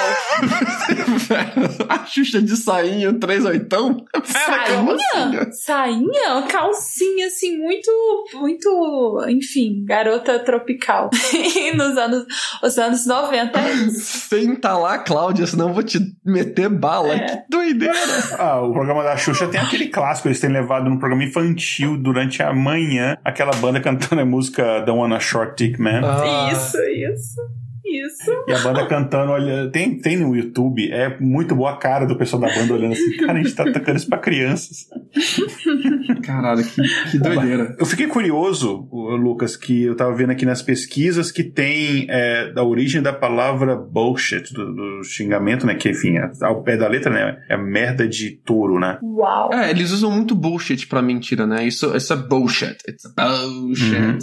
[1.89, 4.05] a Xuxa de sainha, três oitão?
[4.23, 5.51] Sainha?
[5.51, 6.33] Sainha?
[6.33, 7.89] Uma calcinha, assim, muito,
[8.33, 11.09] muito, enfim, garota tropical.
[11.33, 12.25] e nos anos,
[12.61, 14.29] os anos 90 é isso.
[14.29, 17.13] Senta lá, Cláudia, senão eu vou te meter bala.
[17.13, 17.19] É.
[17.19, 17.95] Que doideira.
[18.37, 21.97] Ah, o programa da Xuxa tem aquele clássico, eles têm levado no programa infantil infantil
[21.97, 26.01] durante a manhã, aquela banda cantando a música The One a Short Dick Man.
[26.03, 26.49] Ah.
[26.51, 27.41] Isso, isso.
[27.83, 28.31] Isso.
[28.47, 32.15] E a banda cantando, olha, tem, tem no YouTube, é muito boa a cara do
[32.15, 34.87] pessoal da banda olhando assim, cara, a gente tá tocando isso pra crianças.
[36.21, 36.81] Caralho, que,
[37.11, 37.75] que doideira.
[37.79, 42.63] Eu fiquei curioso, Lucas, que eu tava vendo aqui nas pesquisas que tem é, da
[42.63, 45.75] origem da palavra bullshit, do, do xingamento, né?
[45.75, 47.37] Que, enfim, é, ao pé da letra, né?
[47.49, 48.99] É merda de touro, né?
[49.01, 49.53] Uau!
[49.53, 51.65] É, eles usam muito bullshit pra mentira, né?
[51.65, 52.77] Isso, isso é bullshit.
[52.87, 53.95] It's bullshit.
[53.95, 54.17] Uhum.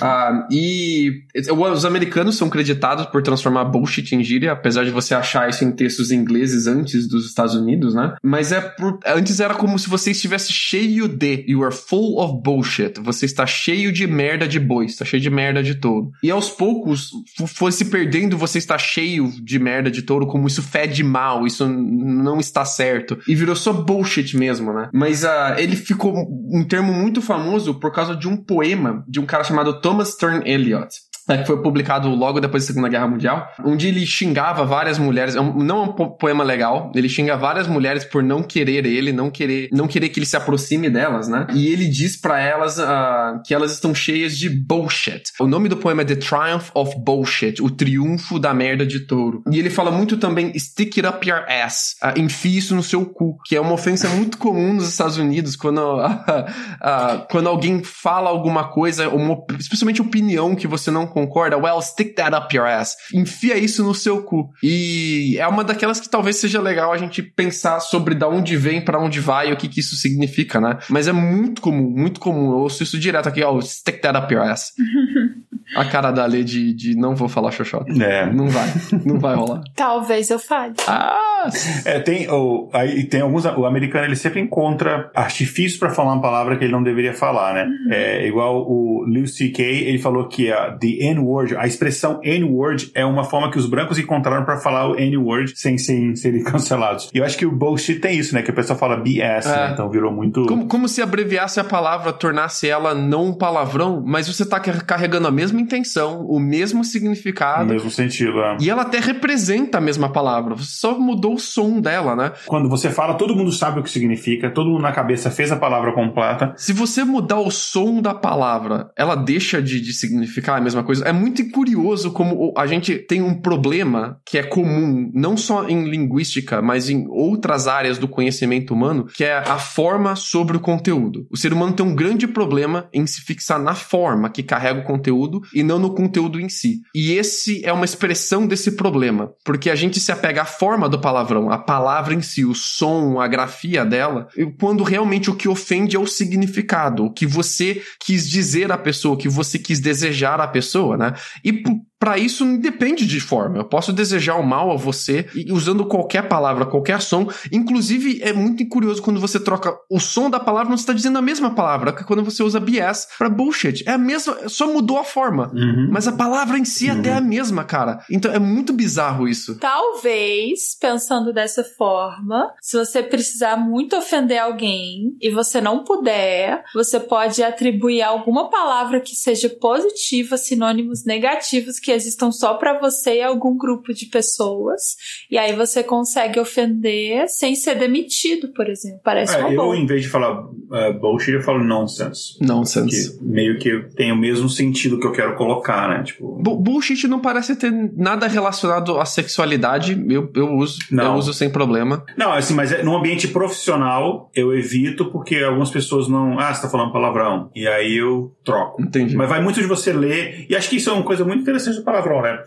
[0.00, 1.24] Uh, e
[1.72, 5.72] os americanos são creditados por transformar bullshit em gíria, apesar de você achar isso em
[5.72, 8.14] textos ingleses antes dos Estados Unidos, né?
[8.22, 12.42] Mas é por, antes era como se você estivesse cheio de you are full of
[12.42, 12.94] bullshit.
[13.00, 16.10] Você está cheio de merda de boi, está cheio de merda de touro.
[16.22, 17.10] E aos poucos
[17.46, 21.68] foi se perdendo, você está cheio de merda de touro, como isso fede mal, isso
[21.68, 23.18] não está certo.
[23.26, 24.88] E virou só bullshit mesmo, né?
[24.92, 26.14] Mas uh, ele ficou
[26.52, 30.46] um termo muito famoso por causa de um poema de um cara chamado Thomas Stern
[30.46, 34.98] Eliot né, que foi publicado logo depois da Segunda Guerra Mundial, onde ele xingava várias
[34.98, 39.12] mulheres, é não é um poema legal, ele xinga várias mulheres por não querer ele,
[39.12, 41.46] não querer, não querer que ele se aproxime delas, né?
[41.52, 45.22] E ele diz para elas uh, que elas estão cheias de bullshit.
[45.38, 49.42] O nome do poema é The Triumph of Bullshit, o triunfo da merda de touro.
[49.50, 53.04] E ele fala muito também stick it up your ass, uh, enfie isso no seu
[53.04, 58.30] cu, que é uma ofensa muito comum nos Estados Unidos quando, uh, quando alguém fala
[58.30, 61.56] alguma coisa, uma, especialmente opinião que você não concorda?
[61.56, 62.96] Well, stick that up your ass.
[63.12, 64.50] Enfia isso no seu cu.
[64.62, 68.80] E é uma daquelas que talvez seja legal a gente pensar sobre da onde vem,
[68.80, 70.78] para onde vai, o que que isso significa, né?
[70.88, 72.52] Mas é muito comum, muito comum.
[72.52, 74.72] Eu ouço isso direto aqui, ó, oh, stick that up your ass.
[75.76, 77.92] a cara da Lê de, de não vou falar xoxota.
[78.02, 78.30] É.
[78.32, 78.68] Não vai.
[79.04, 79.62] Não vai rolar.
[79.74, 80.74] Talvez eu fale.
[80.86, 81.48] Ah!
[81.84, 83.44] É, tem, o, aí tem alguns.
[83.44, 87.54] O americano ele sempre encontra artifícios para falar uma palavra que ele não deveria falar,
[87.54, 87.64] né?
[87.64, 87.92] Uhum.
[87.92, 93.04] É igual o Lil C.K., ele falou que a the N-word, a expressão N-word é
[93.04, 97.08] uma forma que os brancos encontraram para falar o N-word sem, sem serem cancelados.
[97.14, 98.42] E eu acho que o bullshit tem isso, né?
[98.42, 99.56] Que a pessoa fala BS, é.
[99.56, 99.70] né?
[99.72, 100.46] Então virou muito.
[100.46, 105.28] Como, como se abreviasse a palavra, tornasse ela não um palavrão, mas você tá carregando
[105.28, 107.64] a mesma intenção, o mesmo significado.
[107.64, 108.56] No mesmo sentido, é.
[108.60, 112.32] E ela até representa a mesma palavra, só mudou o som dela, né?
[112.46, 115.56] Quando você fala, todo mundo sabe o que significa, todo mundo na cabeça fez a
[115.56, 116.54] palavra completa.
[116.56, 120.97] Se você mudar o som da palavra, ela deixa de, de significar a mesma coisa.
[121.04, 125.88] É muito curioso como a gente tem um problema que é comum, não só em
[125.88, 131.26] linguística, mas em outras áreas do conhecimento humano, que é a forma sobre o conteúdo.
[131.30, 134.84] O ser humano tem um grande problema em se fixar na forma que carrega o
[134.84, 136.80] conteúdo e não no conteúdo em si.
[136.94, 141.00] E esse é uma expressão desse problema, porque a gente se apega à forma do
[141.00, 144.28] palavrão, a palavra em si, o som, a grafia dela,
[144.60, 149.14] quando realmente o que ofende é o significado, o que você quis dizer à pessoa,
[149.14, 151.14] o que você quis desejar à pessoa, né?
[151.44, 151.64] E
[151.98, 153.58] para isso não depende de forma.
[153.58, 157.28] Eu posso desejar o mal a você usando qualquer palavra, qualquer som.
[157.50, 161.22] Inclusive, é muito curioso quando você troca o som da palavra, não está dizendo a
[161.22, 163.82] mesma palavra que quando você usa BS para bullshit.
[163.86, 165.50] É a mesma, só mudou a forma.
[165.52, 165.88] Uhum.
[165.90, 167.00] Mas a palavra em si uhum.
[167.00, 168.00] até é a mesma, cara.
[168.10, 169.58] Então é muito bizarro isso.
[169.58, 177.00] Talvez, pensando dessa forma, se você precisar muito ofender alguém e você não puder, você
[177.00, 183.22] pode atribuir alguma palavra que seja positiva, sinônimos negativos que existam só para você e
[183.22, 184.96] algum grupo de pessoas.
[185.30, 189.00] E aí você consegue ofender sem ser demitido, por exemplo.
[189.04, 189.76] Parece é, uma boa.
[189.76, 192.36] Eu, em vez de falar uh, bullshit, eu falo nonsense.
[192.40, 193.18] Nonsense.
[193.18, 196.02] Que meio que tem o mesmo sentido que eu quero colocar, né?
[196.02, 196.40] Tipo...
[196.42, 199.98] bullshit não parece ter nada relacionado à sexualidade.
[200.08, 200.78] Eu, eu uso.
[200.90, 201.12] Não.
[201.12, 202.04] Eu uso sem problema.
[202.16, 206.38] Não, assim, mas é, no ambiente profissional eu evito porque algumas pessoas não.
[206.38, 207.50] Ah, você tá falando palavrão.
[207.54, 208.82] E aí eu troco.
[208.82, 209.16] Entendi.
[209.16, 210.46] Mas vai muito de você ler.
[210.48, 212.44] E acho que isso é uma coisa muito interessante do palavrão, né?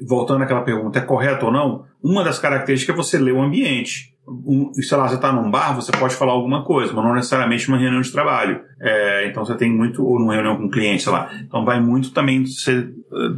[0.00, 1.84] Voltando àquela pergunta, é correto ou não?
[2.02, 5.74] Uma das características é você ler o ambiente um, sei lá, você está num bar,
[5.74, 8.62] você pode falar alguma coisa, mas não necessariamente numa reunião de trabalho.
[8.80, 11.30] É, então você tem muito, ou numa reunião com um cliente, sei lá.
[11.42, 12.92] Então vai muito também ser.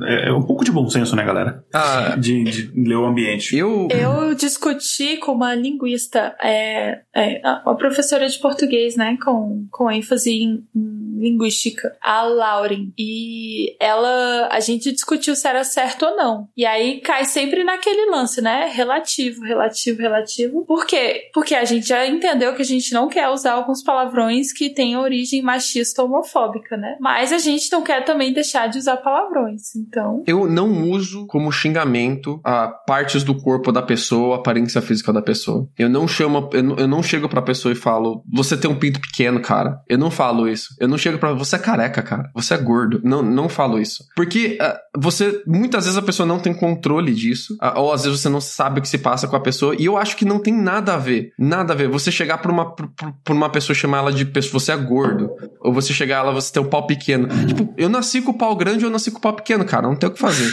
[0.04, 1.64] É, é um pouco de bom senso, né, galera?
[1.74, 3.56] Ah, de, de ler o ambiente.
[3.56, 9.90] Eu, eu discuti com uma linguista, é, é, uma professora de português, né, com, com
[9.90, 12.92] ênfase em, em linguística, a Lauren.
[12.98, 16.48] E ela, a gente discutiu se era certo ou não.
[16.56, 18.70] E aí cai sempre naquele lance, né?
[18.72, 21.30] Relativo, relativo, relativo por quê?
[21.32, 24.96] Porque a gente já entendeu que a gente não quer usar alguns palavrões que têm
[24.96, 26.96] origem machista ou homofóbica, né?
[27.00, 30.22] Mas a gente não quer também deixar de usar palavrões, então...
[30.26, 35.22] Eu não uso como xingamento a partes do corpo da pessoa, a aparência física da
[35.22, 35.68] pessoa.
[35.78, 38.78] Eu não chamo, eu não, eu não chego pra pessoa e falo, você tem um
[38.78, 39.80] pinto pequeno, cara.
[39.88, 40.74] Eu não falo isso.
[40.80, 42.30] Eu não chego pra, você é careca, cara.
[42.34, 43.00] Você é gordo.
[43.04, 44.04] Não, não falo isso.
[44.14, 48.28] Porque uh, você, muitas vezes a pessoa não tem controle disso, ou às vezes você
[48.28, 50.55] não sabe o que se passa com a pessoa, e eu acho que não tem
[50.55, 51.32] nada a ver.
[51.36, 51.89] Nada a ver.
[51.89, 52.89] Você chegar pra uma, pra,
[53.24, 55.31] pra uma pessoa e chamar ela de pessoa, você é gordo.
[55.60, 57.28] Ou você chegar ela, você tem um pau pequeno.
[57.47, 59.89] Tipo, eu nasci com o pau grande ou eu nasci com o pau pequeno, cara.
[59.89, 60.48] Não tem o que fazer.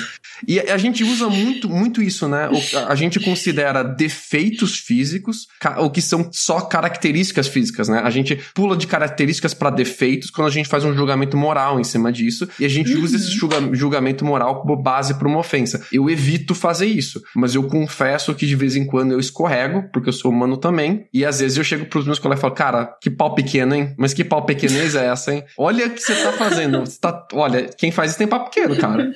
[0.47, 2.49] E a gente usa muito, muito isso, né?
[2.49, 5.47] O, a gente considera defeitos físicos,
[5.77, 8.01] o que são só características físicas, né?
[8.03, 11.83] A gente pula de características para defeitos quando a gente faz um julgamento moral em
[11.83, 12.47] cima disso.
[12.59, 13.03] E a gente uhum.
[13.03, 15.82] usa esse julga, julgamento moral como base para uma ofensa.
[15.91, 20.09] Eu evito fazer isso, mas eu confesso que de vez em quando eu escorrego, porque
[20.09, 21.07] eu sou humano também.
[21.13, 23.93] E às vezes eu chego pros meus colegas e falo, cara, que pau pequeno, hein?
[23.97, 25.43] Mas que pau pequenez é essa, hein?
[25.57, 26.79] Olha o que você tá fazendo.
[26.81, 27.27] Você tá...
[27.33, 29.11] Olha, quem faz isso tem pau pequeno, cara.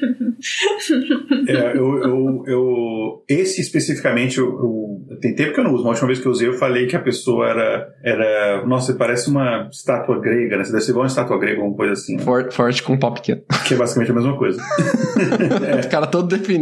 [1.47, 5.83] É, eu, eu, eu, esse especificamente, eu, eu, tem tempo que eu não uso.
[5.83, 7.87] Uma última vez que eu usei, eu falei que a pessoa era.
[8.03, 10.63] era nossa, parece uma estátua grega, né?
[10.63, 12.17] Você deve ser igual uma estátua grega, alguma coisa assim.
[12.17, 12.23] Né?
[12.23, 13.41] Forte, forte com pau pequeno.
[13.67, 14.61] Que é basicamente a mesma coisa.
[15.73, 15.77] é.
[15.87, 16.56] O cara todo definido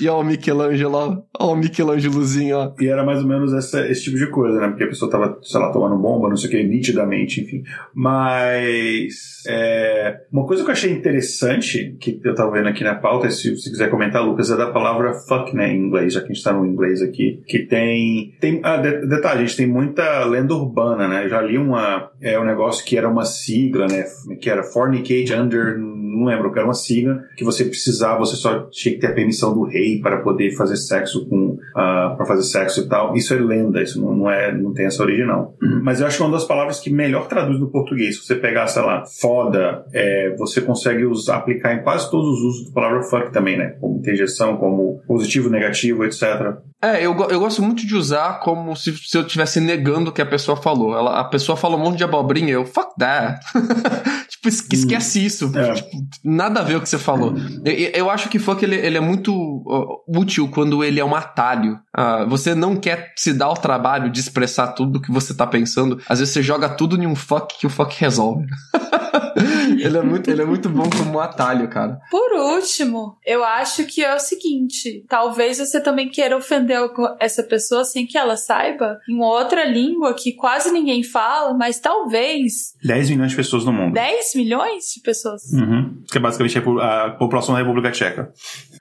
[0.00, 2.72] e ó, o Michelangelo, ó, o Michelangelozinho, ó.
[2.80, 4.68] E era mais ou menos essa, esse tipo de coisa, né?
[4.68, 7.62] Porque a pessoa tava, sei lá, tomando bomba, não sei o que, nitidamente, enfim.
[7.94, 9.42] Mas.
[9.48, 13.56] É, uma coisa que eu achei interessante, que eu tava vendo aqui na pauta, se
[13.56, 16.42] você quiser comentar, Lucas, é da palavra fuck, né, em inglês, já que a gente
[16.42, 18.34] tá no inglês aqui, que tem.
[18.40, 21.24] tem ah, de, detalhe, a gente tem muita lenda urbana, né?
[21.24, 24.04] Eu já li uma, é, um negócio que era uma sigla, né?
[24.40, 25.78] Que era Fornicate Under
[26.16, 29.12] não lembro, que era uma sigla que você precisava, você só tinha que ter a
[29.12, 33.14] permissão do rei para poder fazer sexo com, uh, ah, para fazer sexo e tal.
[33.14, 35.54] Isso é lenda, isso não, não é, não tem essa origem não.
[35.62, 35.80] Uhum.
[35.82, 38.16] Mas eu acho que é uma das palavras que melhor traduz no português.
[38.16, 42.40] Se você pegar, sei lá, foda, é, você consegue usar, aplicar em quase todos os
[42.40, 43.76] usos da palavra fuck também, né?
[43.80, 46.56] Como interjeição, como positivo, negativo, etc.
[46.82, 50.20] É, eu, eu gosto muito de usar como se, se eu estivesse negando o que
[50.20, 50.94] a pessoa falou.
[50.96, 53.40] Ela, a pessoa fala um monte de abobrinha, eu, fuck that.
[54.50, 55.22] tipo, esquece hum.
[55.22, 55.52] isso.
[55.54, 55.74] É.
[55.74, 55.90] Tipo,
[56.24, 57.34] nada a ver o que você falou.
[57.64, 61.14] Eu, eu acho que fuck ele, ele é muito uh, útil quando ele é um
[61.14, 61.78] atalho.
[61.96, 65.46] Uh, você não quer se dar o trabalho de expressar tudo o que você tá
[65.46, 66.00] pensando.
[66.08, 68.46] Às vezes você joga tudo em um fuck que o fuck resolve.
[69.78, 71.98] ele, é muito, ele é muito bom como um atalho, cara.
[72.10, 76.78] Por último, eu acho que é o seguinte: talvez você também queira ofender
[77.20, 82.74] essa pessoa sem que ela saiba em outra língua que quase ninguém fala, mas talvez.
[82.82, 83.94] 10 milhões de pessoas no mundo.
[83.94, 85.42] 10 milhões de pessoas?
[85.52, 86.02] Uhum.
[86.10, 88.32] Que é basicamente a população da República Tcheca.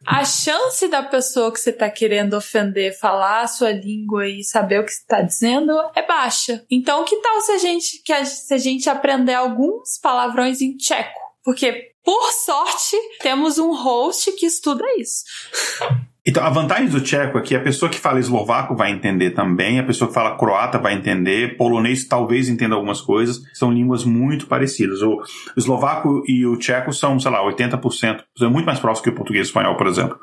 [0.06, 4.80] A chance da pessoa que você tá querendo ofender falar a sua língua e saber
[4.80, 6.64] o que você tá dizendo é baixa.
[6.70, 10.78] Então, que tal se a gente, que a, se a gente aprender alguns palavrões em
[10.78, 11.20] tcheco?
[11.44, 15.24] Porque, por sorte, temos um host que estuda isso.
[16.28, 19.78] Então, a vantagem do tcheco é que a pessoa que fala eslovaco vai entender também,
[19.78, 24.48] a pessoa que fala croata vai entender, polonês talvez entenda algumas coisas, são línguas muito
[24.48, 25.04] parecidas.
[25.04, 25.22] O
[25.56, 29.46] eslovaco e o tcheco são, sei lá, 80%, é muito mais próximo que o português
[29.46, 30.18] e o espanhol, por exemplo.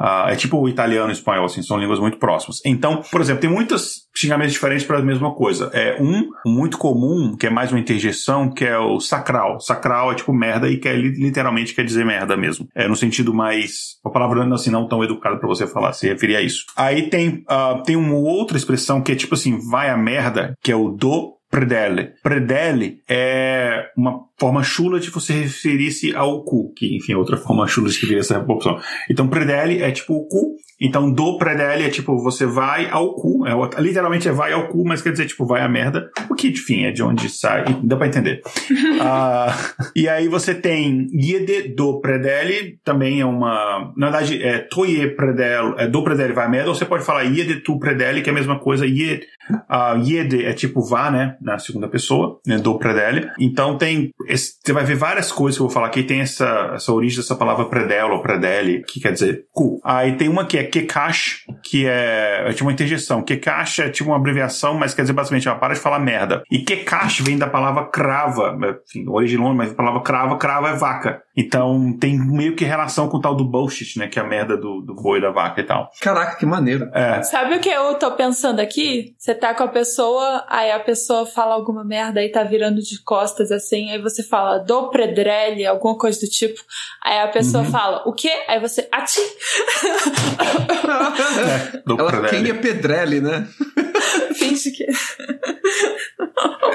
[0.00, 2.60] Uh, é tipo o italiano e o espanhol, assim, são línguas muito próximas.
[2.64, 5.70] Então, por exemplo, tem muitos xingamentos diferentes para a mesma coisa.
[5.72, 9.60] É um muito comum, que é mais uma interjeição, que é o sacral.
[9.60, 12.68] Sacral é tipo merda e que é, literalmente quer dizer merda mesmo.
[12.74, 16.36] É no sentido mais, uma palavra assim, não tão educada para você falar, se referir
[16.36, 16.64] a isso.
[16.76, 20.70] Aí tem, uh, tem uma outra expressão que é tipo assim, vai a merda, que
[20.70, 22.12] é o do predele.
[22.22, 27.66] Predele é uma forma chula de você referir-se ao cu, que enfim é outra forma
[27.66, 28.78] chula de escrever essa opção.
[29.10, 33.46] Então predele é tipo o cu, então do predele é tipo você vai ao cu,
[33.46, 36.48] é, literalmente é vai ao cu, mas quer dizer tipo vai a merda, o que
[36.48, 38.42] enfim é de onde sai, dá para entender.
[38.70, 45.08] uh, e aí você tem iede do predele, também é uma, na verdade é toye
[45.14, 48.28] predel, é do predele vai a merda, ou você pode falar iede tu predele, que
[48.28, 49.26] é a mesma coisa, iede,
[49.70, 53.30] uh, iede é tipo vá, né, na segunda pessoa, né, do predele.
[53.38, 56.02] Então tem você vai ver várias coisas que eu vou falar aqui.
[56.02, 59.80] Tem essa, essa origem dessa palavra predelo ou predele, que quer dizer cu.
[59.84, 63.22] Aí tem uma que é kekash, que é, é tipo uma interjeição.
[63.22, 66.42] Kekash é tipo uma abreviação, mas quer dizer basicamente, ela para de falar merda.
[66.50, 68.56] E kekash vem da palavra crava,
[68.86, 71.22] enfim, origem longa, mas a palavra crava, crava é vaca.
[71.36, 74.06] Então tem meio que relação com o tal do bullshit, né?
[74.06, 75.90] Que é a merda do, do boi da vaca e tal.
[76.00, 76.88] Caraca, que maneiro.
[76.94, 77.22] É.
[77.22, 79.14] Sabe o que eu tô pensando aqui?
[79.18, 83.02] Você tá com a pessoa, aí a pessoa fala alguma merda e tá virando de
[83.02, 86.60] costas assim, aí você fala do predrelli, alguma coisa do tipo.
[87.02, 87.70] Aí a pessoa uhum.
[87.70, 88.30] fala, o quê?
[88.46, 89.20] Aí você, ati.
[91.74, 93.48] é, do Ela, quem é pedrelli, né?
[94.34, 94.86] Finge que.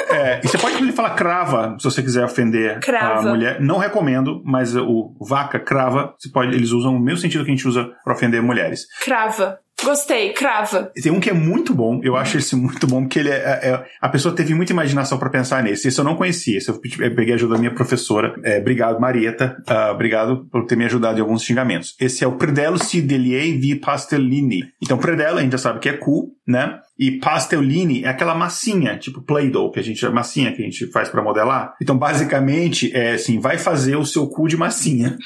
[0.10, 3.30] É, e você pode falar crava, se você quiser ofender crava.
[3.30, 3.62] a mulher.
[3.62, 7.56] Não recomendo, mas o vaca, crava, você pode, eles usam o mesmo sentido que a
[7.56, 8.88] gente usa para ofender mulheres.
[9.02, 9.60] Crava.
[9.84, 10.92] Gostei, crava.
[11.02, 13.70] Tem um que é muito bom, eu acho esse muito bom, porque ele é, é,
[13.70, 15.88] é a pessoa teve muita imaginação para pensar nesse.
[15.88, 18.36] Esse eu não conhecia, esse eu peguei a ajuda da minha professora.
[18.44, 19.58] É, obrigado, Marieta.
[19.68, 21.96] Uh, obrigado por ter me ajudado em alguns xingamentos.
[22.00, 24.64] Esse é o Predello si delier vi pastellini.
[24.82, 26.80] Então, Predello a gente já sabe que é cu, né?
[26.98, 31.08] E pastellini é aquela massinha, tipo Play-Doh, que a gente, massinha que a gente faz
[31.10, 31.74] para modelar.
[31.82, 35.18] Então, basicamente, é assim, vai fazer o seu cu de massinha.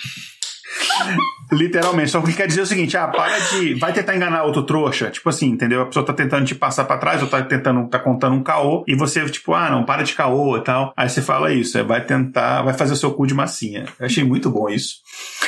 [1.52, 2.12] Literalmente.
[2.12, 3.76] Só que quer dizer o seguinte: ah, para de.
[3.76, 5.10] Vai tentar enganar outro trouxa.
[5.10, 5.82] Tipo assim, entendeu?
[5.82, 8.84] A pessoa tá tentando te passar pra trás, ou tá tentando, tá contando um caô,
[8.88, 10.94] e você, tipo, ah, não, para de caô e tal.
[10.96, 13.86] Aí você fala isso, é, vai tentar, vai fazer o seu cu de massinha.
[14.00, 14.96] Eu achei muito bom isso.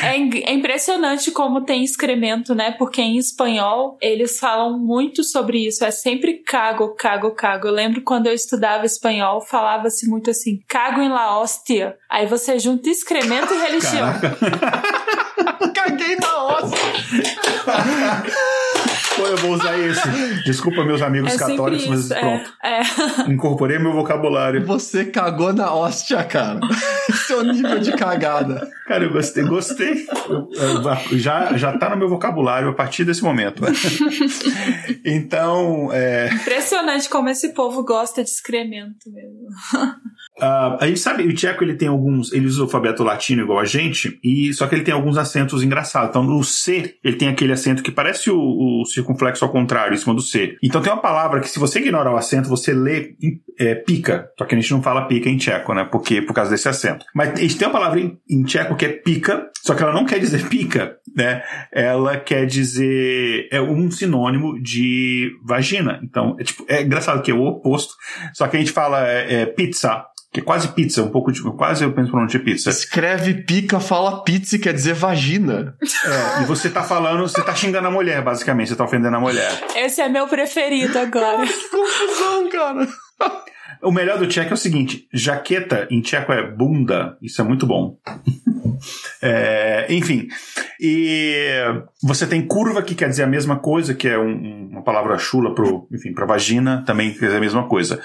[0.02, 2.72] É, é impressionante como tem excremento, né?
[2.72, 5.84] Porque em espanhol eles falam muito sobre isso.
[5.84, 7.68] É sempre cago, cago, cago.
[7.68, 11.96] Eu lembro quando eu estudava espanhol, falava-se muito assim, cago em la hostia.
[12.10, 14.08] Aí você junta excremento e religião.
[15.74, 16.80] Caguei na hóstia.
[19.16, 20.44] Pô, eu vou usar esse.
[20.44, 22.54] Desculpa, meus amigos é católicos, mas pronto.
[22.64, 22.84] É, é.
[23.32, 24.66] Incorporei meu vocabulário.
[24.66, 26.60] Você cagou na hóstia, cara.
[27.26, 28.70] Seu nível de cagada.
[28.88, 30.06] Cara, eu gostei, gostei.
[31.14, 33.64] Já, já tá no meu vocabulário a partir desse momento.
[35.06, 35.90] então.
[35.94, 36.30] É...
[36.34, 39.48] Impressionante como esse povo gosta de excremento mesmo.
[40.38, 43.60] Uh, a gente sabe, o tcheco ele tem alguns, ele usa o alfabeto latino igual
[43.60, 46.10] a gente, e só que ele tem alguns acentos engraçados.
[46.10, 49.98] Então, no C, ele tem aquele acento que parece o, o circunflexo ao contrário, em
[49.98, 50.58] cima do C.
[50.62, 53.16] Então, tem uma palavra que, se você ignorar o acento, você lê
[53.58, 54.30] é, pica.
[54.38, 55.88] Só que a gente não fala pica em tcheco, né?
[55.90, 57.06] Porque, por causa desse acento.
[57.14, 60.06] Mas gente tem uma palavra em, em tcheco que é pica, só que ela não
[60.06, 61.42] quer dizer pica, né?
[61.72, 66.00] Ela quer dizer, é um sinônimo de vagina.
[66.04, 67.94] Então, é, tipo, é engraçado que é o oposto,
[68.34, 70.06] só que a gente fala é, é pizza
[70.36, 71.42] que é quase pizza, um pouco de.
[71.42, 72.70] Quase eu penso pronome de pizza.
[72.70, 75.78] Escreve pica, fala pizza e quer dizer vagina.
[75.82, 79.20] É, e você tá falando, você tá xingando a mulher, basicamente, você tá ofendendo a
[79.20, 79.50] mulher.
[79.78, 81.48] Esse é meu preferido agora.
[81.48, 82.88] que confusão, cara.
[83.86, 87.18] O melhor do tcheco é o seguinte: jaqueta em tcheco é bunda.
[87.22, 87.98] Isso é muito bom.
[89.22, 90.28] é, enfim.
[90.82, 91.62] E
[92.04, 95.54] você tem curva, que quer dizer a mesma coisa, que é um, uma palavra chula
[95.54, 98.02] pro, enfim, pra vagina, também quer dizer a mesma coisa.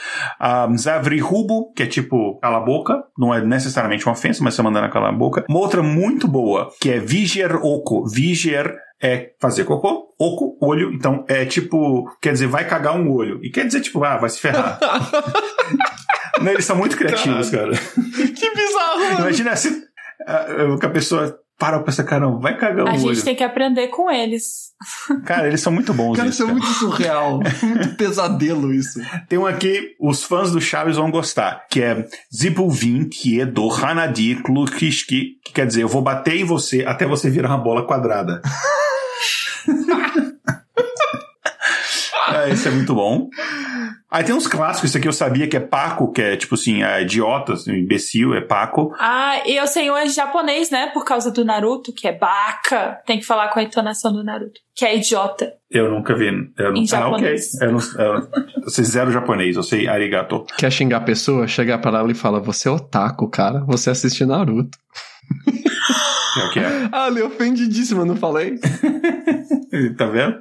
[0.69, 4.62] Um, zavrihubo, que é tipo cala a boca, não é necessariamente uma ofensa, mas você
[4.62, 5.44] mandando calar a boca.
[5.48, 8.07] Uma outra muito boa, que é viger oco.
[8.07, 10.93] Viger é fazer cocô, oco, olho.
[10.93, 13.40] Então é tipo, quer dizer, vai cagar um olho.
[13.43, 14.78] E quer dizer, tipo, ah, vai se ferrar.
[16.40, 17.72] Não, eles são muito criativos, cara.
[17.72, 19.20] Que bizarro, mano.
[19.20, 19.85] Imagina se
[20.27, 23.15] a, a pessoa para pra pensar, caramba, vai cagar o A olho.
[23.15, 24.70] gente tem que aprender com eles.
[25.27, 26.16] Cara, eles são muito bons.
[26.16, 27.39] Cara, isso é muito surreal.
[27.62, 28.99] muito pesadelo isso.
[29.28, 33.70] Tem um aqui, os fãs do Chaves vão gostar, que é Zibuvin, que é do
[33.70, 37.87] Hanadi Klukiski, que quer dizer, eu vou bater em você até você virar uma bola
[37.87, 38.41] quadrada.
[42.51, 43.28] é, esse é muito bom.
[44.10, 46.82] Aí tem uns clássicos, esse aqui eu sabia que é Paco, que é tipo assim,
[46.82, 48.93] é idiota, assim, imbecil, é Paco.
[48.98, 50.89] Ah, e eu sei um em japonês, né?
[50.89, 53.01] Por causa do Naruto, que é baka.
[53.06, 54.59] Tem que falar com a entonação do Naruto.
[54.74, 55.52] Que é idiota.
[55.70, 56.27] Eu nunca vi.
[56.27, 57.36] Eu não, Em ah, ok.
[57.36, 57.60] japonês.
[57.60, 58.28] Eu, não, eu,
[58.64, 60.44] eu sei zero japonês, eu sei arigato.
[60.59, 61.47] Quer xingar a pessoa?
[61.47, 63.60] Chegar pra ela e fala: Você é otaku, cara.
[63.68, 64.77] Você assiste Naruto.
[66.36, 66.89] É o que é.
[66.93, 68.59] Ah, ele é ofendidíssimo, eu não falei?
[69.98, 70.40] tá vendo?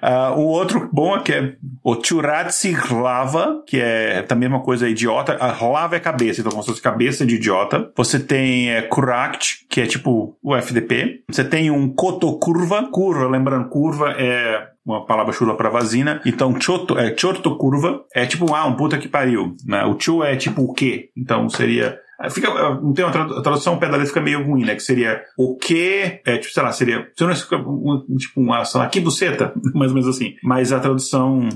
[0.00, 4.88] Ah, o outro bom é que é o Churatsi Hlava, que é também uma coisa
[4.88, 5.36] idiota.
[5.40, 7.90] A Hlava é cabeça, então como se fosse cabeça de idiota.
[7.96, 11.24] Você tem é, Kurakt, que é tipo o FDP.
[11.28, 12.88] Você tem um Kotokurva.
[12.90, 16.20] Curva, lembrando, curva é uma palavra chula para vazina.
[16.26, 19.56] Então, choto, é, chorto curva é tipo, ah, um puta que pariu.
[19.66, 19.84] Né?
[19.84, 21.10] O chu é tipo o quê?
[21.16, 21.98] Então seria.
[22.30, 22.48] Fica,
[22.80, 24.74] não tem uma tradução ao pé da letra fica meio ruim, né?
[24.74, 29.00] Que seria o que, é, tipo, sei lá, seria, um, tipo uma, sei lá, que
[29.00, 30.34] buceta, mais ou menos assim.
[30.42, 31.48] Mas a tradução,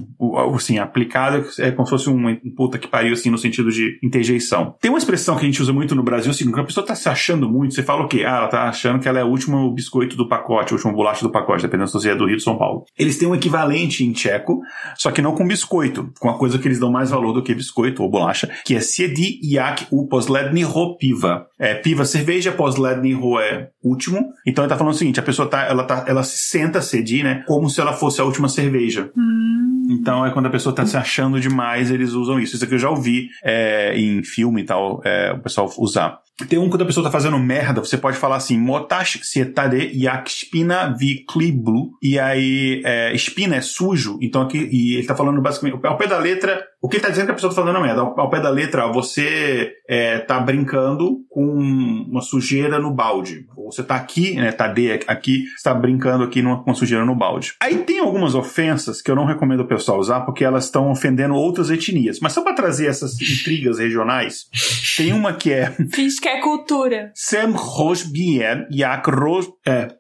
[0.54, 4.74] assim, aplicada é como se fosse um, puta que pariu, assim, no sentido de interjeição.
[4.80, 6.94] Tem uma expressão que a gente usa muito no Brasil, assim, quando a pessoa tá
[6.94, 8.24] se achando muito, você fala o quê?
[8.26, 11.22] Ah, ela tá achando que ela é o último biscoito do pacote, o último bolacha
[11.22, 12.84] do pacote, dependendo se você é do Rio de São Paulo.
[12.98, 14.60] Eles têm um equivalente em tcheco,
[14.96, 17.54] só que não com biscoito, com a coisa que eles dão mais valor do que
[17.54, 21.46] biscoito ou bolacha, que é siedi jak u posledny ho piva.
[21.58, 24.32] É, piva, cerveja, posledny ho é último.
[24.46, 27.22] Então ele tá falando o seguinte, a pessoa tá, ela tá, ela se senta sedi,
[27.22, 29.10] né, como se ela fosse a última cerveja.
[29.88, 32.56] Então é quando a pessoa tá se achando demais, eles usam isso.
[32.56, 36.18] Isso aqui eu já ouvi é, em filme e tal, é, o pessoal usar.
[36.44, 40.30] Tem um quando a pessoa tá fazendo merda, você pode falar assim, motash sietade yak
[40.30, 41.92] spina vi kliblu.
[42.02, 46.06] E aí, é, espina é sujo, então aqui, e ele tá falando basicamente, ao pé
[46.06, 48.02] da letra, o que ele tá dizendo é que a pessoa tá fazendo merda.
[48.02, 53.46] Ao, pé da letra, você é, tá brincando com uma sujeira no balde.
[53.56, 57.04] Ou você tá aqui, né, tá D aqui, você tá brincando aqui numa, com sujeira
[57.04, 57.54] no balde.
[57.60, 61.34] Aí tem algumas ofensas que eu não recomendo o pessoal usar, porque elas estão ofendendo
[61.34, 62.20] outras etnias.
[62.20, 64.44] Mas só pra trazer essas intrigas regionais,
[64.96, 65.74] tem uma que é
[66.26, 67.12] que é cultura.
[67.14, 69.46] Sem Rosbien Yak Ros.
[69.64, 69.94] É.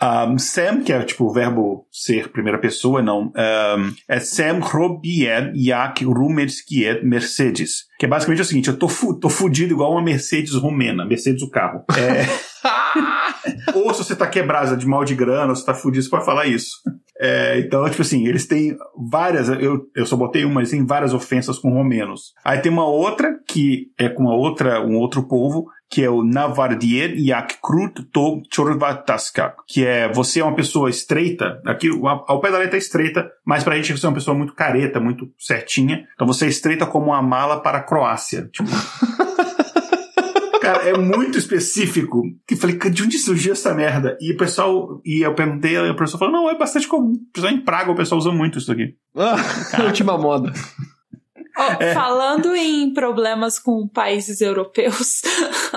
[0.00, 3.32] Um, Sem, que é tipo o verbo ser primeira pessoa, não.
[3.36, 7.88] Um, é Sem Robien Yak Rumerskiet Mercedes.
[7.98, 11.42] Que é basicamente o seguinte: eu tô, fu tô fudido igual uma Mercedes romena, Mercedes
[11.42, 11.84] o carro.
[11.96, 13.72] É.
[13.74, 16.24] ou se você tá quebrada de mal de grana, ou se tá fudido, você pode
[16.24, 16.70] falar isso.
[17.20, 18.76] É, então, tipo assim, eles têm
[19.10, 19.48] várias.
[19.48, 22.32] Eu, eu só botei uma, eles têm várias ofensas com romenos.
[22.44, 26.22] Aí tem uma outra que é com uma outra, um outro povo, que é o
[26.22, 32.50] Navardier Yak Krut To Chorvataska, que é você é uma pessoa estreita, aqui ao pé
[32.50, 36.06] da letra é estreita, mas pra gente você é uma pessoa muito careta, muito certinha.
[36.14, 38.48] Então você é estreita como uma mala para a Croácia.
[38.52, 38.68] Tipo.
[40.72, 42.22] Cara, é muito específico.
[42.46, 44.16] Que eu falei, de onde surgiu essa merda?
[44.20, 47.14] E o pessoal, e eu perguntei, e a pessoa falou, não, é bastante comum.
[47.32, 48.94] Pessoal em Praga, o pessoal usa muito isso aqui.
[49.16, 49.36] Ah,
[49.84, 50.52] última moda.
[51.56, 51.92] Ó, É.
[51.92, 55.22] Falando em problemas com países europeus,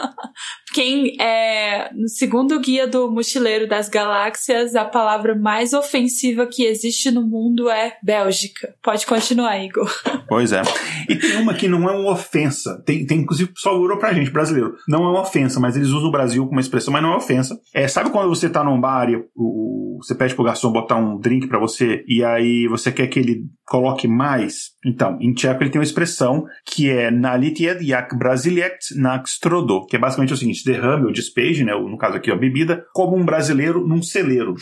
[0.73, 7.11] quem é no segundo guia do Mochileiro das Galáxias, a palavra mais ofensiva que existe
[7.11, 8.73] no mundo é Bélgica.
[8.81, 9.89] Pode continuar, Igor.
[10.27, 10.61] Pois é.
[11.09, 12.81] E tem uma que não é uma ofensa.
[12.85, 14.75] Tem, tem inclusive, pessoal urou pra gente, brasileiro.
[14.87, 17.59] Não é uma ofensa, mas eles usam o Brasil como expressão, mas não é ofensa.
[17.73, 21.19] É, sabe quando você tá num bar e o, você pede pro garçom botar um
[21.19, 24.71] drink pra você e aí você quer que ele coloque mais?
[24.85, 29.95] Então, em tcheco ele tem uma expressão que é nalitied jak brasiliekt nak strodo, que
[29.95, 33.25] é basicamente o seguinte, derrame ou despeje, né, no caso aqui, a bebida, como um
[33.25, 34.55] brasileiro num celeiro.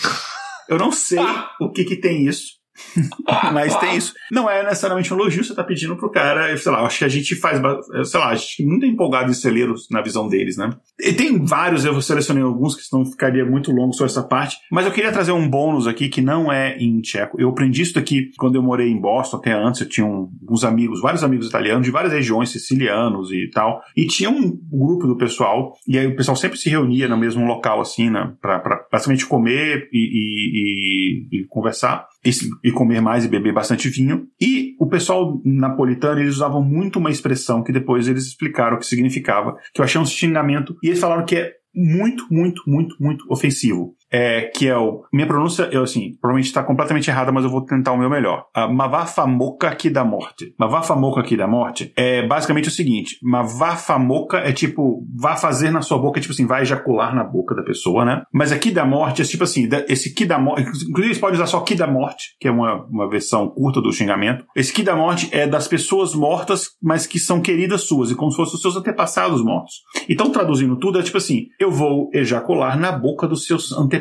[0.67, 1.19] Eu não sei
[1.59, 2.59] o que que tem isso,
[3.53, 4.14] mas tem isso.
[4.31, 7.10] Não é necessariamente um elogio, você tá pedindo pro cara, sei lá, acho que a
[7.10, 7.60] gente faz,
[8.10, 10.69] sei lá, a gente é muito empolgado em celeiros na visão deles, né?
[10.99, 14.85] E tem vários, eu selecionei alguns que senão ficaria muito longo só essa parte, mas
[14.85, 17.39] eu queria trazer um bônus aqui que não é em tcheco.
[17.39, 21.01] Eu aprendi isso aqui quando eu morei em Boston, até antes eu tinha uns amigos,
[21.01, 25.73] vários amigos italianos de várias regiões, sicilianos e tal, e tinha um grupo do pessoal,
[25.88, 29.26] e aí o pessoal sempre se reunia no mesmo local, assim, né, pra, pra basicamente
[29.26, 32.06] comer e, e- e- e conversar,
[32.64, 37.12] e, comer mais e beber bastante vinho, e o pessoal napolitano, eles usavam muito uma
[37.12, 41.00] expressão que depois eles explicaram o que significava, que eu achei um xingamento, e eles
[41.00, 43.96] falaram que é muito, muito, muito, muito ofensivo.
[44.11, 45.03] É, que é o.
[45.14, 48.45] Minha pronúncia, eu assim, provavelmente está completamente errada, mas eu vou tentar o meu melhor.
[48.53, 50.53] A Mavafamoka aqui da morte.
[50.57, 55.99] Mavafamoka aqui da morte é basicamente o seguinte: Mavafamoka é tipo, vá fazer na sua
[55.99, 58.23] boca, é tipo assim, vai ejacular na boca da pessoa, né?
[58.34, 60.61] Mas aqui da morte é tipo assim, esse que da morte.
[60.61, 63.91] Inclusive, você pode usar só que da morte, que é uma, uma versão curta do
[63.94, 64.45] xingamento.
[64.56, 68.31] Esse que da morte é das pessoas mortas, mas que são queridas suas, e como
[68.31, 69.76] se fossem os seus antepassados mortos.
[70.07, 73.98] Então, traduzindo tudo, é tipo assim: eu vou ejacular na boca dos seus antepassados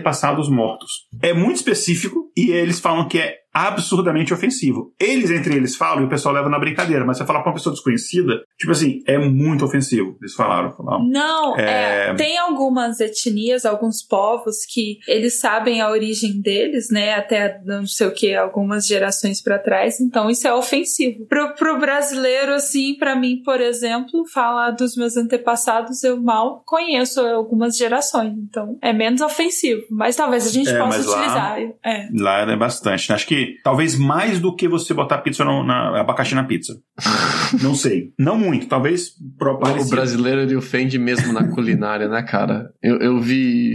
[0.49, 1.07] mortos.
[1.23, 3.37] É muito específico e eles falam que é
[3.67, 4.93] absurdamente ofensivo.
[5.01, 7.57] Eles entre eles falam e o pessoal leva na brincadeira, mas você falar pra uma
[7.57, 10.17] pessoa desconhecida, tipo assim, é muito ofensivo.
[10.21, 10.73] Eles falaram.
[10.73, 11.09] falaram.
[11.09, 12.11] Não, é...
[12.11, 17.15] É, tem algumas etnias, alguns povos que eles sabem a origem deles, né?
[17.15, 21.27] Até não sei o que, algumas gerações para trás, então isso é ofensivo.
[21.27, 27.21] Pro, pro brasileiro, assim, para mim, por exemplo, falar dos meus antepassados, eu mal conheço
[27.21, 29.83] algumas gerações, então é menos ofensivo.
[29.91, 31.59] Mas talvez a gente é, possa utilizar.
[31.59, 32.09] Lá, é.
[32.13, 33.09] lá é bastante.
[33.09, 33.15] Né?
[33.15, 36.79] Acho que talvez mais do que você botar pizza no, na, abacaxi na pizza.
[37.63, 38.13] não sei.
[38.19, 39.13] Não muito, talvez.
[39.41, 42.71] O brasileiro ele ofende mesmo na culinária, né, cara?
[42.83, 43.75] Eu, eu vi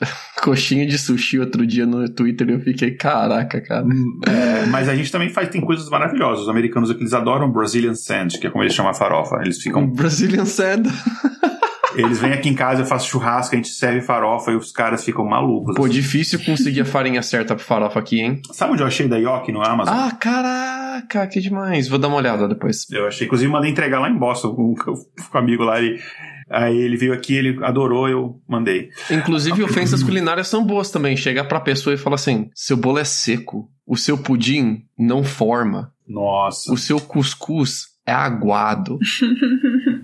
[0.42, 3.84] coxinha de sushi outro dia no Twitter e eu fiquei, caraca, cara.
[3.84, 6.44] Hum, é, mas a gente também faz, tem coisas maravilhosas.
[6.44, 9.36] Os americanos aqui, eles adoram Brazilian Sand, que é como eles chamam a farofa.
[9.42, 9.86] Eles ficam.
[9.86, 10.84] Brazilian Sand.
[11.96, 15.04] Eles vêm aqui em casa, eu faço churrasco, a gente serve farofa e os caras
[15.04, 15.74] ficam malucos.
[15.74, 15.94] Pô, assim.
[15.94, 18.40] difícil conseguir a farinha certa pra farofa aqui, hein?
[18.52, 19.94] Sabe onde eu achei da Yoki no Amazon?
[19.96, 21.88] Ah, caraca, que demais.
[21.88, 22.86] Vou dar uma olhada depois.
[22.90, 25.78] Eu achei, inclusive mandei entregar lá em Boston com, o amigo lá.
[25.80, 26.00] Ele,
[26.48, 28.90] Aí ele veio aqui, ele adorou, eu mandei.
[29.10, 31.16] Inclusive, ofensas culinárias são boas também.
[31.16, 35.92] Chega pra pessoa e fala assim: seu bolo é seco, o seu pudim não forma.
[36.06, 36.72] Nossa.
[36.72, 38.98] O seu cuscuz é aguado.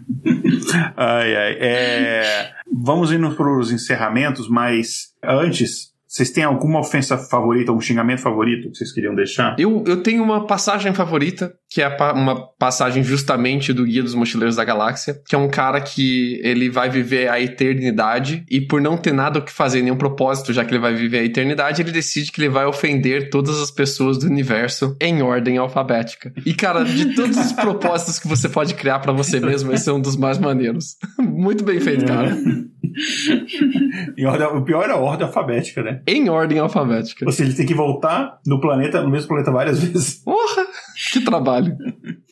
[0.96, 1.56] ai, ai.
[1.60, 2.52] É...
[2.72, 8.70] Vamos indo para os encerramentos, mas antes, vocês têm alguma ofensa favorita, um xingamento favorito
[8.70, 9.56] que vocês queriam deixar?
[9.58, 14.56] Eu, eu tenho uma passagem favorita, que é uma passagem justamente do Guia dos Mochileiros
[14.56, 18.98] da Galáxia, que é um cara que ele vai viver a eternidade e por não
[18.98, 21.90] ter nada o que fazer, nenhum propósito, já que ele vai viver a eternidade, ele
[21.90, 26.30] decide que ele vai ofender todas as pessoas do universo em ordem alfabética.
[26.44, 29.92] E cara, de todos os propósitos que você pode criar para você mesmo, esse é
[29.94, 30.96] um dos mais maneiros.
[31.18, 32.36] Muito bem feito, cara.
[34.26, 36.02] ordem, o pior é a ordem alfabética, né?
[36.06, 37.24] Em ordem alfabética.
[37.24, 40.22] Ou seja, ele tem que voltar no planeta, no mesmo planeta várias vezes.
[40.24, 40.66] Porra!
[41.12, 41.76] Que trabalho.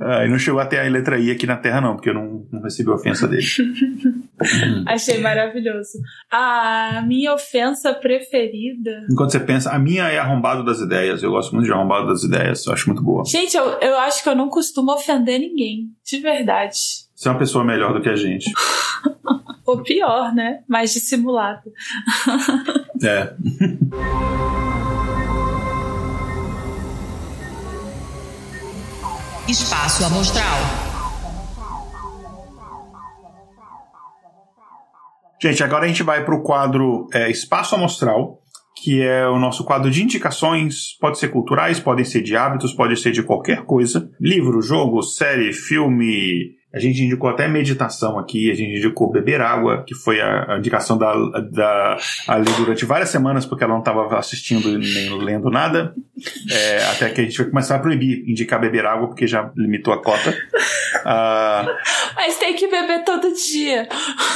[0.00, 2.46] Ah, e não chegou até a letra I aqui na Terra, não, porque eu não,
[2.50, 3.46] não recebi a ofensa dele.
[4.86, 5.98] Achei maravilhoso.
[6.30, 9.06] A minha ofensa preferida.
[9.10, 11.22] Enquanto você pensa, a minha é arrombado das ideias.
[11.22, 13.24] Eu gosto muito de arrombado das ideias, eu acho muito boa.
[13.24, 15.90] Gente, eu, eu acho que eu não costumo ofender ninguém.
[16.04, 17.08] De verdade.
[17.20, 18.50] Você é uma pessoa melhor do que a gente.
[19.66, 20.60] Ou pior, né?
[20.66, 21.70] Mais dissimulado.
[23.04, 23.34] é.
[29.46, 30.44] Espaço Amostral.
[35.42, 38.38] Gente, agora a gente vai para o quadro é, Espaço Amostral,
[38.82, 40.96] que é o nosso quadro de indicações.
[40.98, 44.10] Pode ser culturais, podem ser de hábitos, pode ser de qualquer coisa.
[44.18, 49.82] Livro, jogo, série, filme, a gente indicou até meditação aqui, a gente indicou beber água,
[49.84, 51.96] que foi a, a indicação da, da
[52.28, 55.94] Ali durante várias semanas, porque ela não estava assistindo nem lendo nada.
[56.50, 59.92] É, até que a gente vai começar a proibir indicar beber água, porque já limitou
[59.92, 60.30] a cota.
[60.30, 61.70] Uh,
[62.14, 63.88] Mas tem que beber todo dia.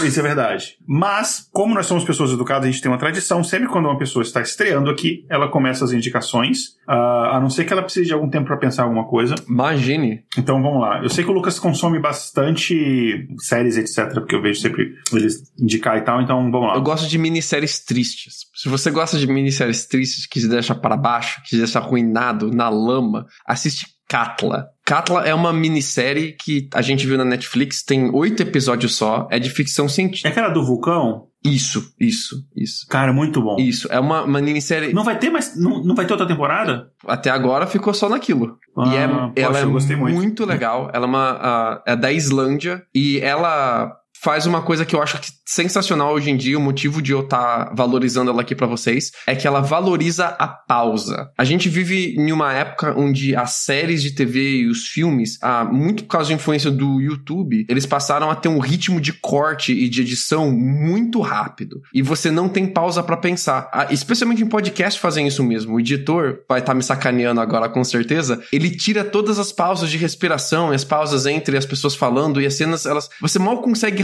[0.03, 0.77] Isso é verdade.
[0.87, 4.23] Mas, como nós somos pessoas educadas, a gente tem uma tradição, sempre quando uma pessoa
[4.23, 8.13] está estreando aqui, ela começa as indicações, uh, a não ser que ela precise de
[8.13, 9.35] algum tempo para pensar alguma coisa.
[9.49, 10.25] Imagine.
[10.37, 11.03] Então vamos lá.
[11.03, 15.53] Eu sei que o Lucas consome bastante bastante séries, etc., porque eu vejo sempre eles
[15.59, 16.75] indicar e tal, então vamos lá.
[16.75, 18.47] Eu gosto de minisséries tristes.
[18.55, 22.51] Se você gosta de minisséries tristes que se deixa para baixo, que se deixa arruinado,
[22.51, 24.67] na lama, assiste Katla.
[24.85, 29.39] Katla é uma minissérie que a gente viu na Netflix, tem oito episódios só, é
[29.39, 30.29] de ficção científica.
[30.29, 31.29] É aquela do vulcão?
[31.45, 32.87] Isso, isso, isso.
[32.89, 33.57] Cara, muito bom.
[33.59, 34.95] Isso, é uma, uma minissérie.
[34.95, 35.55] Não vai ter mais.
[35.61, 36.91] Não, não vai ter outra temporada?
[37.07, 38.59] Até agora ficou só naquilo.
[38.75, 40.91] Ah, e é, poxa, ela é muito, muito legal.
[40.95, 41.35] Ela é uma.
[41.35, 43.95] Uh, é da Islândia e ela
[44.25, 47.21] faz uma coisa que eu acho que sensacional hoje em dia, o motivo de eu
[47.21, 51.31] estar tá valorizando ela aqui para vocês, é que ela valoriza a pausa.
[51.37, 55.63] A gente vive em uma época onde as séries de TV e os filmes, ah,
[55.63, 59.73] muito por causa da influência do YouTube, eles passaram a ter um ritmo de corte
[59.73, 61.83] e de edição muito rápido.
[61.93, 63.69] E você não tem pausa para pensar.
[63.75, 65.75] Ah, especialmente em podcast fazem isso mesmo.
[65.75, 68.43] O editor vai estar tá me sacaneando agora com certeza.
[68.51, 72.55] Ele tira todas as pausas de respiração, as pausas entre as pessoas falando e as
[72.55, 74.03] cenas, elas, você mal consegue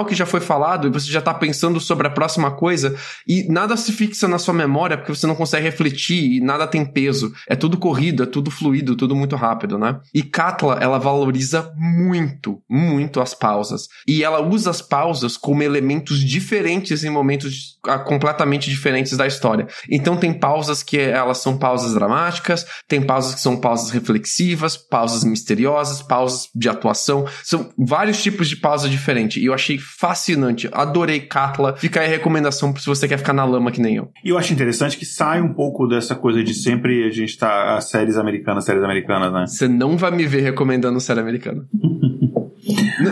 [0.00, 3.46] o que já foi falado e você já tá pensando sobre a próxima coisa e
[3.48, 7.32] nada se fixa na sua memória porque você não consegue refletir e nada tem peso.
[7.48, 10.00] É tudo corrido, é tudo fluido, tudo muito rápido, né?
[10.12, 13.88] E Katla, ela valoriza muito, muito as pausas.
[14.06, 19.66] E ela usa as pausas como elementos diferentes em momentos ah, completamente diferentes da história.
[19.90, 25.24] Então tem pausas que elas são pausas dramáticas, tem pausas que são pausas reflexivas, pausas
[25.24, 27.26] misteriosas, pausas de atuação.
[27.42, 29.33] São vários tipos de pausa diferentes.
[29.40, 30.68] E eu achei fascinante.
[30.72, 31.76] Adorei Katla.
[31.76, 34.10] Fica aí a recomendação se você quer ficar na lama que nem eu.
[34.24, 37.76] E eu acho interessante que sai um pouco dessa coisa de sempre a gente tá
[37.76, 39.46] as séries americanas, séries americanas, né?
[39.46, 41.66] Você não vai me ver recomendando série americana.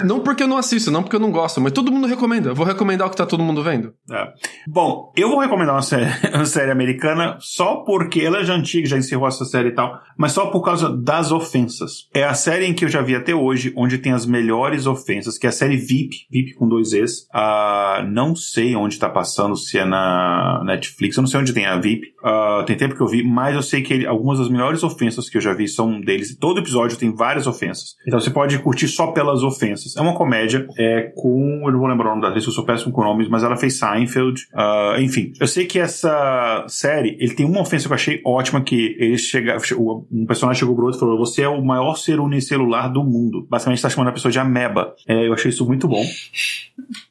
[0.05, 2.51] não porque eu não assisto, não porque eu não gosto, mas todo mundo recomenda.
[2.51, 3.93] Eu vou recomendar o que tá todo mundo vendo.
[4.10, 4.32] É.
[4.66, 8.86] Bom, eu vou recomendar uma série, uma série americana só porque ela é já antiga,
[8.86, 12.09] já encerrou essa série e tal, mas só por causa das ofensas.
[12.14, 15.39] É a série em que eu já vi até hoje, onde tem as melhores ofensas,
[15.39, 17.27] que é a série VIP, VIP com dois Es.
[17.35, 21.66] Uh, não sei onde tá passando, se é na Netflix, eu não sei onde tem
[21.66, 22.12] a VIP.
[22.23, 25.28] Uh, tem tempo que eu vi, mas eu sei que ele, algumas das melhores ofensas
[25.28, 26.36] que eu já vi são deles.
[26.36, 27.97] Todo episódio tem várias ofensas.
[28.06, 29.97] Então você pode curtir só pelas ofensas.
[29.97, 31.62] É uma comédia, é com.
[31.64, 33.56] Eu não vou lembrar o nome da atriz, eu sou péssimo com nomes, mas ela
[33.56, 34.47] fez Seinfeld.
[34.52, 38.62] Uh, enfim, eu sei que essa série, ele tem uma ofensa que eu achei ótima,
[38.62, 39.56] que ele chega.
[40.10, 43.47] Um personagem chegou pro outro e falou: Você é o maior ser unicelular do mundo.
[43.48, 44.94] Basicamente, tá chamando a pessoa de ameba.
[45.06, 46.05] É, eu achei isso muito bom.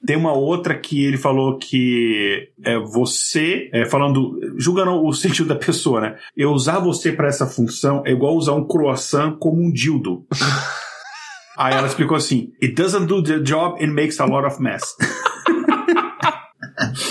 [0.06, 5.56] Tem uma outra que ele falou que é você, é, falando, julgando o sentido da
[5.56, 6.18] pessoa, né?
[6.36, 10.26] Eu usar você para essa função é igual usar um croissant como um dildo.
[11.61, 14.95] Aí ela explicou assim: It doesn't do the job, it makes a lot of mess.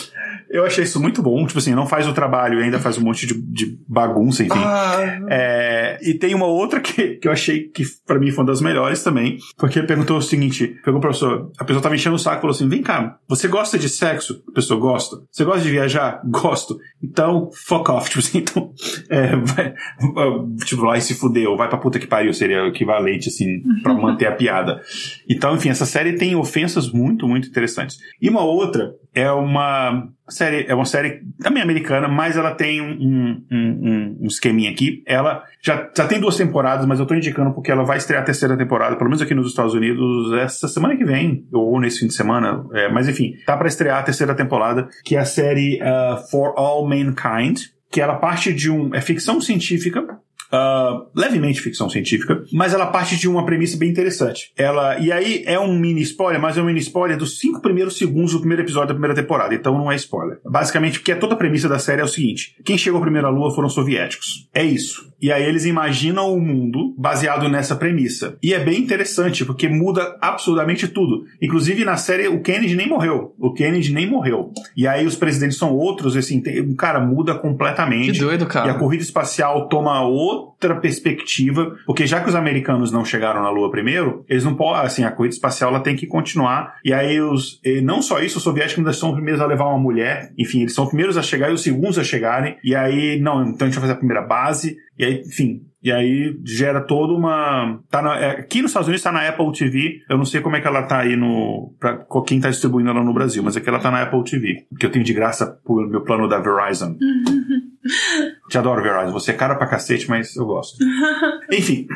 [0.51, 1.47] Eu achei isso muito bom.
[1.47, 4.59] Tipo assim, não faz o trabalho e ainda faz um monte de, de bagunça, enfim.
[4.59, 4.97] Ah.
[5.29, 8.61] É, e tem uma outra que, que eu achei que para mim foi uma das
[8.61, 9.39] melhores também.
[9.57, 12.41] Porque ele perguntou o seguinte: pegou pra pessoa, a pessoa tava enchendo o saco e
[12.41, 14.43] falou assim: vem cá, você gosta de sexo?
[14.49, 15.19] A pessoa gosta.
[15.31, 16.21] Você gosta de viajar?
[16.25, 16.79] Gosto.
[17.03, 18.11] Então, fuck off.
[18.11, 18.73] Tipo assim, então,
[19.09, 19.73] é, vai,
[20.65, 23.95] tipo, lá e se fudeu, vai pra puta que pariu, seria o equivalente, assim, pra
[23.95, 24.81] manter a piada.
[25.29, 27.99] Então, enfim, essa série tem ofensas muito, muito interessantes.
[28.21, 32.93] E uma outra é uma série, é uma série também americana, mas ela tem um,
[32.93, 35.03] um, um, um esqueminha aqui.
[35.07, 38.25] Ela já, já tem duas temporadas, mas eu tô indicando porque ela vai estrear a
[38.25, 42.07] terceira temporada, pelo menos aqui nos Estados Unidos, essa semana que vem, ou nesse fim
[42.07, 42.65] de semana.
[42.73, 46.55] É, mas enfim, tá para estrear a terceira temporada, que é a série uh, For
[46.57, 47.61] All Mankind,
[47.91, 48.95] que ela parte de um.
[48.95, 50.19] É ficção científica,
[50.53, 54.53] uh, levemente ficção científica, mas ela parte de uma premissa bem interessante.
[54.57, 57.97] Ela e aí é um mini spoiler, mas é um mini spoiler dos cinco primeiros
[57.97, 60.39] segundos do primeiro episódio da primeira temporada, então não é spoiler.
[60.45, 63.55] Basicamente, porque toda a premissa da série é o seguinte: quem chegou primeiro à Lua
[63.55, 64.49] foram os soviéticos.
[64.55, 65.11] É isso.
[65.21, 68.39] E aí eles imaginam o mundo baseado nessa premissa.
[68.43, 71.25] E é bem interessante, porque muda absurdamente tudo.
[71.43, 73.35] Inclusive, na série, o Kennedy nem morreu.
[73.39, 74.51] O Kennedy nem morreu.
[74.75, 78.13] E aí os presidentes são outros, assim, tem, cara, muda completamente.
[78.13, 78.69] Que doido, cara.
[78.69, 80.03] E a corrida espacial toma
[80.41, 84.83] outra perspectiva, porque já que os americanos não chegaram na Lua primeiro, eles não podem,
[84.83, 86.77] assim, a corrida espacial ela tem que continuar.
[86.85, 89.67] E aí os, e não só isso, os soviéticos ainda são os primeiros a levar
[89.67, 90.33] uma mulher.
[90.39, 92.57] Enfim, eles são os primeiros a chegar e os segundos a chegarem.
[92.65, 94.77] E aí, não, então a gente vai fazer a primeira base.
[94.99, 97.81] E aí, enfim, e aí gera toda uma.
[97.91, 100.03] Tá na, é, aqui nos Estados Unidos está na Apple TV.
[100.11, 101.75] Eu não sei como é que ela tá aí no.
[101.81, 104.67] Pra, quem está distribuindo ela no Brasil, mas aqui ela tá na Apple TV.
[104.79, 106.97] Que eu tenho de graça por meu plano da Verizon.
[108.51, 109.13] Te adoro, Verizon.
[109.13, 110.77] Você é cara pra cacete, mas eu gosto.
[111.53, 111.87] Enfim.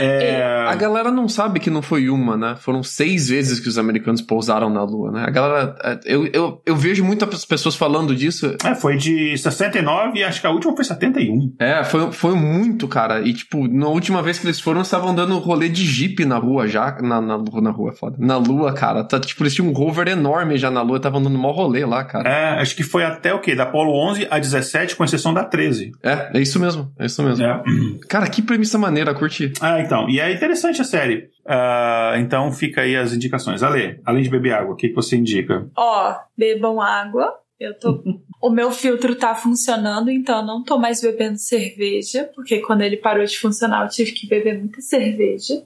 [0.00, 0.42] É...
[0.66, 2.56] A galera não sabe que não foi uma, né?
[2.58, 5.24] Foram seis vezes que os americanos pousaram na Lua, né?
[5.24, 5.76] A galera.
[5.84, 8.56] É, eu, eu, eu vejo muitas pessoas falando disso.
[8.64, 11.54] É, foi de 69 e acho que a última foi 71.
[11.60, 13.20] É, foi, foi muito, cara.
[13.20, 16.66] E, tipo, na última vez que eles foram, estavam dando rolê de jeep na rua
[16.66, 16.98] já.
[17.00, 18.16] Na, na, na rua, é foda.
[18.18, 19.04] Na Lua, cara.
[19.04, 22.02] Tá, tipo, eles tinham um rover enorme já na Lua, estavam dando mó rolê lá,
[22.02, 22.28] cara.
[22.28, 23.54] É, acho que foi até o quê?
[23.54, 25.92] Da Apollo 11 a 17, com exceção da 13.
[26.02, 26.92] É, é isso mesmo.
[26.98, 27.44] É isso mesmo.
[27.44, 27.62] É.
[28.08, 29.52] Cara, que premissa maneira, curti.
[29.60, 30.08] Ah, então.
[30.08, 31.30] E é interessante a série.
[31.44, 33.62] Uh, então fica aí as indicações.
[33.62, 35.68] Ale, além de beber água, o que, que você indica?
[35.76, 37.34] Ó, bebam água.
[37.58, 38.02] Eu tô.
[38.40, 42.96] o meu filtro tá funcionando, então eu não tô mais bebendo cerveja, porque quando ele
[42.96, 45.62] parou de funcionar eu tive que beber muita cerveja.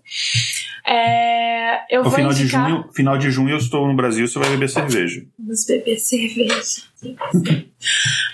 [0.85, 2.65] É, eu no vou final indicar...
[2.65, 5.25] de junho, final de junho eu estou no Brasil, você vai beber cerveja.
[5.39, 6.83] Vamos beber cerveja.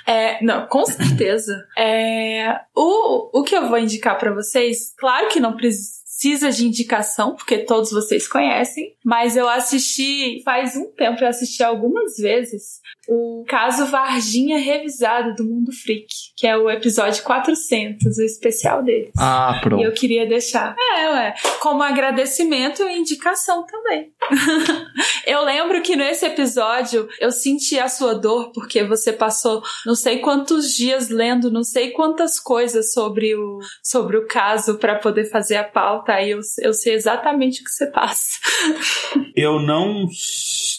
[0.07, 1.67] É, não, com certeza.
[1.77, 6.67] É, o, o que eu vou indicar para vocês, claro que não precisa precisa de
[6.67, 12.81] indicação, porque todos vocês conhecem, mas eu assisti faz um tempo, eu assisti algumas vezes
[13.09, 16.07] o caso Varginha revisado do Mundo Freak,
[16.37, 19.11] que é o episódio 400, o especial deles.
[19.19, 19.83] Ah, pronto.
[19.83, 24.13] E eu queria deixar, é, ué, como agradecimento e indicação também.
[25.27, 30.19] eu lembro que nesse episódio eu senti a sua dor porque você passou não sei
[30.19, 35.57] quantos dias lendo, não sei quantas coisas sobre o, sobre o caso para poder fazer
[35.57, 38.39] a pauta, aí eu, eu sei exatamente o que você passa.
[39.35, 40.07] eu não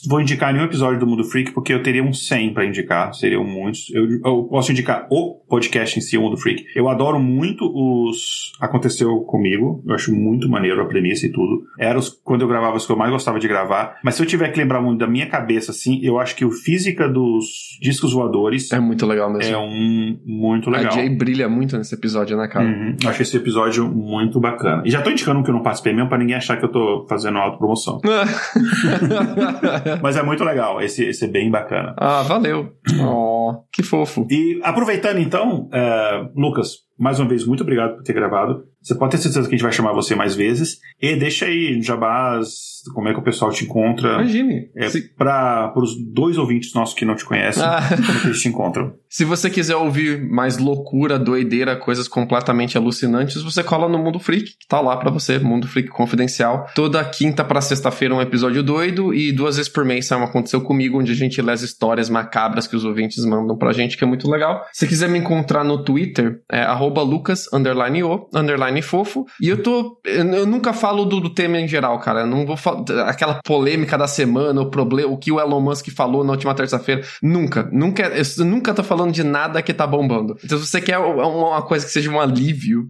[0.07, 3.43] vou indicar nenhum episódio do Mundo Freak porque eu teria um 100 para indicar, seriam
[3.43, 3.89] muitos.
[3.93, 6.65] Eu, eu, posso indicar o podcast em si, o Mundo Freak.
[6.75, 11.63] Eu adoro muito os Aconteceu Comigo, eu acho muito maneiro a premissa e tudo.
[11.77, 14.25] Era os, quando eu gravava os que eu mais gostava de gravar, mas se eu
[14.25, 18.13] tiver que lembrar muito da minha cabeça, assim, eu acho que o Física dos Discos
[18.13, 19.53] Voadores é muito legal mesmo.
[19.53, 20.93] É um muito legal.
[20.93, 22.65] A Jay brilha muito nesse episódio, né, cara?
[22.65, 22.95] Uhum.
[23.05, 24.83] Acho esse episódio muito bacana.
[24.85, 26.71] E já tô indicando um que eu não participei mesmo pra ninguém achar que eu
[26.71, 27.99] tô fazendo autopromoção.
[30.01, 31.95] mas é muito legal, esse, esse é bem bacana.
[31.97, 32.73] Ah, valeu.
[33.01, 34.25] Oh, que fofo.
[34.29, 36.71] E aproveitando então, uh, Lucas,
[37.01, 38.63] mais uma vez, muito obrigado por ter gravado.
[38.81, 40.79] Você pode ter certeza que a gente vai chamar você mais vezes.
[40.99, 44.15] E deixa aí, Jabás, como é que o pessoal te encontra.
[44.15, 44.69] Imagine.
[44.75, 47.81] É, Para os dois ouvintes nossos que não te conhecem, ah.
[47.95, 48.93] como é que eles te encontram?
[49.07, 54.45] Se você quiser ouvir mais loucura, doideira, coisas completamente alucinantes, você cola no Mundo Freak,
[54.57, 56.67] que tá lá para você, Mundo Freak Confidencial.
[56.73, 60.61] Toda quinta para sexta-feira um episódio doido e duas vezes por mês sai um Aconteceu
[60.61, 64.03] Comigo, onde a gente lê as histórias macabras que os ouvintes mandam pra gente, que
[64.03, 64.65] é muito legal.
[64.71, 66.63] Se quiser me encontrar no Twitter, é
[66.99, 69.25] lucas, underline o, underline fofo.
[69.41, 69.99] E eu tô...
[70.03, 72.21] Eu nunca falo do, do tema em geral, cara.
[72.21, 72.83] Eu não vou falar...
[73.07, 77.01] Aquela polêmica da semana, o problema, o que o Elon Musk falou na última terça-feira.
[77.21, 77.69] Nunca.
[77.71, 78.03] Nunca...
[78.03, 80.37] Eu nunca tô falando de nada que tá bombando.
[80.43, 82.89] Então, se você quer uma coisa que seja um alívio,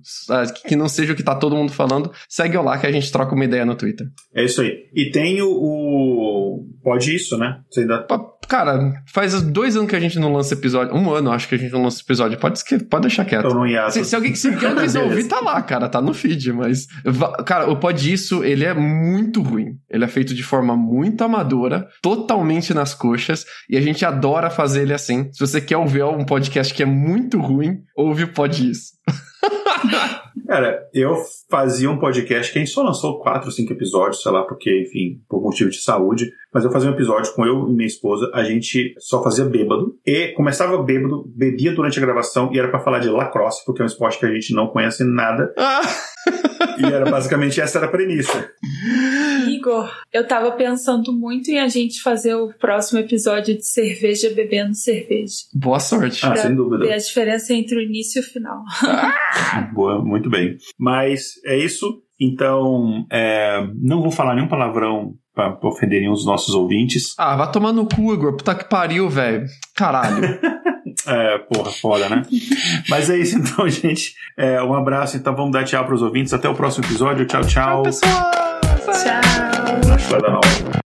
[0.67, 3.11] que não seja o que tá todo mundo falando, segue eu lá que a gente
[3.11, 4.07] troca uma ideia no Twitter.
[4.33, 4.89] É isso aí.
[4.93, 5.49] E tem o.
[5.49, 6.67] o...
[6.83, 7.59] Pode isso, né?
[7.69, 8.05] Você ainda.
[8.47, 10.95] Cara, faz dois anos que a gente não lança episódio.
[10.95, 12.37] Um ano, acho que a gente não lança episódio.
[12.37, 12.59] Pode,
[12.89, 13.45] pode deixar quieto.
[13.45, 13.89] Eu não ia...
[13.91, 15.89] se, se alguém, se alguém quiser ouvir, tá lá, cara.
[15.89, 16.53] Tá no feed.
[16.53, 16.87] Mas,
[17.45, 19.77] cara, o Pode Isso, ele é muito ruim.
[19.89, 23.45] Ele é feito de forma muito amadora, totalmente nas coxas.
[23.69, 25.31] E a gente adora fazer ele assim.
[25.31, 28.91] Se você quer ouvir um podcast que é muito ruim, ouve o Pode Isso.
[30.47, 31.15] Cara, eu
[31.51, 35.21] fazia um podcast que a gente só lançou quatro, cinco episódios, sei lá, porque, enfim,
[35.27, 36.31] por motivo de saúde.
[36.53, 39.95] Mas eu fazia um episódio com eu e minha esposa, a gente só fazia bêbado.
[40.05, 43.85] E começava bêbado, bebia durante a gravação e era para falar de lacrosse, porque é
[43.85, 45.53] um esporte que a gente não conhece nada.
[45.57, 45.81] Ah.
[46.77, 48.49] e era basicamente essa era a premissa.
[49.47, 54.75] Igor, eu tava pensando muito em a gente fazer o próximo episódio de cerveja bebendo
[54.75, 55.35] cerveja.
[55.53, 56.25] Boa sorte.
[56.25, 56.85] Ah, sem dúvida.
[56.85, 58.63] Ver a diferença entre o início e o final.
[59.73, 60.57] Boa, muito bem.
[60.77, 62.01] Mas é isso.
[62.19, 67.15] Então, é, não vou falar nenhum palavrão pra ofender nenhum dos nossos ouvintes.
[67.17, 68.35] Ah, vai tomar no cu, Igor.
[68.35, 69.45] Puta que pariu, velho.
[69.75, 70.39] Caralho.
[71.07, 72.23] é, porra, foda, né?
[72.89, 74.13] Mas é isso então, gente.
[74.37, 75.17] É, um abraço.
[75.17, 76.33] Então vamos dar tchau pros ouvintes.
[76.33, 77.25] Até o próximo episódio.
[77.25, 77.83] Tchau, tchau.
[77.83, 78.31] Tchau, pessoal.
[78.31, 79.93] Tchau.
[79.93, 80.80] Acho